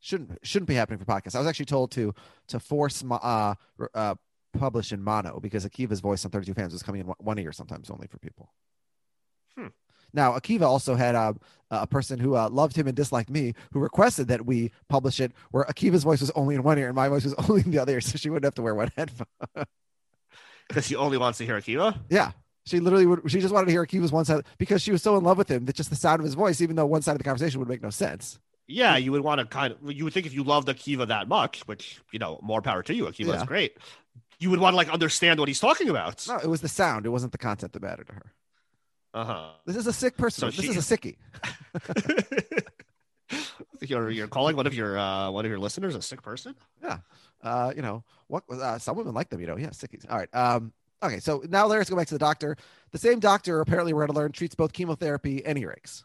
[0.00, 1.34] shouldn't shouldn't be happening for podcasts.
[1.34, 2.14] I was actually told to
[2.48, 3.54] to force my, uh,
[3.94, 4.14] uh
[4.52, 7.90] publish in mono because Akiva's voice on 32 fans was coming in one- ear sometimes
[7.90, 8.52] only for people.
[9.56, 9.68] Hmm.
[10.12, 11.32] Now, Akiva also had uh,
[11.70, 15.32] a person who uh, loved him and disliked me, who requested that we publish it
[15.50, 17.78] where Akiva's voice was only in one ear and my voice was only in the
[17.80, 19.26] other ear, so she wouldn't have to wear one headphone.
[20.68, 21.98] Because she only wants to hear Akiva.
[22.08, 22.30] Yeah.
[22.66, 23.30] She literally would.
[23.30, 25.50] She just wanted to hear Akiva's one side because she was so in love with
[25.50, 27.60] him that just the sound of his voice, even though one side of the conversation
[27.60, 28.38] would make no sense.
[28.66, 29.92] Yeah, you would want to kind of.
[29.92, 32.94] You would think if you loved Akiva that much, which you know, more power to
[32.94, 33.04] you.
[33.04, 33.44] Akiva is Yeah.
[33.44, 33.76] great.
[34.38, 36.26] You would want to like understand what he's talking about.
[36.26, 37.04] No, it was the sound.
[37.04, 38.32] It wasn't the content that mattered to her.
[39.12, 39.50] Uh huh.
[39.66, 40.50] This is a sick person.
[40.50, 41.16] So this she- is a sickie.
[43.80, 46.54] you're you're calling one of your uh one of your listeners a sick person.
[46.82, 46.98] Yeah.
[47.42, 48.44] Uh, you know what?
[48.50, 49.40] Uh, some women like them.
[49.40, 50.10] You know, yeah, sickies.
[50.10, 50.34] All right.
[50.34, 50.72] Um.
[51.04, 51.20] Okay.
[51.20, 52.56] So now let's go back to the doctor.
[52.92, 56.04] The same doctor, apparently, we're going to learn treats both chemotherapy and earaches.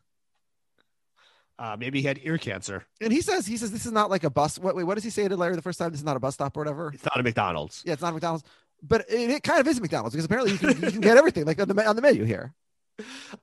[1.57, 2.85] Uh, maybe he had ear cancer.
[3.01, 4.57] And he says, he says this is not like a bus.
[4.57, 4.75] What?
[4.75, 5.91] Wait, what does he say to Larry the first time?
[5.91, 6.91] This is not a bus stop or whatever.
[6.93, 7.83] It's not a McDonald's.
[7.85, 8.45] Yeah, it's not a McDonald's,
[8.81, 11.17] but it, it kind of is a McDonald's because apparently you can, you can get
[11.17, 12.53] everything like on the on the menu here.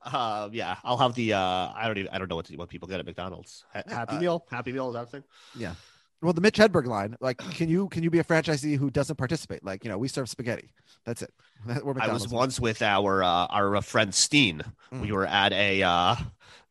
[0.03, 1.33] Uh, yeah, I'll have the.
[1.33, 1.39] Uh,
[1.75, 2.09] I don't even.
[2.11, 3.65] I don't know what what people get at McDonald's.
[3.73, 4.45] Ha- Happy Uh, Meal.
[4.49, 5.23] Happy Meal is that thing.
[5.55, 5.75] thing?
[6.21, 9.17] Well, the Mitch Hedberg line, like, can you can you be a franchisee who doesn't
[9.17, 9.63] participate?
[9.63, 10.73] Like, you know, we serve spaghetti.
[11.05, 11.31] That's it.
[11.69, 14.63] I was once with our uh, our friend Steen.
[14.91, 15.01] Mm.
[15.01, 15.83] We were at a.
[15.83, 16.15] Uh,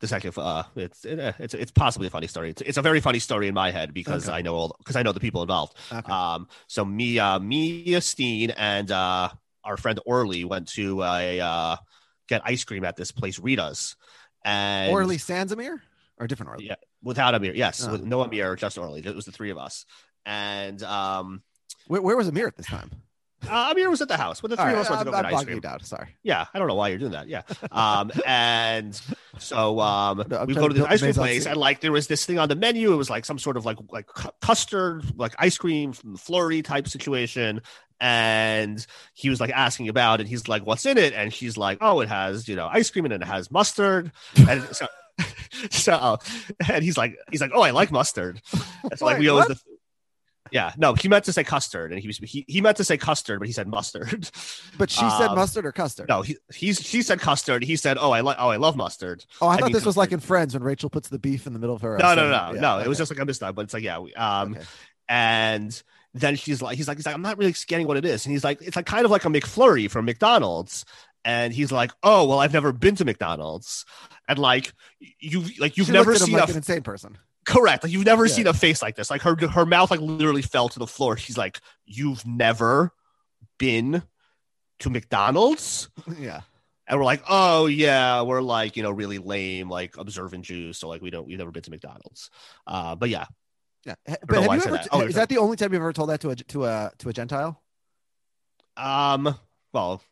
[0.01, 2.51] this actually, uh, it's it, uh, it's it's possibly a funny story.
[2.51, 4.36] It's, it's a very funny story in my head because Okay.
[4.36, 5.77] I know all because I know the people involved.
[5.93, 6.12] Okay.
[6.12, 9.28] Um, so me, uh, me, Steen, and uh,
[9.64, 11.77] our friend Orly went to a uh,
[12.28, 13.97] get ice cream at this place, Rita's,
[14.44, 15.82] and Orly sans Amir
[16.18, 16.66] or different Orly?
[16.66, 16.74] Yeah.
[17.02, 17.93] Without Amir, yes, Oh.
[17.93, 19.01] with no Amir, just Orly.
[19.05, 19.85] It was the three of us,
[20.24, 21.43] and um,
[21.86, 22.90] Where, where was Amir at this time?
[23.48, 25.06] uh, Amir was at the house with the three All of right, us went to
[25.09, 25.56] I'm, go I'm ice bogging cream.
[25.59, 25.81] you down.
[25.85, 26.16] Sorry.
[26.24, 27.28] Yeah, I don't know why you're doing that.
[27.28, 27.43] Yeah.
[27.70, 29.01] Um, and
[29.39, 32.24] so um, No, we go to this ice cream place, and like there was this
[32.24, 32.93] thing on the menu.
[32.93, 34.09] It was like some sort of like like
[34.40, 37.60] custard, like ice cream from the flurry type situation.
[38.01, 40.27] And he was like asking about it.
[40.28, 43.05] He's like, "What's in it?" And she's like, "Oh, it has you know ice cream
[43.05, 44.12] and it has mustard."
[44.48, 44.86] And so,
[45.70, 46.18] so
[46.68, 48.40] and he's like, he's like, "Oh, I like mustard."
[48.97, 49.59] So like we always the.
[50.52, 52.97] Yeah, no, he meant to say custard, and he was he, he meant to say
[52.97, 54.30] custard, but he said mustard.
[54.78, 56.09] But she said Um, mustard or custard?
[56.09, 57.64] No, he he's she said custard.
[57.64, 59.84] He said, "Oh, I like oh, I love mustard." Oh, I I thought mean this
[59.84, 60.20] was like in.
[60.20, 61.98] Friends when Rachel puts the beef in the middle of her.
[61.98, 62.60] No, no, no, sandwich.
[62.60, 62.78] no.
[62.78, 64.64] Yeah, It was just like a mistake, but it's like yeah, we, um, Okay.
[65.09, 65.82] and
[66.14, 68.32] then she's like, he's like, he's like, I'm not really getting what it is, and
[68.32, 70.84] he's like, it's like kind of like a McFlurry from McDonald's,
[71.27, 73.85] and he's like, oh, well, I've never been to McDonald's,
[74.28, 74.73] and like
[75.20, 77.19] you, like you've She never looked at him seen like a an insane person.
[77.44, 78.32] correct, like you've never Yeah.
[78.32, 81.16] seen a face like this, like her her mouth like literally fell to the floor.
[81.19, 82.93] She's like, you've never
[83.59, 84.03] been
[84.81, 85.89] to McDonald's.
[86.19, 86.40] yeah.
[86.89, 90.78] And we're like, oh yeah, we're like, you know, really lame, like observant Jews.
[90.78, 92.31] So like we don't we've never been to McDonald's.
[92.66, 93.27] Uh but yeah.
[93.85, 93.94] Yeah.
[94.07, 94.89] But have you ever, that.
[94.93, 97.09] Oh, is that the only time you've ever told that to a to a to
[97.09, 97.61] a Gentile?
[98.77, 99.35] Um
[99.73, 100.03] well,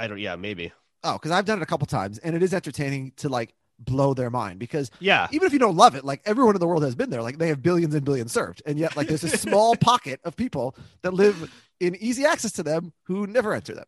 [0.00, 0.72] I don't yeah, maybe.
[1.04, 4.12] Oh, because I've done it a couple times, and it is entertaining to like blow
[4.12, 5.26] their mind because Yeah.
[5.32, 7.22] even if you don't love it, like everyone in the world has been there.
[7.22, 10.36] Like they have billions and billions served, and yet like there's a small pocket of
[10.36, 13.86] people that live in easy access to them who never enter them.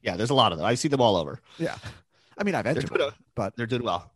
[0.00, 0.66] Yeah, there's a lot of them.
[0.66, 1.40] I see them all over.
[1.58, 1.76] Yeah.
[2.38, 4.10] I mean, I've entered doing one, but They're doing well.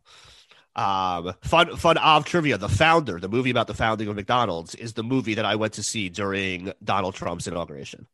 [0.75, 2.57] Um, fun, fun of trivia.
[2.57, 5.73] The founder, the movie about the founding of McDonald's, is the movie that I went
[5.73, 8.05] to see during Donald Trump's inauguration.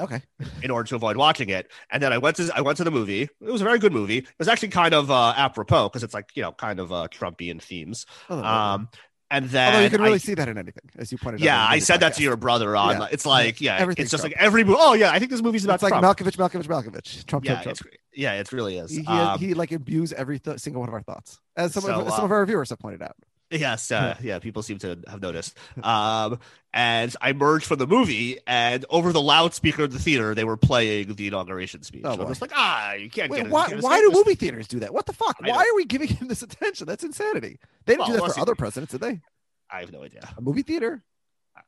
[0.00, 0.22] Okay.
[0.62, 1.70] in order to avoid watching it.
[1.90, 3.22] And then I went to I went to the movie.
[3.22, 4.18] It was a very good movie.
[4.18, 7.08] It was actually kind of uh, apropos because it's like you know kind of uh,
[7.10, 8.06] Trumpian themes.
[8.28, 8.88] Although, Um,
[9.32, 11.44] and then although you can really I- see that in anything, as you pointed out.
[11.44, 12.98] yeah, I said that to your brother on.
[13.00, 13.06] Yeah.
[13.12, 14.34] It's like yeah, Everything's it's just Trump.
[14.34, 14.78] like every movie.
[14.80, 16.04] Oh yeah, I think this movie's about It's like Trump.
[16.18, 17.24] Malkovich, Malkovich, Malkovich.
[17.26, 17.94] Trump, yeah, Trump, Trump.
[18.12, 18.90] yeah, it really is.
[18.90, 21.84] He, he, Um, he like imbues every th- single one of our thoughts, as some,
[21.84, 23.14] So, of, uh, some of our viewers have pointed out.
[23.50, 25.56] Yes, uh, yeah, people seem to have noticed.
[25.82, 26.38] Um,
[26.72, 30.56] and I merged from the movie, and over the loudspeaker of the theater, they were
[30.56, 32.02] playing the inauguration speech.
[32.04, 32.26] Oh, I'm boy.
[32.28, 33.52] just like, ah, you can't Wait, get it.
[33.82, 34.94] why, do movie theaters do that?
[34.94, 35.36] What the fuck?
[35.42, 35.70] I Why know.
[35.70, 36.86] are we giving him this attention?
[36.86, 37.58] That's insanity.
[37.86, 39.20] They didn't Well, do that for other presidents, did they?
[39.68, 40.28] I have no idea.
[40.36, 41.02] A movie theater?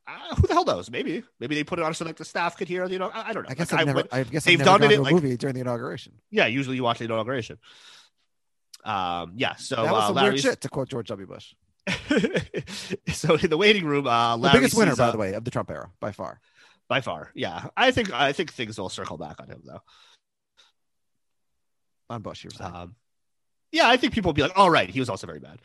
[0.06, 0.90] Uh, who the hell knows?
[0.90, 2.86] Maybe, maybe they put it on so like the staff could hear.
[2.86, 3.48] You know, I, I don't know.
[3.50, 4.04] I guess Like, I've never.
[4.12, 6.12] I guess they've I've done it in a like- movie during the inauguration.
[6.30, 7.58] yeah, usually you watch the inauguration.
[8.84, 9.54] Um, yeah.
[9.56, 11.26] So that was uh, some weird shit, to quote George W.
[11.26, 11.54] Bush.
[13.12, 15.44] so in the waiting room, uh, The biggest winner, sees, by uh, the way, of
[15.44, 16.40] the Trump era, by far.
[16.88, 17.30] by far.
[17.34, 19.80] Yeah, I think I think things will circle back on him though.
[22.10, 22.74] On Bush, you were saying.
[22.74, 22.94] Um,
[23.72, 25.60] yeah, I think people will be like, "All right, he was also very bad."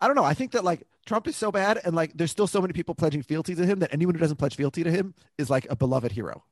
[0.00, 0.24] I don't know.
[0.24, 2.94] I think that like Trump is so bad, and like there's still so many people
[2.94, 5.76] pledging fealty to him that anyone who doesn't pledge fealty to him is like a
[5.76, 6.44] beloved hero.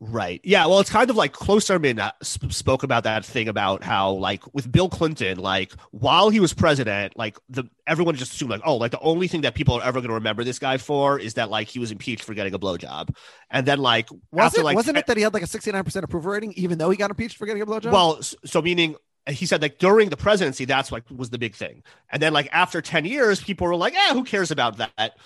[0.00, 0.40] Right.
[0.44, 0.66] Yeah.
[0.66, 4.42] Well, it's kind of like Klosterman uh, sp- spoke about that thing about how, like,
[4.54, 8.76] with Bill Clinton, like, while he was president, like, the everyone just assumed, like, oh,
[8.76, 11.34] like, the only thing that people are ever going to remember this guy for is
[11.34, 13.12] that, like, he was impeached for getting a blowjob.
[13.50, 14.64] And then, like, Was after, it?
[14.64, 17.10] like, Wasn't it that he had like a 69% approval rating, even though he got
[17.10, 17.90] impeached for getting a blowjob?
[17.90, 18.94] Well, so meaning
[19.30, 21.82] he said like during the presidency, that's like was the big thing.
[22.10, 25.16] And then like after 10 years, people were like, eh, who cares about that?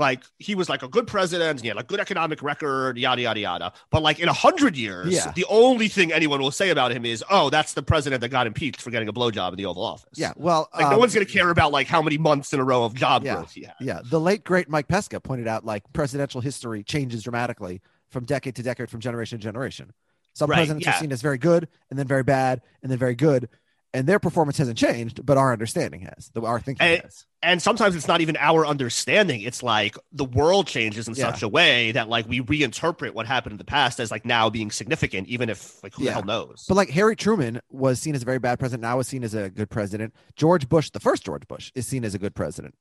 [0.00, 3.20] Like he was like a good president, and he had a good economic record, yada
[3.20, 3.72] yada yada.
[3.90, 5.30] But like in a hundred years, Yeah.
[5.36, 8.46] the only thing anyone will say about him is, "Oh, that's the president that got
[8.46, 10.32] impeached for getting a blowjob in the Oval Office." yeah.
[10.36, 12.82] Well, like no um, one's gonna care about like how many months in a row
[12.84, 13.34] of job Yeah.
[13.34, 13.74] growth he had.
[13.78, 18.56] Yeah, the late great Mike Pesca pointed out like presidential history changes dramatically from decade
[18.56, 19.92] to decade, from generation to generation.
[20.32, 23.16] Some Right, presidents are seen as very good, and then very bad, and then very
[23.16, 23.48] good,
[23.92, 27.26] and their performance hasn't changed, but our understanding has, the, our thinking And- has.
[27.42, 31.30] and sometimes it's not even our understanding it's like the world changes in Yeah.
[31.32, 34.48] such a way that like we reinterpret what happened in the past as like now
[34.50, 36.10] being significant even if like who Yeah.
[36.10, 38.98] the hell knows But like Harry Truman was seen as a very bad president, now
[39.00, 40.14] is seen as a good president.
[40.36, 42.74] George Bush, the first George Bush, is seen as a good president,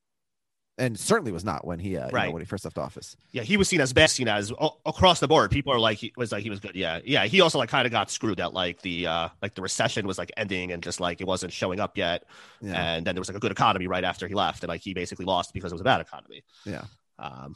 [0.79, 2.33] and certainly was not when he, uh, you know, Right.
[2.33, 3.15] when he first left office.
[3.31, 5.97] yeah he was seen as best seen as a- across the board people are like
[5.97, 8.37] he was like he was good yeah yeah he also like kind of got screwed
[8.39, 11.51] that like the uh like the recession was like ending and just like it wasn't
[11.53, 12.23] showing up yet
[12.61, 14.81] Yeah, and then there was like a good economy right after he left and like
[14.81, 16.85] he basically lost because it was a bad economy yeah.
[17.19, 17.55] um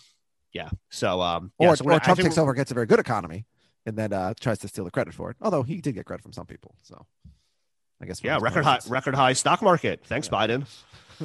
[0.52, 3.46] yeah so um Or, yeah, so or Trump takes over, gets a very good economy,
[3.86, 5.38] and then uh, tries to steal the credit for it.
[5.42, 7.06] Although he did get credit from some people, so
[8.02, 8.22] I guess.
[8.24, 10.66] yeah record high record high stock market thanks biden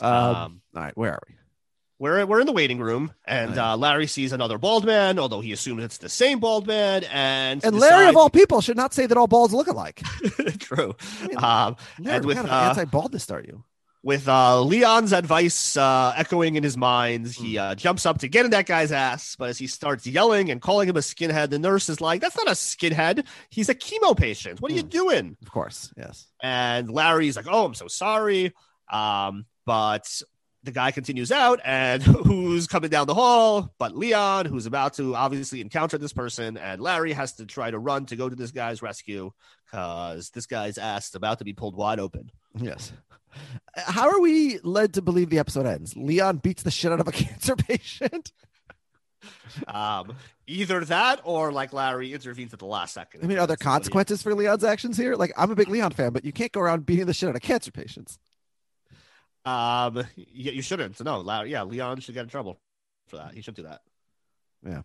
[0.00, 1.34] Um, um all right, where are we?
[1.98, 3.72] we're we're in the waiting room, and Right.
[3.72, 7.04] uh, Larry sees another bald man, although he assumes it's the same bald man.
[7.04, 10.02] And And Larry of all people should not say that all balds look alike.
[10.58, 10.94] true.
[11.22, 13.64] I mean, Um, Larry, and with kind of uh, anti-baldness are you?
[14.02, 18.44] with uh, Leon's advice uh, echoing in his mind, he uh, jumps up to get
[18.44, 19.34] in that guy's ass.
[19.36, 22.36] But as he starts yelling and calling him a skinhead, the nurse is like, "That's
[22.36, 23.26] not a skinhead.
[23.50, 24.60] He's a chemo patient.
[24.60, 24.88] What are you Hmm.
[24.90, 26.26] doing?" Of course, yes.
[26.42, 28.52] And Larry's like, "Oh, I'm so sorry."
[28.90, 30.22] Um, but
[30.62, 33.72] the guy continues out, and who's coming down the hall?
[33.78, 37.78] But Leon, who's about to obviously encounter this person, and Larry has to try to
[37.78, 39.30] run to go to this guy's rescue
[39.70, 42.30] because this guy's ass is about to be pulled wide open.
[42.58, 42.92] Yes.
[43.76, 45.94] How are we led to believe the episode ends?
[45.96, 48.32] Leon beats the shit out of a cancer patient.
[49.66, 50.14] Um,
[50.46, 53.22] either that or like Larry intervenes at the last second.
[53.24, 55.16] I mean, are there That's what he- consequences for Leon's actions here?
[55.16, 57.36] Like, I'm a big Leon fan, but you can't go around beating the shit out
[57.36, 58.18] of cancer patients.
[59.46, 61.02] Um, yeah, you shouldn't.
[61.02, 61.22] No.
[61.44, 62.58] Yeah, Leon should get in trouble
[63.06, 63.32] for that.
[63.32, 63.80] He should do that.
[64.66, 64.82] Yeah.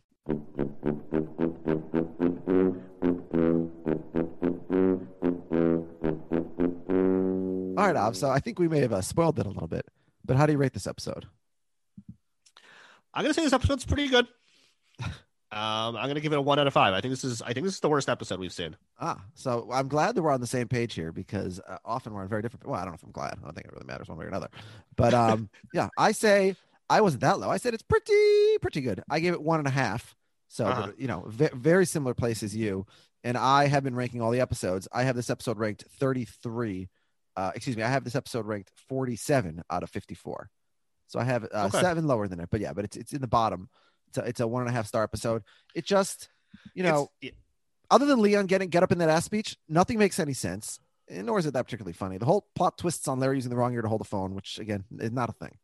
[7.77, 8.15] All right, Av.
[8.15, 9.87] So I think we may have uh, spoiled it a little bit,
[10.23, 11.25] but how do you rate this episode?
[13.13, 14.27] I'm gonna say this episode's pretty good.
[15.53, 16.93] Um, I'm gonna give it a one out of five.
[16.93, 17.41] I think this is.
[17.41, 18.77] I think this is the worst episode we've seen.
[18.99, 22.21] Ah, so I'm glad that we're on the same page here because uh, often we're
[22.21, 22.65] on very different.
[22.65, 23.33] Well, I don't know if I'm glad.
[23.41, 24.47] I don't think it really matters one way or another.
[24.95, 26.55] But um, yeah, I say
[26.89, 27.49] I wasn't that low.
[27.49, 29.03] I said it's pretty pretty good.
[29.09, 30.15] I gave it one and a half.
[30.47, 30.91] So Uh-huh.
[30.97, 32.85] you know, ve- very similar place as you.
[33.23, 34.87] And I have been ranking all the episodes.
[34.91, 36.87] I have this episode ranked 33.
[37.35, 40.49] Uh, excuse me, I have this episode ranked 47 out of 54.
[41.07, 41.81] So I have uh, Okay.
[41.81, 42.49] seven lower than it.
[42.49, 43.69] But yeah, but it's it's in the bottom.
[44.11, 45.43] It's a, it's a one and a half star episode.
[45.73, 46.29] It just
[46.73, 47.37] you know, It's-
[47.89, 50.79] other than Leon getting get up in that ass speech, nothing makes any sense.
[51.09, 52.17] And nor is it that particularly funny.
[52.17, 54.59] The whole plot twists on Larry using the wrong ear to hold the phone, which
[54.59, 55.57] again is not a thing.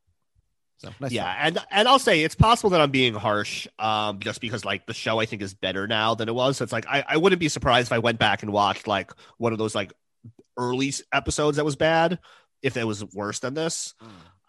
[0.80, 4.40] So nice yeah, and and I'll say it's possible that I'm being harsh, um, just
[4.42, 6.58] because like the show I think is better now than it was.
[6.58, 9.12] So it's like I, I wouldn't be surprised if I went back and watched like
[9.38, 9.92] one of those like
[10.58, 12.20] early episodes that was bad,
[12.62, 13.96] if it was worse than this.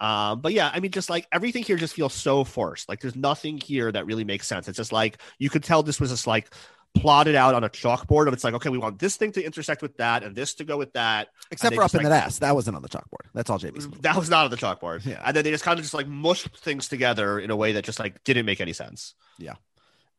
[0.01, 2.89] Um, but yeah, I mean, just like everything here just feels so forced.
[2.89, 4.69] Like there's nothing here that really makes sense.
[4.69, 6.51] It's just like you could tell this was just like
[6.95, 8.29] plotted out on a chalkboard.
[8.29, 10.65] Of it's like okay, we want this thing to intersect with that, and this to
[10.65, 11.29] go with that.
[11.51, 12.39] Except for up in like- that ass.
[12.39, 13.29] That wasn't on the chalkboard.
[13.35, 13.89] That's all JB's.
[14.01, 15.05] That was not on the chalkboard.
[15.05, 15.23] Yeah.
[15.25, 17.85] And then they just kind of just like mushed things together in a way that
[17.85, 19.15] just like didn't make any sense.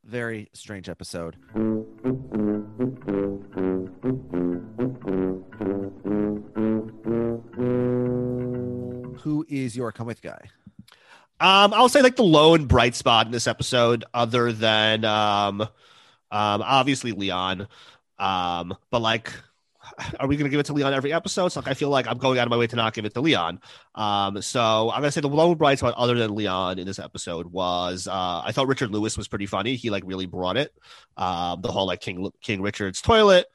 [0.03, 1.35] Very strange episode.
[9.21, 10.49] Who is your come with guy?
[11.41, 15.69] Um, I'll say like the lone bright spot in this episode, other than um, um,
[16.31, 17.67] obviously Leon.
[18.17, 19.31] Um, but like,
[20.19, 21.49] are we gonna give it to Leon every episode?
[21.49, 23.13] So like, I feel like I'm going out of my way to not give it
[23.13, 23.59] to Leon.
[23.95, 27.47] Um, so I'm gonna say the lone bright spot, other than Leon, in this episode
[27.47, 29.75] was uh, I thought Richard Lewis was pretty funny.
[29.75, 30.73] He like really brought it.
[31.17, 33.47] Um, the whole like King King Richard's toilet.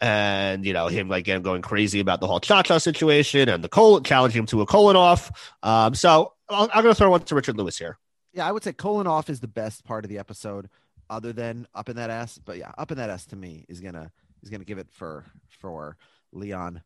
[0.00, 3.68] And you know him like again going crazy about the whole cha-cha situation and the
[3.68, 5.52] colon challenging him to a colon off.
[5.64, 7.98] Um, so I'll, I'm going to throw one to Richard Lewis here.
[8.32, 10.68] Yeah, I would say colon off is the best part of the episode,
[11.10, 12.38] other than up in that ass.
[12.38, 14.12] But yeah, up in that ass to me is gonna
[14.42, 15.24] is gonna give it for
[15.60, 15.96] for
[16.32, 16.82] Leon.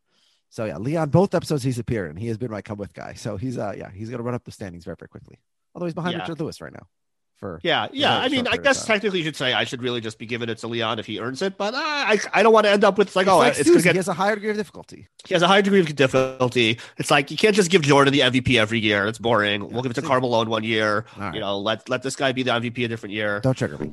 [0.49, 1.09] So yeah, Leon.
[1.09, 3.13] Both episodes he's appeared in, he has been my come with guy.
[3.13, 5.39] So he's uh yeah he's gonna run up the standings very very quickly.
[5.73, 6.19] Although he's behind Yeah.
[6.19, 6.87] Richard Lewis right now.
[7.37, 8.15] For Yeah, yeah.
[8.19, 8.95] I mean, I guess time.
[8.95, 11.19] technically you should say I should really just be giving it to Leon if he
[11.19, 13.37] earns it, but uh, I I don't want to end up with like It's oh
[13.39, 15.07] like it's going Susie, to he has a higher degree of difficulty.
[15.25, 16.79] he has a higher degree of difficulty.
[16.97, 19.07] It's like you can't just give Jordan the MVP every year.
[19.07, 19.67] It's boring.
[19.67, 21.05] we'll give it to Malone one year.
[21.17, 21.33] Right.
[21.33, 23.39] You know, let let this guy be the MVP a different year.
[23.39, 23.91] Don't trigger me.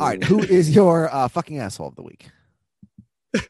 [0.00, 2.28] All right, who is your uh, fucking asshole of the week?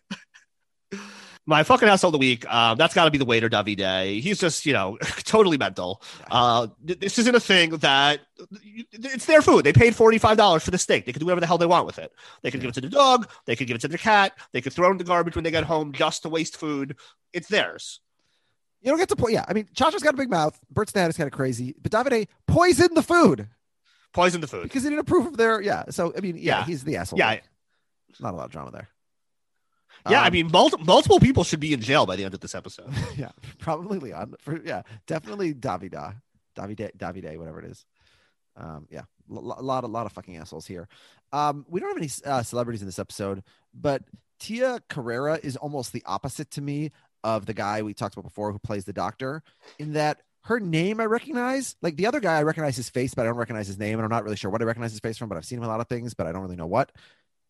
[1.47, 2.51] My fucking asshole of the week.
[2.53, 4.21] Um, that's got to be the waiter, Davide.
[4.21, 6.03] He's just, you know, totally mental.
[6.31, 8.21] Uh, this isn't a thing that
[8.93, 9.65] it's their food.
[9.65, 11.05] They paid forty five dollars for the steak.
[11.05, 12.13] They can do whatever the hell they want with it.
[12.43, 13.29] They could give it to the dog.
[13.45, 14.33] They could give it to the cat.
[14.53, 16.97] They could throw it in the garbage when they get home just to waste food.
[17.35, 18.01] It's theirs.
[18.83, 19.33] You don't get to point.
[19.33, 20.59] Yeah, I mean, Chacha's got a big mouth.
[20.71, 23.49] Bert's dad is kind of crazy, but Davide poisoned the food
[24.13, 24.63] Poison the food.
[24.65, 25.61] because he didn't approve of their.
[25.61, 26.65] Yeah, so I mean, yeah, Yeah.
[26.65, 27.19] he's the asshole.
[27.19, 27.41] Yeah,
[28.21, 28.89] not a lot of drama there.
[30.09, 30.23] yeah.
[30.23, 32.55] I Um, mean, mul- multiple people should be in jail by the end of this
[32.55, 32.91] episode.
[33.17, 34.35] yeah, probably Leon.
[34.41, 36.15] For yeah, definitely Davida,
[36.57, 37.85] Davide, Davide, whatever it is.
[38.57, 40.89] Um, yeah, a lot, a lot of fucking assholes here.
[41.33, 43.43] Um, we don't have any uh, celebrities in this episode,
[43.75, 44.03] but
[44.41, 46.91] Tia Carrere is almost the opposite to me
[47.25, 49.43] of the guy we talked about before who plays the doctor.
[49.79, 53.23] In that her name I recognize, like the other guy, I recognize his face, but
[53.23, 55.19] I don't recognize his name, and I'm not really sure what I recognize his face
[55.19, 55.29] from.
[55.29, 56.93] But I've seen him a lot of things, but I don't really know what.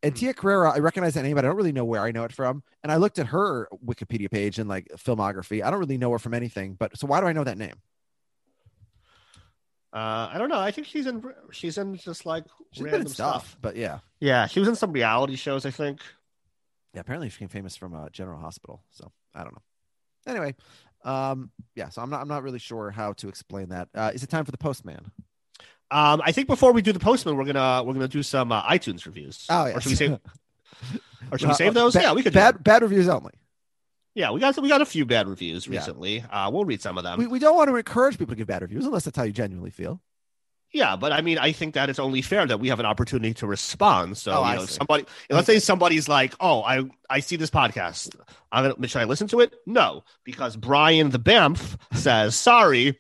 [0.03, 0.19] And Hmm.
[0.19, 2.33] Tia Carrere, I recognize that name, but I don't really know where I know it
[2.33, 2.63] from.
[2.83, 5.63] And I looked at her Wikipedia page and like filmography.
[5.63, 7.75] I don't really know her from anything, but so why do I know that name?
[9.93, 10.59] Uh, I don't know.
[10.59, 11.23] I think she's in.
[11.51, 14.77] She's in just like She's been random in stuff, but yeah, Yeah, she was in
[14.77, 15.65] some reality shows.
[15.65, 16.01] I think.
[16.95, 17.01] yeah.
[17.01, 18.83] Apparently, she became famous from uh, General Hospital.
[18.91, 19.63] So I don't know.
[20.27, 20.55] Anyway,
[21.05, 21.89] um, yeah.
[21.89, 22.21] So I'm not.
[22.21, 23.89] I'm not really sure how to explain that.
[23.95, 25.11] Uh, is it time for the postman?
[25.91, 28.63] Um, I think before we do the postman, we're gonna we're gonna do some uh,
[28.65, 29.47] iTunes reviews.
[29.49, 29.75] Oh yeah.
[29.77, 30.19] Or should we save?
[31.33, 31.95] Or should we Uh, save those?
[31.95, 32.33] Bad, yeah, we could.
[32.33, 33.33] Bad bad reviews only.
[34.15, 35.79] Yeah, we got we got a few bad reviews Yeah.
[35.79, 36.23] recently.
[36.31, 37.19] Uh, we'll read some of them.
[37.19, 39.33] We, we don't want to encourage people to give bad reviews unless that's how you
[39.33, 40.01] genuinely feel.
[40.73, 43.35] Yeah, but I mean, I think that it's only fair that we have an opportunity
[43.35, 44.17] to respond.
[44.19, 48.15] So Oh, you know, somebody, let's say somebody's like, "Oh, I I see this podcast.
[48.53, 52.99] I'm gonna should I listen to it?" No, because Brian the Bamf says, "Sorry,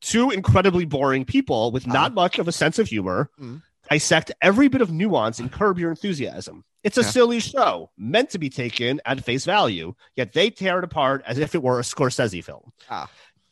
[0.00, 3.62] two incredibly boring people with not much of a sense of humor." Mm.
[3.88, 6.64] Dissect every bit of nuance and curb your enthusiasm.
[6.82, 7.10] It's a Yeah.
[7.10, 11.38] silly show meant to be taken at face value, yet they tear it apart as
[11.38, 12.72] if it were a Scorsese film.
[12.90, 13.08] Ah.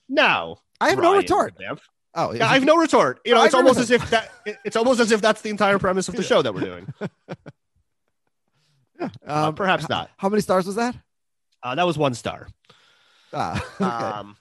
[0.09, 1.55] Now, I have no Brian retort.
[1.57, 1.81] the Bamf,
[2.15, 3.21] Oh, yeah, I have no retort.
[3.25, 4.31] You know, it's almost as if that
[4.65, 6.93] it's almost as if that's the entire premise of the show that we're doing.
[9.01, 10.09] Uh, um, perhaps not.
[10.17, 10.95] How many stars was that?
[11.63, 12.47] Uh, that was one star.
[13.33, 13.85] Ah, okay.
[13.85, 14.37] Um,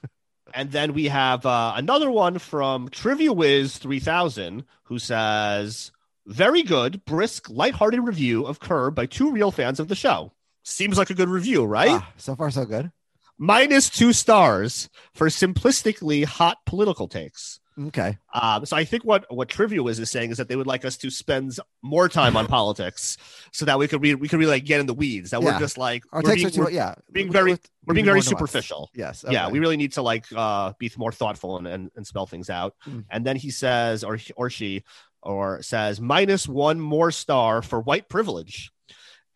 [0.54, 5.90] and then we have uh, another one from Trivia Wiz 3000 who says,
[6.26, 10.32] Very good, brisk, lighthearted review of Curb by two real fans of the show.
[10.62, 11.90] Seems like a good review, right?
[11.90, 12.92] Ah, so far, so good.
[13.36, 17.58] Minus two stars for simplistically hot political takes.
[17.76, 18.16] Okay.
[18.32, 20.84] Um, so I think what what Trivia is is saying is that they would like
[20.84, 23.16] us to spend more time on politics,
[23.50, 25.30] so that we could re- we could really like get in the weeds.
[25.30, 25.54] That Yeah.
[25.54, 26.94] we're just like Our we're being, are too, we're, yeah.
[27.10, 28.28] being very- we're being more very nuanced.
[28.28, 28.90] superficial.
[28.94, 29.24] Yes.
[29.28, 29.52] Yeah, okay.
[29.52, 32.74] we really need to like uh, be more thoughtful and, and, and spell things out.
[32.88, 33.04] Mm.
[33.10, 34.84] And then he says, or or she,
[35.22, 38.70] or says minus one more star for white privilege.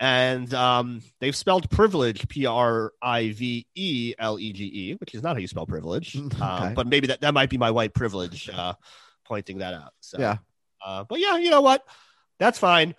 [0.00, 5.14] And um, they've spelled privilege P R I V E L E G E, which
[5.14, 6.12] is not how you spell privilege.
[6.12, 8.74] Mm, Uh, but maybe that, that might be my white privilege uh,
[9.24, 9.92] pointing that out.
[10.00, 10.38] So, Yeah.
[10.84, 11.84] uh, but yeah, you know what?
[12.38, 12.94] That's fine.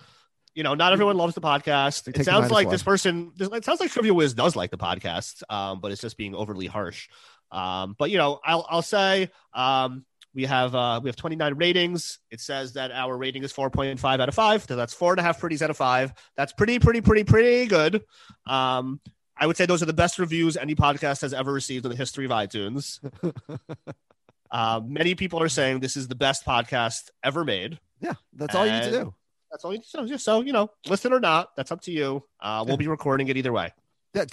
[0.56, 2.08] You know, not everyone loves the podcast.
[2.10, 3.32] It sounds like this person.
[3.38, 6.36] This, it sounds like Trivia Wiz does like the podcast, um, but it's just being
[6.36, 7.08] overly harsh.
[7.50, 12.20] Um, but you know, I'll I'll say um, we have uh, we have 29 ratings.
[12.32, 14.64] It says that our rating is 4.5 out of five.
[14.68, 16.14] So that's four and a half pretties out of five.
[16.38, 18.04] That's pretty, pretty, pretty, pretty good.
[18.46, 19.02] Um,
[19.36, 21.98] I would say those are the best reviews any podcast has ever received in the
[21.98, 23.00] history of iTunes.
[24.52, 27.80] uh, many people are saying this is the best podcast ever made.
[28.02, 28.14] yeah.
[28.34, 29.14] That's all you need to do.
[29.50, 30.18] That's all you need to do.
[30.18, 32.24] so you know, listen or not, that's up to you.
[32.40, 33.74] Uh, we'll be recording it either way.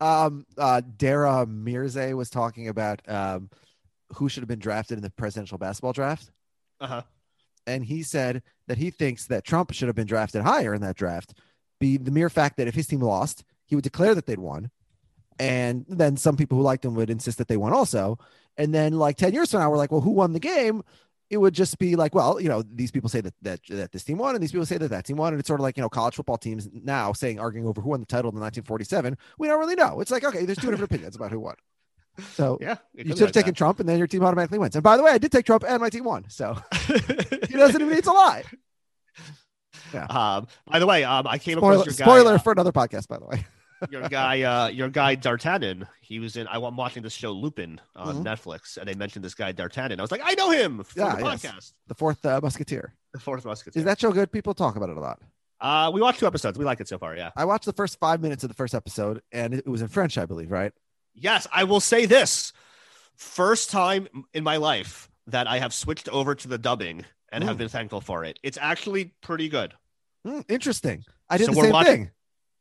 [0.00, 3.48] Um, uh, Dara Mirze was talking about um,
[4.16, 6.30] who should have been drafted in the presidential basketball draft.
[6.80, 7.02] Uh-huh.
[7.66, 10.96] And he said that he thinks that Trump should have been drafted higher in that
[10.96, 11.38] draft.
[11.80, 14.70] Be the mere fact that if his team lost, he would declare that they'd won.
[15.38, 18.18] And then some people who liked him would insist that they won also.
[18.56, 20.82] And then, like 10 years from now, we're like, well, who won the game?
[21.30, 24.04] It would just be like, well, you know, these people say that, that that this
[24.04, 25.76] team won, and these people say that that team won, and it's sort of like
[25.76, 29.16] you know, college football teams now saying arguing over who won the title in 1947.
[29.38, 30.00] We don't really know.
[30.00, 31.56] It's like okay, there's two different opinions about who won.
[32.34, 32.76] So Yeah.
[32.94, 34.74] you should have taken Trump, and then your team automatically wins.
[34.76, 36.24] And by the way, I did take Trump, and my team won.
[36.28, 37.46] So that.
[37.50, 38.44] he doesn't even need to lie.
[40.08, 42.72] um, by the way, um, I came Spoiler, across your guy, spoiler uh, for another
[42.72, 43.44] podcast, by the way.
[43.90, 45.86] your guy, uh, your guy D'Artagnan.
[46.00, 46.46] He was in.
[46.48, 48.24] I, am watching this show Lupin on Mhm.
[48.24, 49.98] Netflix, and they mentioned this guy D'Artagnan.
[50.00, 51.42] I was like, I know him Yeah, the yes.
[51.44, 52.94] podcast, The Fourth uh, Musketeer.
[53.12, 53.80] The Fourth Musketeer.
[53.80, 54.32] Is that show good?
[54.32, 55.20] People talk about it a lot.
[55.60, 56.58] Uh, we watched two episodes.
[56.58, 57.16] We like it so far.
[57.16, 57.30] Yeah.
[57.36, 60.18] I watched the first five minutes of the first episode, and it was in French,
[60.18, 60.72] I believe, right?
[61.14, 62.52] Yes, I will say this:
[63.16, 67.56] first time in my life that I have switched over to the dubbing and have
[67.56, 67.58] Mm.
[67.58, 68.38] been thankful for it.
[68.42, 69.74] It's actually pretty good.
[70.24, 71.04] Hmm, interesting.
[71.28, 72.10] I did So the same watching- thing.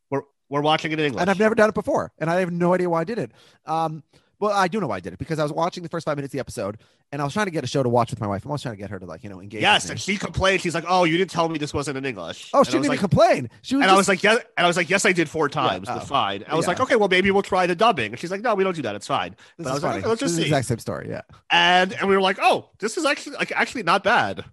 [0.10, 1.22] We're we're watching it in English.
[1.22, 3.32] and I've never done it before, and I have no idea why I did it.
[3.66, 4.04] Um,
[4.44, 6.18] well, I do know why I did it because I was watching the first five
[6.18, 6.78] minutes of the episode,
[7.14, 8.44] and I was trying to get a show to watch with my wife.
[8.44, 9.62] I'm always trying to get her to like you know engage.
[9.62, 10.60] Yes, and she complained.
[10.60, 12.84] She's like, "Oh, you didn't tell me this wasn't in English." oh, And she didn't
[12.84, 13.50] even like, complain.
[13.62, 15.30] She was and just, I was like, "Yeah," and I was like, "Yes, I did
[15.30, 15.88] four times.
[15.90, 15.98] oh.
[16.02, 16.72] fine." I was Yeah.
[16.72, 18.82] like, "Okay, well, maybe we'll try the dubbing." And she's like, "No, we don't do
[18.82, 18.96] that.
[18.96, 20.42] It's fine." this but I was like, okay, let's just see.
[20.42, 21.08] exact same story.
[21.10, 21.22] Yeah.
[21.50, 24.44] And and we were like, "Oh, this is actually like actually not bad."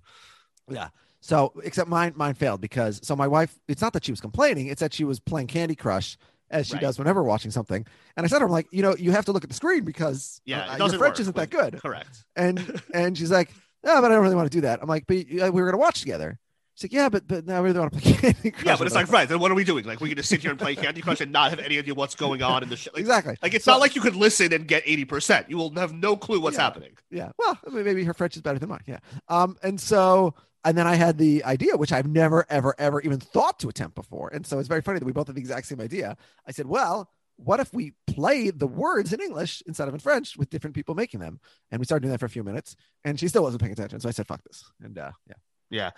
[0.69, 0.91] Yeah.
[1.21, 3.59] So, except mine, mine failed because so my wife.
[3.67, 6.17] It's not that she was complaining; it's that she was playing Candy Crush
[6.51, 6.83] as she Right.
[6.83, 7.87] does whenever watching something.
[8.17, 9.57] And I said to her, "I'm like, you know, you have to look at the
[9.57, 12.25] screen because Yeah, uh, your French work isn't that good." Correct.
[12.37, 13.51] And and she's like,
[13.85, 15.67] "No, but I don't really want to do that." I'm like, "But uh, we were
[15.67, 16.39] gonna watch together."
[16.75, 18.87] She's like, "Yeah, but but now I really want to play Candy Crush." Yeah, but
[18.87, 19.85] it's like, right, then what are we doing?
[19.85, 21.93] Like, we can just sit here and play Candy Crush and not have any idea
[21.95, 22.91] what's going on in the show.
[22.95, 23.37] Like, exactly.
[23.43, 25.51] like it's So- not like you could listen and get 80%.
[25.51, 26.63] You will have no clue what's Yeah.
[26.63, 26.93] happening.
[27.11, 27.33] Yeah.
[27.39, 28.81] Well, maybe her French is better than mine.
[28.87, 28.99] Yeah.
[29.29, 33.19] Um, and so, and then I had the idea, which I've never, ever, ever even
[33.19, 34.28] thought to attempt before.
[34.28, 36.16] And so it's very funny that we both had the exact same idea.
[36.47, 40.37] I said, well, what if we play the words in English instead of in French
[40.37, 41.41] with different people making them?
[41.70, 44.01] And we started doing that for a few minutes, and she still wasn't paying attention.
[44.01, 44.70] So I said, fuck this.
[44.82, 45.35] And uh, yeah.
[45.70, 45.91] Yeah.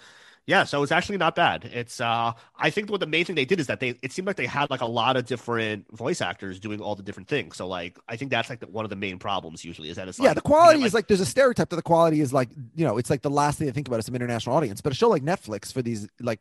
[0.47, 0.64] Yeah.
[0.64, 1.64] So it's actually not bad.
[1.73, 4.27] It's uh I think what the main thing they did is that they it seemed
[4.27, 7.56] like they had like a lot of different voice actors doing all the different things.
[7.56, 10.09] So like I think that's like the, one of the main problems usually is that
[10.09, 12.32] it's yeah, the quality you get, is like there's a stereotype that the quality is
[12.32, 14.81] like you know it's like the last thing to think about is some international audience.
[14.81, 16.40] But a show like Netflix for these like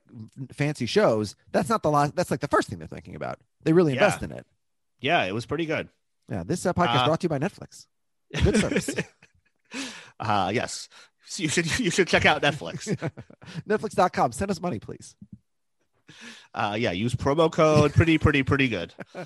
[0.52, 2.16] fancy shows, that's not the last.
[2.16, 3.38] That's like the first thing they're thinking about.
[3.64, 4.04] They really Yeah.
[4.06, 4.48] invest in it.
[5.00, 5.90] yeah, it was pretty good.
[6.28, 7.86] Yeah, this uh, podcast Uh, brought to you by Netflix.
[8.44, 8.90] Good service.
[10.20, 10.90] uh yes.
[11.26, 12.96] So you should you should check out Netflix.
[13.68, 14.32] Netflix.com.
[14.32, 15.16] Send us money, please.
[16.54, 18.94] Uh yeah, use promo code pretty pretty pretty good.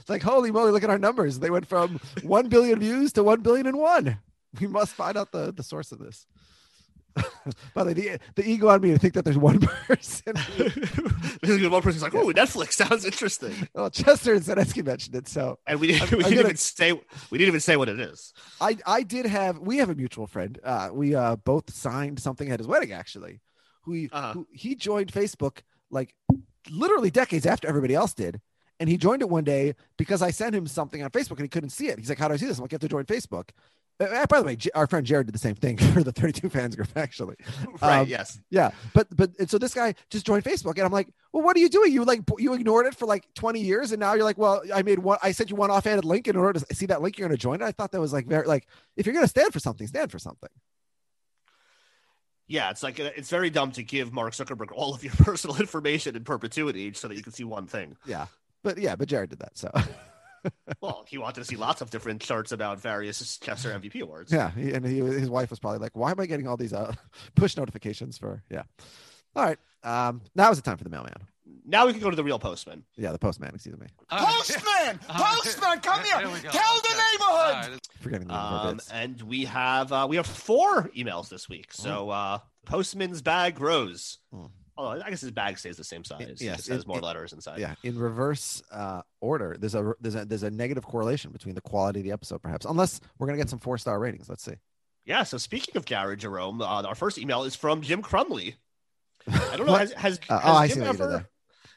[0.00, 1.38] It's like, holy moly, look at our numbers.
[1.38, 4.18] They went from 1 billion views to 1 billion and one.
[4.58, 6.26] We must find out the, the source of this.
[7.74, 10.34] By the way, the, the ego on me to think that there's one person.
[10.58, 15.28] this is one person's like, "Oh, Netflix sounds interesting," well, Chester and Zanetsky mentioned it.
[15.28, 16.92] So and we didn't, we didn't gonna- even say
[17.30, 18.32] we didn't even say what it is.
[18.60, 20.58] I, I did have, we have a mutual friend.
[20.62, 23.40] Uh, we uh, both signed something at his wedding, actually.
[23.82, 24.32] Who, Uh-huh.
[24.32, 25.58] who he joined Facebook
[25.90, 26.14] like
[26.70, 28.40] literally decades after everybody else did.
[28.80, 31.48] And he joined it one day because I sent him something on Facebook and he
[31.48, 31.98] couldn't see it.
[31.98, 32.58] He's like, How do I see this?
[32.58, 33.50] I'm like, You have to join Facebook.
[33.98, 36.12] Uh, uh, by the way, J- our friend Jared did the same thing for the
[36.12, 37.36] 32 fans group, actually.
[37.80, 38.00] Right?
[38.00, 38.40] Um, yes.
[38.50, 41.56] Yeah, but but and so this guy just joined Facebook, and I'm like, well, what
[41.56, 41.92] are you doing?
[41.92, 44.82] You like you ignored it for like 20 years, and now you're like, well, I
[44.82, 47.18] made one, I sent you one offhanded link in order to see that link.
[47.18, 47.64] You're going to join it.
[47.64, 48.66] I thought that was like very like
[48.96, 50.50] if you're going to stand for something, stand for something.
[52.48, 56.16] Yeah, it's like it's very dumb to give Mark Zuckerberg all of your personal information
[56.16, 57.96] in perpetuity so that you can see one thing.
[58.06, 58.26] Yeah,
[58.62, 59.58] but yeah, but Jared did that.
[59.58, 59.70] So
[60.80, 64.32] Well, he wanted to see lots of different charts about various Chester MVP awards.
[64.32, 66.72] yeah, he, and he, his wife was probably like, "Why am I getting all these
[66.72, 66.94] uh,
[67.34, 68.62] push notifications for?" Yeah.
[69.34, 69.58] All right.
[69.82, 71.12] Um, now is the time for the mailman.
[71.64, 72.84] Now we can go to the real postman.
[72.96, 73.54] Yeah, the postman.
[73.54, 73.86] Excuse me.
[74.10, 74.98] Postman!
[75.08, 76.18] Postman, come here!
[76.18, 76.50] There.
[76.50, 77.54] Tell the neighborhood!
[77.54, 77.88] All right.
[78.00, 78.90] Forgetting the Um, bits.
[78.90, 81.72] and we have uh, we have four emails this week.
[81.72, 84.18] So uh, postman's bag grows.
[84.32, 84.46] Hmm.
[84.78, 86.20] Oh, I guess his bag stays the same size.
[86.20, 87.58] It- It yes, just has it- more it- letters inside.
[87.58, 89.56] Yeah, in reverse uh, order.
[89.58, 92.66] There's a there's a there's a negative correlation between the quality of the episode, perhaps,
[92.66, 94.28] unless we're gonna get some four star ratings.
[94.28, 94.54] Let's see.
[95.04, 95.22] Yeah.
[95.22, 98.56] So speaking of Gary Jerome, uh, our first email is from Jim Crumley.
[99.28, 99.74] I don't know.
[99.76, 101.28] Has, has, Uh, has oh, Jim ever?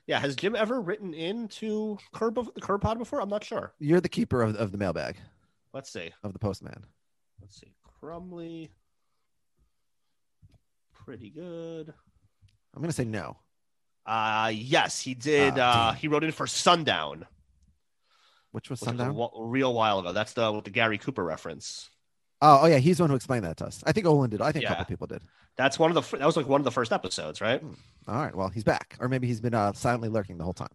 [0.06, 3.22] Yeah, has Jim ever written into Curb the Curb Pod before?
[3.22, 3.74] I'm not sure.
[3.80, 5.18] You're the keeper of, of the mailbag
[5.74, 6.12] Let's see.
[6.24, 6.84] of the postman.
[7.40, 7.74] Let's see.
[8.02, 8.72] Crumley.
[11.06, 11.94] Pretty good.
[12.76, 13.38] I'm gonna say no.
[14.06, 15.54] Uh yes, he did.
[15.58, 17.26] Ah, uh he wrote in for Sundown.
[18.52, 19.16] Which was which sundown?
[19.16, 20.12] wa- a real while ago.
[20.12, 21.90] That's the with the Gary Cooper reference.
[22.42, 23.84] Oh, oh yeah, he's the one who explained that to us.
[23.86, 24.42] I think Olin did.
[24.42, 25.22] I think a couple people did.
[25.58, 27.62] That's one of the that was like one of the first episodes, right?
[28.08, 28.34] All right.
[28.34, 30.70] Well, he's back, or maybe he's been uh, silently lurking the whole time.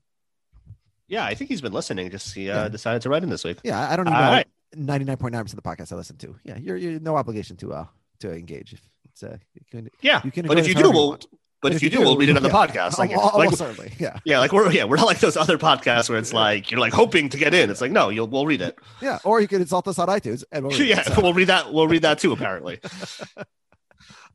[1.09, 2.11] Yeah, I think he's been listening.
[2.11, 2.69] Just he uh, Yeah.
[2.69, 3.59] decided to write in this week.
[3.65, 4.31] Yeah, I- don't even All know.
[4.31, 4.47] right.
[4.77, 6.37] Ninety nine point nine percent of the podcast I listen to.
[6.45, 7.87] Yeah, you're you're no obligation to uh
[8.21, 9.89] to engage if it's uh you can.
[10.03, 11.19] Yeah, You can but if you do, we'll.
[11.65, 12.55] But if you do, we'll read it on the yeah.
[12.55, 12.99] podcast.
[12.99, 13.91] Like, like certainly.
[13.99, 14.19] Yeah.
[14.27, 16.93] yeah, like we're yeah we're not like those other podcasts where it's like you're like
[16.93, 17.71] hoping to get in.
[17.71, 18.79] It's like no, you'll we'll read it.
[19.01, 19.19] Yeah.
[19.25, 20.89] Or you can insult us on iTunes and we'll read it.
[20.97, 21.73] yeah, So- we'll read that.
[21.73, 22.33] We'll read that too.
[22.33, 22.81] Apparently.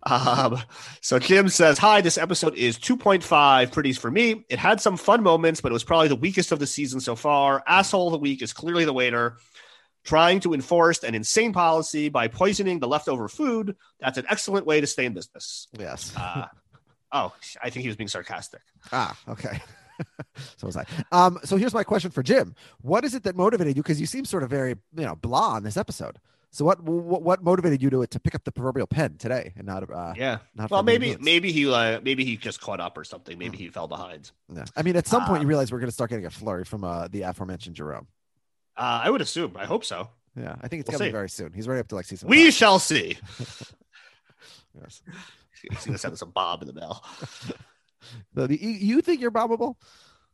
[0.03, 0.57] Um,
[1.01, 4.45] so Jim says, Hi, this episode is 2.5 pretties for me.
[4.47, 7.17] It had some fun moments, but it was probably the weakest of the season so
[7.17, 7.61] far.
[7.67, 9.35] Asshole of the week is clearly the waiter.
[10.05, 13.75] Trying to enforce an insane policy by poisoning the leftover food.
[13.99, 15.67] That's an excellent way to stay in business.
[15.77, 16.13] Yes.
[16.15, 16.45] Uh,
[17.11, 17.33] oh,
[17.63, 18.61] I think he was being sarcastic.
[18.91, 19.61] Ah, okay.
[20.57, 20.85] so was I.
[21.11, 22.55] Um, so here's my question for Jim.
[22.81, 23.83] What is it that motivated you?
[23.83, 26.17] Because you seem sort of very, you know, blah on this episode.
[26.51, 29.67] So what what, what motivated you to to pick up the proverbial pen today and
[29.67, 30.39] not uh Yeah.
[30.55, 33.37] not Well, maybe maybe he uh, maybe he just caught up or something.
[33.37, 34.31] Maybe he fell behind.
[34.51, 34.65] Yeah.
[34.75, 36.63] I mean, at some point you Um, realize we're going to start getting a flurry
[36.65, 38.07] from uh, the aforementioned Jerome.
[38.75, 39.57] Uh, I would assume.
[39.57, 40.09] I hope so.
[40.35, 41.11] Yeah, I think it's We'll coming see.
[41.11, 41.53] very soon.
[41.53, 42.29] He's right up to like season.
[42.29, 42.53] We five.
[42.53, 43.17] shall see.
[44.79, 45.01] Yes.
[45.61, 47.03] He's gonna send us a Bob in the mail.
[48.33, 49.75] The, the you think you're bombable?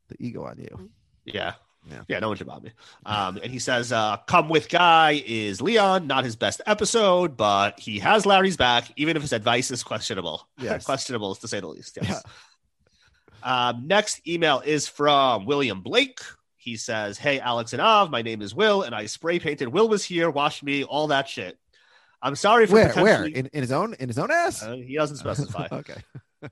[0.10, 0.92] The ego on you.
[1.26, 1.54] Yeah.
[1.90, 2.02] Yeah.
[2.08, 2.72] Yeah, no one should bob me.
[3.06, 7.80] Um, and he says, uh, come with guy is Leon, not his best episode, but
[7.80, 10.48] he has Larry's back, even if his advice is questionable.
[10.60, 10.86] Yes.
[10.86, 11.98] questionable is to say the least.
[12.02, 12.24] Yes.
[13.44, 13.68] Yeah.
[13.70, 16.20] Um, next email is from William Blake.
[16.58, 19.88] He says, Hey, Alex and Av, my name is Will, and I spray painted Will
[19.88, 21.60] was here, wash me, all that shit.
[22.26, 24.64] I'm sorry for Where where in, in his own in his own ass?
[24.64, 25.68] Uh, he doesn't specify.
[25.72, 26.02] okay.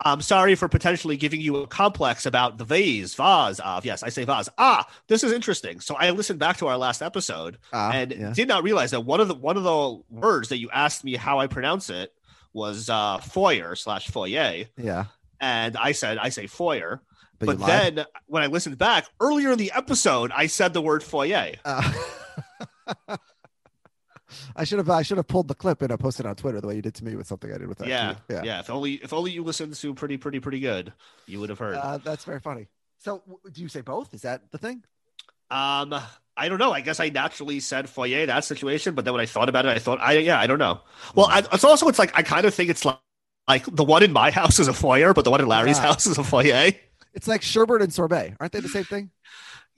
[0.00, 3.86] I'm sorry for potentially giving you a complex about the vase, vase of.
[3.86, 4.50] Yes, I say vase.
[4.58, 5.80] Ah, this is interesting.
[5.80, 8.32] So I listened back to our last episode Ah, and yeah.
[8.34, 11.16] did not realize that one of the one of the words that you asked me
[11.16, 12.12] how I pronounce it
[12.52, 15.06] was uh, foyer slash foyer, yeah.
[15.40, 17.00] and I said I say foyer.
[17.38, 21.02] But, But, then when I listened back earlier in the episode, I said the word
[21.02, 21.54] foyer.
[21.64, 21.92] Uh,
[24.56, 26.60] I should have I should have pulled the clip and I posted it on Twitter
[26.60, 27.88] the way you did to me with something I did with that.
[27.88, 28.40] Yeah, too.
[28.44, 30.92] yeah, If only if only you listened to pretty pretty pretty good,
[31.26, 31.76] you would have heard.
[31.76, 32.68] Uh, that's very funny.
[32.98, 33.22] So,
[33.52, 34.12] do you say both?
[34.12, 34.82] Is that the thing?
[35.50, 35.94] Um,
[36.36, 36.72] I don't know.
[36.72, 39.70] I guess I naturally said foyer that situation, but then when I thought about it,
[39.70, 40.80] I thought, I yeah, I don't know.
[41.14, 42.98] Well, I, it's also it's like I kind of think it's like
[43.48, 45.86] like the one in my house is a foyer, but the one in Larry's Yeah.
[45.86, 46.72] house is a foyer.
[47.14, 49.10] It's like sherbet and sorbet, aren't they the same thing?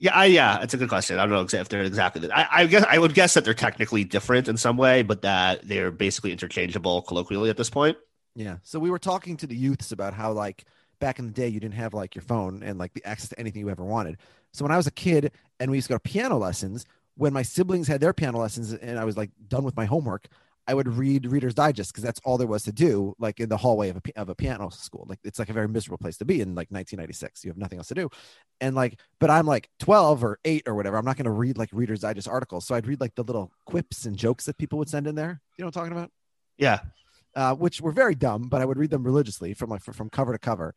[0.01, 1.19] Yeah, I, yeah, it's a good question.
[1.19, 2.31] I don't know if they're exactly.
[2.31, 5.67] I, I guess I would guess that they're technically different in some way, but that
[5.67, 7.97] they're basically interchangeable colloquially at this point.
[8.35, 8.57] Yeah.
[8.63, 10.65] So we were talking to the youths about how like
[10.99, 13.39] back in the day you didn't have like your phone and like the access to
[13.39, 14.17] anything you ever wanted.
[14.53, 16.83] So when I was a kid and we used to go to piano lessons,
[17.15, 20.29] when my siblings had their piano lessons and I was like done with my homework,
[20.67, 23.57] I would read Reader's Digest because that's all there was to do, like in the
[23.57, 25.05] hallway of a of a piano school.
[25.09, 27.43] Like it's like a very miserable place to be in like 1996.
[27.43, 28.09] You have nothing else to do,
[28.59, 30.97] and like, but I'm like 12 or 8 or whatever.
[30.97, 33.51] I'm not going to read like Reader's Digest articles, so I'd read like the little
[33.65, 35.41] quips and jokes that people would send in there.
[35.57, 36.11] You know what I'm talking about?
[36.57, 36.81] Yeah,
[37.35, 40.31] uh, which were very dumb, but I would read them religiously from like from cover
[40.31, 40.75] to cover.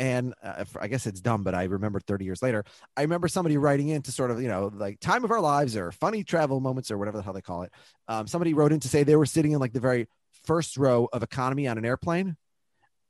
[0.00, 2.64] And uh, I guess it's dumb, but I remember 30 years later,
[2.96, 5.76] I remember somebody writing in to sort of, you know, like time of our lives
[5.76, 7.72] or funny travel moments or whatever the hell they call it.
[8.08, 10.08] Um, somebody wrote in to say they were sitting in like the very
[10.46, 12.38] first row of economy on an airplane.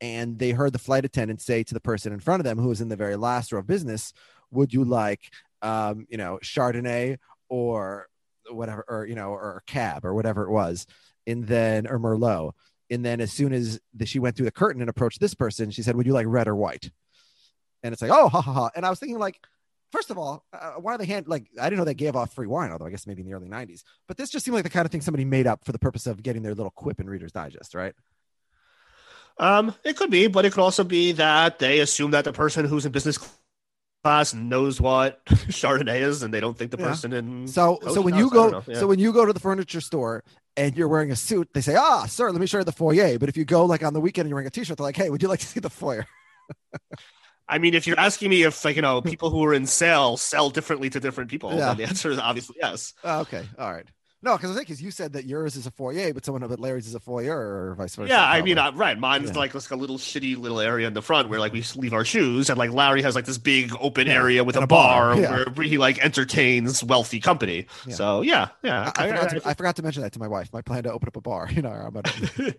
[0.00, 2.68] And they heard the flight attendant say to the person in front of them, who
[2.68, 4.12] was in the very last row of business,
[4.50, 5.20] would you like,
[5.62, 7.18] um, you know, Chardonnay
[7.48, 8.08] or
[8.50, 10.86] whatever, or, you know, or cab or whatever it was.
[11.24, 12.54] And then, or Merlot
[12.90, 15.70] And then as soon as the, she went through the curtain and approached this person,
[15.70, 16.90] she said, "Would you like red or white?"
[17.82, 19.38] And it's like, "Oh, ha ha ha!" And I was thinking, like,
[19.92, 22.34] first of all, uh, why are they hand like I didn't know they gave off
[22.34, 23.82] free wine, although I guess maybe in the early '90s.
[24.08, 26.06] But this just seemed like the kind of thing somebody made up for the purpose
[26.06, 27.94] of getting their little quip in Reader's Digest, right?
[29.38, 32.66] Um, it could be, but it could also be that they assume that the person
[32.66, 33.18] who's in business
[34.02, 36.88] class knows what Chardonnay is, and they don't think the Yeah.
[36.88, 38.62] person in So, so when you go.
[38.66, 38.80] Yeah.
[38.80, 40.24] so when you go to the furniture store
[40.56, 43.18] and you're wearing a suit, they say, "Ah, sir, let me show you the foyer."
[43.18, 44.96] But if you go like on the weekend and you're wearing a t-shirt, they're like,
[44.96, 46.06] "Hey, would you like to see the foyer?"
[47.48, 50.22] I mean, if you're asking me if like you know people who are in sales
[50.22, 51.74] sell differently to different people, Yeah.
[51.74, 52.94] the answer is obviously yes.
[53.02, 53.86] Oh, okay, all right.
[54.22, 56.60] No, because I think because you said that yours is a foyer, but someone but
[56.60, 58.10] Larry's is a foyer, or vice versa.
[58.10, 58.98] Yeah, I mean, uh, right.
[58.98, 59.38] Mine's Yeah.
[59.38, 62.04] like like a little shitty little area in the front where like we leave our
[62.04, 65.14] shoes, and like Larry has like this big open Yeah, area with and a, bar,
[65.14, 65.44] bar, yeah.
[65.54, 67.66] where he like entertains wealthy company.
[67.88, 68.92] So yeah, yeah.
[68.94, 70.52] I, I, forgot to, I forgot to mention that to my wife.
[70.52, 71.48] My plan to open up a bar.
[71.60, 72.54] You know, I'm gonna,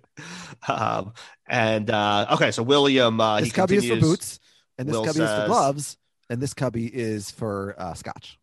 [0.67, 1.13] um,
[1.47, 4.39] and uh, okay, so William, uh, this he cubby is for boots,
[4.77, 5.97] and this Will cubby is for gloves,
[6.29, 8.39] and this cubby is for uh, scotch.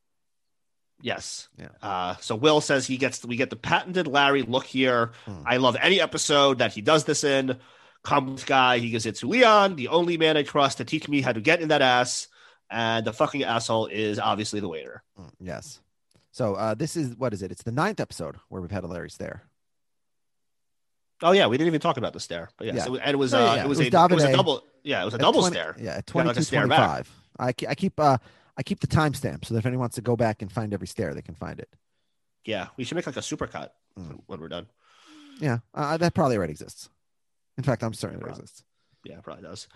[1.00, 1.48] Yes.
[1.58, 1.68] Yeah.
[1.82, 5.12] Uh, so Will says he gets we get the patented Larry look here.
[5.26, 5.42] Hmm.
[5.46, 7.56] I love any episode that he does this in.
[8.04, 11.20] Comes guy, he gives it to Leon, the only man I trust to teach me
[11.20, 12.28] how to get in that ass.
[12.70, 15.02] And the fucking asshole is obviously the waiter.
[15.18, 15.80] Mm, Yes.
[16.30, 17.50] So uh, this is what is it?
[17.50, 19.42] It's the ninth episode where we've had a Larry stare.
[21.22, 22.84] Oh yeah, we didn't even talk about the stare, but yeah, Yeah.
[22.84, 24.62] so, and it was uh, yeah, it was, it was a it was a double
[24.84, 25.76] yeah, it was a double 20 stare.
[25.78, 26.78] Yeah, at Got like a 22, stare back.
[26.78, 27.10] 25.
[27.40, 28.18] I, I keep uh
[28.59, 30.89] I keep the timestamp so that if anyone wants to go back and find every
[30.89, 31.68] stare, they can find it.
[32.44, 34.20] Yeah, we should make like a supercut Mm.
[34.26, 34.66] when we're done.
[35.40, 36.89] Yeah, uh, that probably already exists.
[37.56, 38.40] In fact, I'm certain it Probably.
[38.43, 38.64] exists.
[39.05, 39.66] Yeah, it probably does.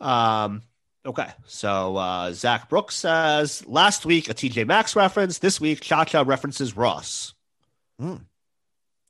[0.00, 0.62] Um,
[1.06, 1.28] okay.
[1.46, 5.38] So uh, Zach Brooks says last week a TJ Maxx reference.
[5.38, 7.34] This week Cha Cha references Ross.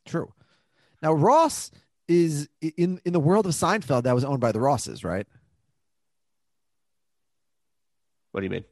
[0.07, 0.33] True.
[1.03, 1.71] Now Ross
[2.09, 5.27] is in in the world of Seinfeld that was owned by the Rosses, right?
[8.33, 8.65] What do you mean?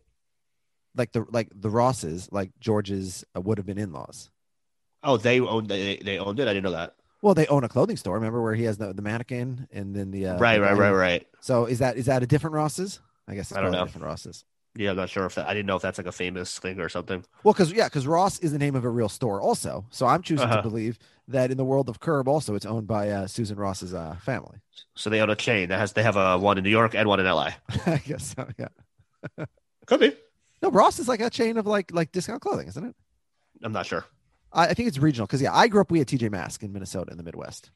[0.97, 4.31] Like the like the Rosses, like George's uh, would have been in-laws.
[5.03, 6.49] Oh, they owned they, they owned it.
[6.49, 6.95] I didn't know that.
[7.23, 8.15] Well, they own a clothing store.
[8.15, 10.91] Remember where he has the, the mannequin and then the uh, right, the right, right,
[10.93, 11.27] right.
[11.41, 13.01] So is that is that a different Rosses?
[13.29, 13.85] I guess it's I don't know.
[13.85, 14.45] different Rosses.
[14.75, 15.47] Yeah, I'm not sure if that.
[15.49, 17.23] I didn't know if that's like a famous thing or something.
[17.45, 19.85] Well, because yeah, because Ross is the name of a real store, also.
[19.91, 20.57] So I'm choosing Uh-huh.
[20.57, 20.99] to believe
[21.29, 24.61] that in the world of Curb, also it's owned by uh, Susan Ross's uh, family.
[24.97, 27.07] So they own a chain that has they have a one in New York and
[27.09, 27.51] one in LA.
[27.87, 28.49] I guess so.
[28.59, 28.69] Yeah.
[29.87, 30.17] Could be.
[30.63, 32.95] No, Ross is like a chain of like like discount clothing, isn't it?
[33.63, 34.05] I'm not sure.
[34.53, 35.91] I, I think it's regional because yeah, I grew up.
[35.91, 37.71] We had TJ Maxx in Minnesota in the Midwest.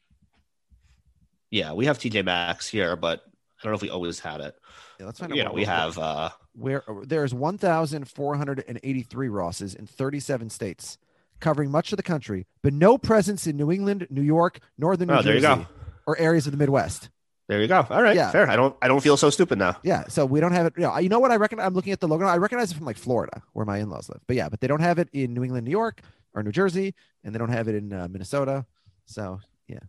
[1.51, 3.21] Yeah, we have TJ Maxx here, but
[3.59, 4.55] I don't know if we always had it.
[4.99, 5.37] Yeah, let's find out.
[5.37, 10.97] You know, we have uh where there's 1,483 Rosses in 37 states,
[11.39, 15.13] covering much of the country, but no presence in New England, New York, Northern New
[15.15, 15.67] Oh, there you Jersey, go.
[16.07, 17.09] or areas of the Midwest.
[17.47, 17.85] There you go.
[17.89, 18.29] All right, Yeah.
[18.31, 18.49] fair.
[18.49, 19.77] I don't I don't feel so stupid now.
[19.83, 20.73] Yeah, so we don't have it.
[20.77, 21.59] You know, you know what I reckon?
[21.59, 22.25] I'm looking at the logo.
[22.25, 24.21] I recognize it from like Florida, where my in-laws live.
[24.27, 26.01] But yeah, but they don't have it in New England, New York,
[26.33, 26.93] or New Jersey,
[27.23, 28.65] and they don't have it in uh, Minnesota.
[29.05, 29.79] So yeah.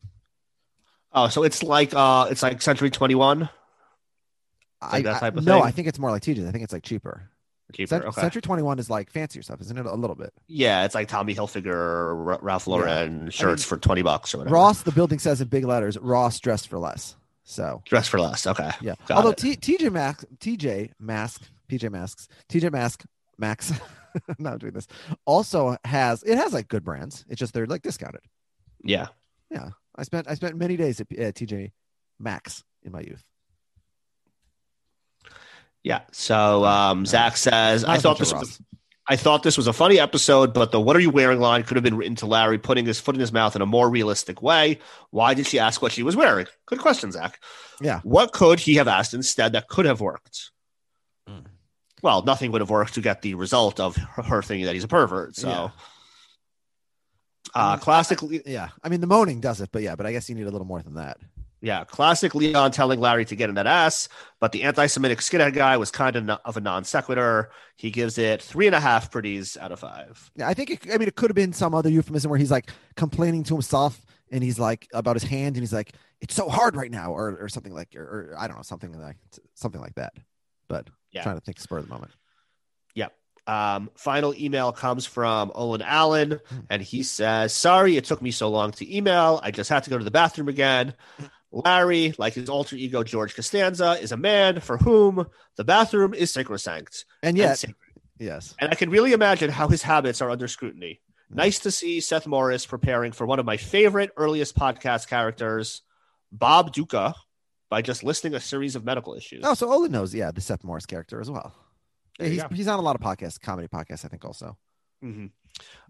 [1.12, 3.48] Oh, so it's like uh it's like Century 21
[4.80, 5.62] I, Like that I- type of no, thing?
[5.64, 6.46] I think it's more like TJ's.
[6.46, 7.28] I think it's like cheaper.
[7.72, 7.88] cheaper.
[7.88, 8.20] Cent- okay.
[8.20, 9.86] Century 21 is like fancier stuff, isn't it?
[9.86, 10.32] A little bit.
[10.46, 11.74] Yeah, it's like Tommy Hilfiger,
[12.28, 14.54] R- Ralph Lauren shirts for 20 bucks or whatever.
[14.54, 17.16] Ross, the building says in big letters, Ross dressed for less.
[17.48, 18.46] So Dress for less.
[18.46, 18.70] Okay.
[18.82, 18.94] yeah.
[19.06, 19.32] Got Although.
[19.32, 23.04] T- TJ Mask, TJ Mask, PJ Masks, TJ Mask,
[23.38, 23.72] Max.
[24.28, 24.86] I'm not doing this.
[25.24, 27.24] Also has it has like good brands.
[27.28, 28.20] It's just they're like discounted.
[28.84, 29.06] Yeah.
[29.50, 29.70] Yeah.
[29.96, 31.72] I spent I spent many days at uh, TJ
[32.18, 33.24] Maxx in my youth.
[35.82, 36.02] Yeah.
[36.12, 38.60] So um, Zach says, I thought this was.
[39.10, 41.76] I thought this was a funny episode, but the "What are you wearing?" line could
[41.76, 44.42] have been written to Larry, putting his foot in his mouth in a more realistic
[44.42, 44.78] way.
[45.10, 46.46] Why did she ask what she was wearing?
[46.66, 47.40] Good question, Zach.
[47.80, 48.00] Yeah.
[48.02, 50.50] What could he have asked instead that could have worked?
[51.28, 51.46] Mm.
[52.02, 54.84] Well, nothing would have worked to get the result of her, her thinking that he's
[54.84, 55.36] a pervert.
[55.36, 55.70] So, Yeah.
[57.54, 60.28] uh, mean, classically, Yeah, I mean the moaning does it, but yeah, but I guess
[60.28, 61.18] you need a little more than that.
[61.60, 64.08] Yeah, classic Leon telling Larry to get in that ass,
[64.38, 67.50] but the anti-Semitic skinhead guy was kind of no- of a non sequitur.
[67.76, 70.30] He gives it three and a half pretties out of five.
[70.36, 72.50] Yeah, I think it, I mean it could have been some other euphemism where he's
[72.52, 76.48] like complaining to himself and he's like about his hand and he's like it's so
[76.48, 79.16] hard right now or or something like or, or I don't know something like
[79.54, 80.12] something like that.
[80.68, 81.24] But Yeah.
[81.24, 82.12] trying to think spur of the moment.
[83.46, 88.50] Um, final email comes from Olin Allen, and he says, "Sorry, it took me so
[88.50, 89.40] long to email.
[89.42, 90.92] I just had to go to the bathroom again."
[91.50, 95.26] Larry, like his alter ego George Costanza, is a man for whom
[95.56, 97.04] the bathroom is sacrosanct.
[97.22, 97.76] And and sacred.
[98.18, 101.00] yes, And I can really imagine how his habits are under scrutiny.
[101.30, 105.82] Nice to see Seth Morris preparing for one of my favorite earliest podcast characters.
[106.32, 107.14] Bob Ducca
[107.70, 109.42] by just listing a series of medical issues.
[109.44, 111.54] Oh, so Olin knows, yeah, the Seth Morris character as well.
[112.18, 114.56] There he's he's on a lot of podcasts, comedy podcasts, I think also.
[115.04, 115.30] Mhm.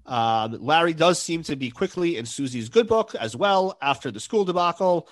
[0.07, 4.21] Um, Larry does seem to be quickly in Susie's good book as well after the
[4.21, 5.09] school debacle.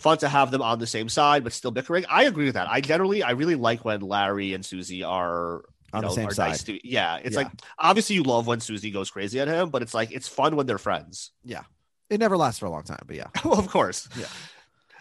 [0.00, 2.04] Fun to have them on the same side, but still bickering.
[2.08, 2.68] I agree with that.
[2.70, 5.62] I generally, I really like when Larry and Susie are
[5.92, 6.48] On the know, same side.
[6.48, 7.42] nice to- yeah, it's Yeah.
[7.42, 10.56] like obviously you love when Susie goes crazy at him, but it's like it's fun
[10.56, 11.32] when they're friends.
[11.44, 11.62] Yeah,
[12.08, 13.26] it never lasts for a long time, but yeah.
[13.44, 14.08] well, of course.
[14.18, 14.26] Yeah.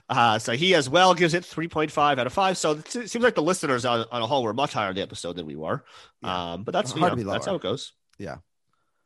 [0.10, 2.58] Uh, so he as well gives it 3.5 out of 5.
[2.58, 5.04] So it seems like the listeners on, on a whole were much higher in the
[5.04, 5.86] episode than we were.
[6.24, 6.54] Yeah.
[6.54, 7.94] Um, but that's, you know, that's how it goes.
[8.18, 8.38] Yeah.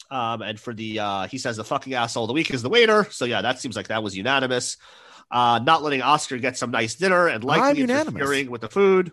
[0.09, 2.69] Um, and for the, uh, he says the fucking asshole of the week is the
[2.69, 3.05] waiter.
[3.11, 4.77] So yeah, that seems like that was unanimous.
[5.33, 9.11] Uh, not letting Oscar get some nice dinner and likely interfering with the food.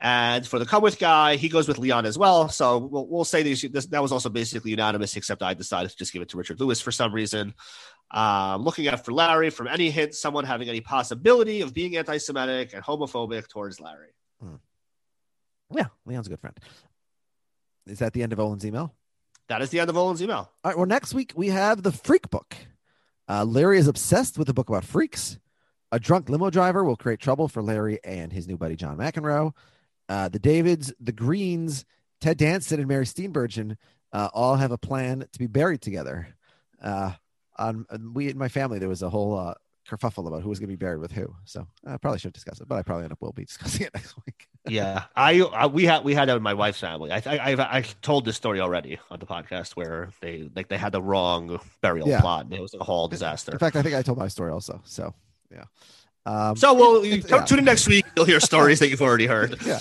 [0.00, 2.48] And for the come with guy, he goes with Leon as well.
[2.48, 5.96] So we'll, we'll say these, this, that was also basically unanimous, except I decided to
[5.96, 7.54] just give it to Richard Lewis for some reason.
[8.12, 12.18] Um, looking at for Larry from any hint, someone having any possibility of being anti
[12.18, 14.10] Semitic and homophobic towards Larry.
[15.74, 16.56] Yeah, Leon's a good friend.
[17.86, 18.94] Is that the end of Olin's email?
[19.48, 20.36] That is the end of Olin's email.
[20.36, 20.76] All right.
[20.76, 22.56] Well, next week we have the Freak Book.
[23.28, 25.38] Uh, Larry is obsessed with a book about freaks.
[25.90, 29.52] A drunk limo driver will create trouble for Larry and his new buddy John McEnroe.
[30.08, 31.84] Uh, the Davids, the Greens,
[32.20, 33.76] Ted Danson, and Mary Steenburgen
[34.12, 36.28] uh, all have a plan to be buried together.
[36.82, 37.12] Uh,
[37.56, 39.54] on we in my family, there was a whole uh,
[39.92, 41.34] kerfuffle about who was going to be buried with who.
[41.44, 43.94] So I probably should discuss it, but I probably end up will be discussing it
[43.94, 44.48] next week.
[44.68, 47.10] Yeah, I, I we had we had that with my wife's family.
[47.12, 50.78] I I I've, I told this story already on the podcast where they like they
[50.78, 52.20] had the wrong burial Yeah.
[52.20, 53.52] plot and it was a whole disaster.
[53.52, 54.80] In fact, I think I told my story also.
[54.84, 55.12] So
[55.52, 55.64] yeah.
[56.24, 57.44] Um, So well, you yeah.
[57.44, 58.06] tune in next week.
[58.16, 59.56] You'll hear stories that you've already heard.
[59.66, 59.80] yeah,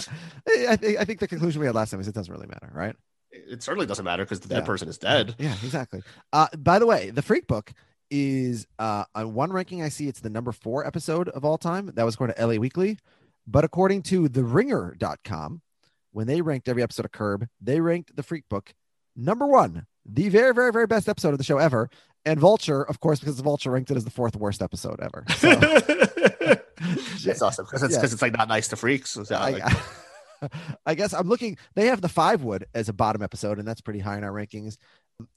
[0.49, 2.47] I, I think I think the conclusion we had last time is it doesn't really
[2.47, 2.95] matter, right?
[3.31, 4.65] It certainly doesn't matter because the dead Yeah.
[4.65, 5.35] person is dead.
[5.37, 6.01] Yeah, exactly.
[6.33, 7.71] Uh, by the way, the Freak Book
[8.11, 11.91] is uh, on one ranking I see it's the number four episode of all time.
[11.95, 12.97] That was according to LA Weekly,
[13.47, 15.61] but according to the TheRinger.com,
[16.11, 18.73] when they ranked every episode of Curb, they ranked the Freak Book
[19.15, 21.89] number one, the very very very best episode of the show ever.
[22.23, 25.25] And Vulture, of course, because Vulture ranked it as the fourth worst episode ever.
[27.17, 28.03] So, That's awesome because it's Yeah.
[28.03, 29.11] it's like not nice to freaks.
[29.11, 30.49] So, like, I,
[30.87, 31.57] I guess I'm looking.
[31.75, 34.31] They have the five wood as a bottom episode, and that's pretty high in our
[34.31, 34.77] rankings.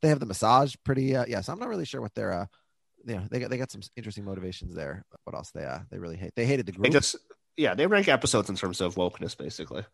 [0.01, 1.15] They have the massage pretty.
[1.15, 2.33] Uh, yes, I'm not really sure what their.
[2.33, 2.47] Uh,
[3.07, 5.05] you know, they got they got some interesting motivations there.
[5.25, 6.33] What else they uh they really hate?
[6.37, 6.85] They hated the group.
[6.85, 7.17] they just
[7.57, 9.85] yeah they rank episodes in terms of wokeness basically.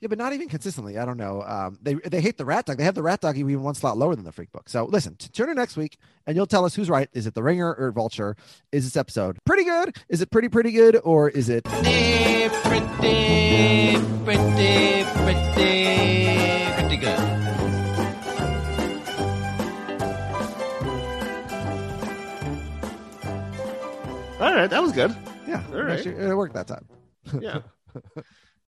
[0.00, 0.96] yeah, but not even consistently.
[0.98, 1.42] I don't know.
[1.42, 2.78] Um, they they hate the rat dog.
[2.78, 4.68] They have the rat dog even one slot lower than the freak book.
[4.68, 7.08] So listen, t- tune in next week, and you'll tell us who's right.
[7.12, 8.36] Is it the Ringer or Vulture?
[8.70, 9.96] Is this episode pretty good?
[10.08, 16.57] Is it pretty pretty good, or is it pretty, pretty, pretty, pretty,
[24.40, 25.14] All right, that was good.
[25.48, 25.62] yeah?
[25.72, 26.04] All right.
[26.06, 26.86] It worked that time.
[27.40, 27.60] Yeah.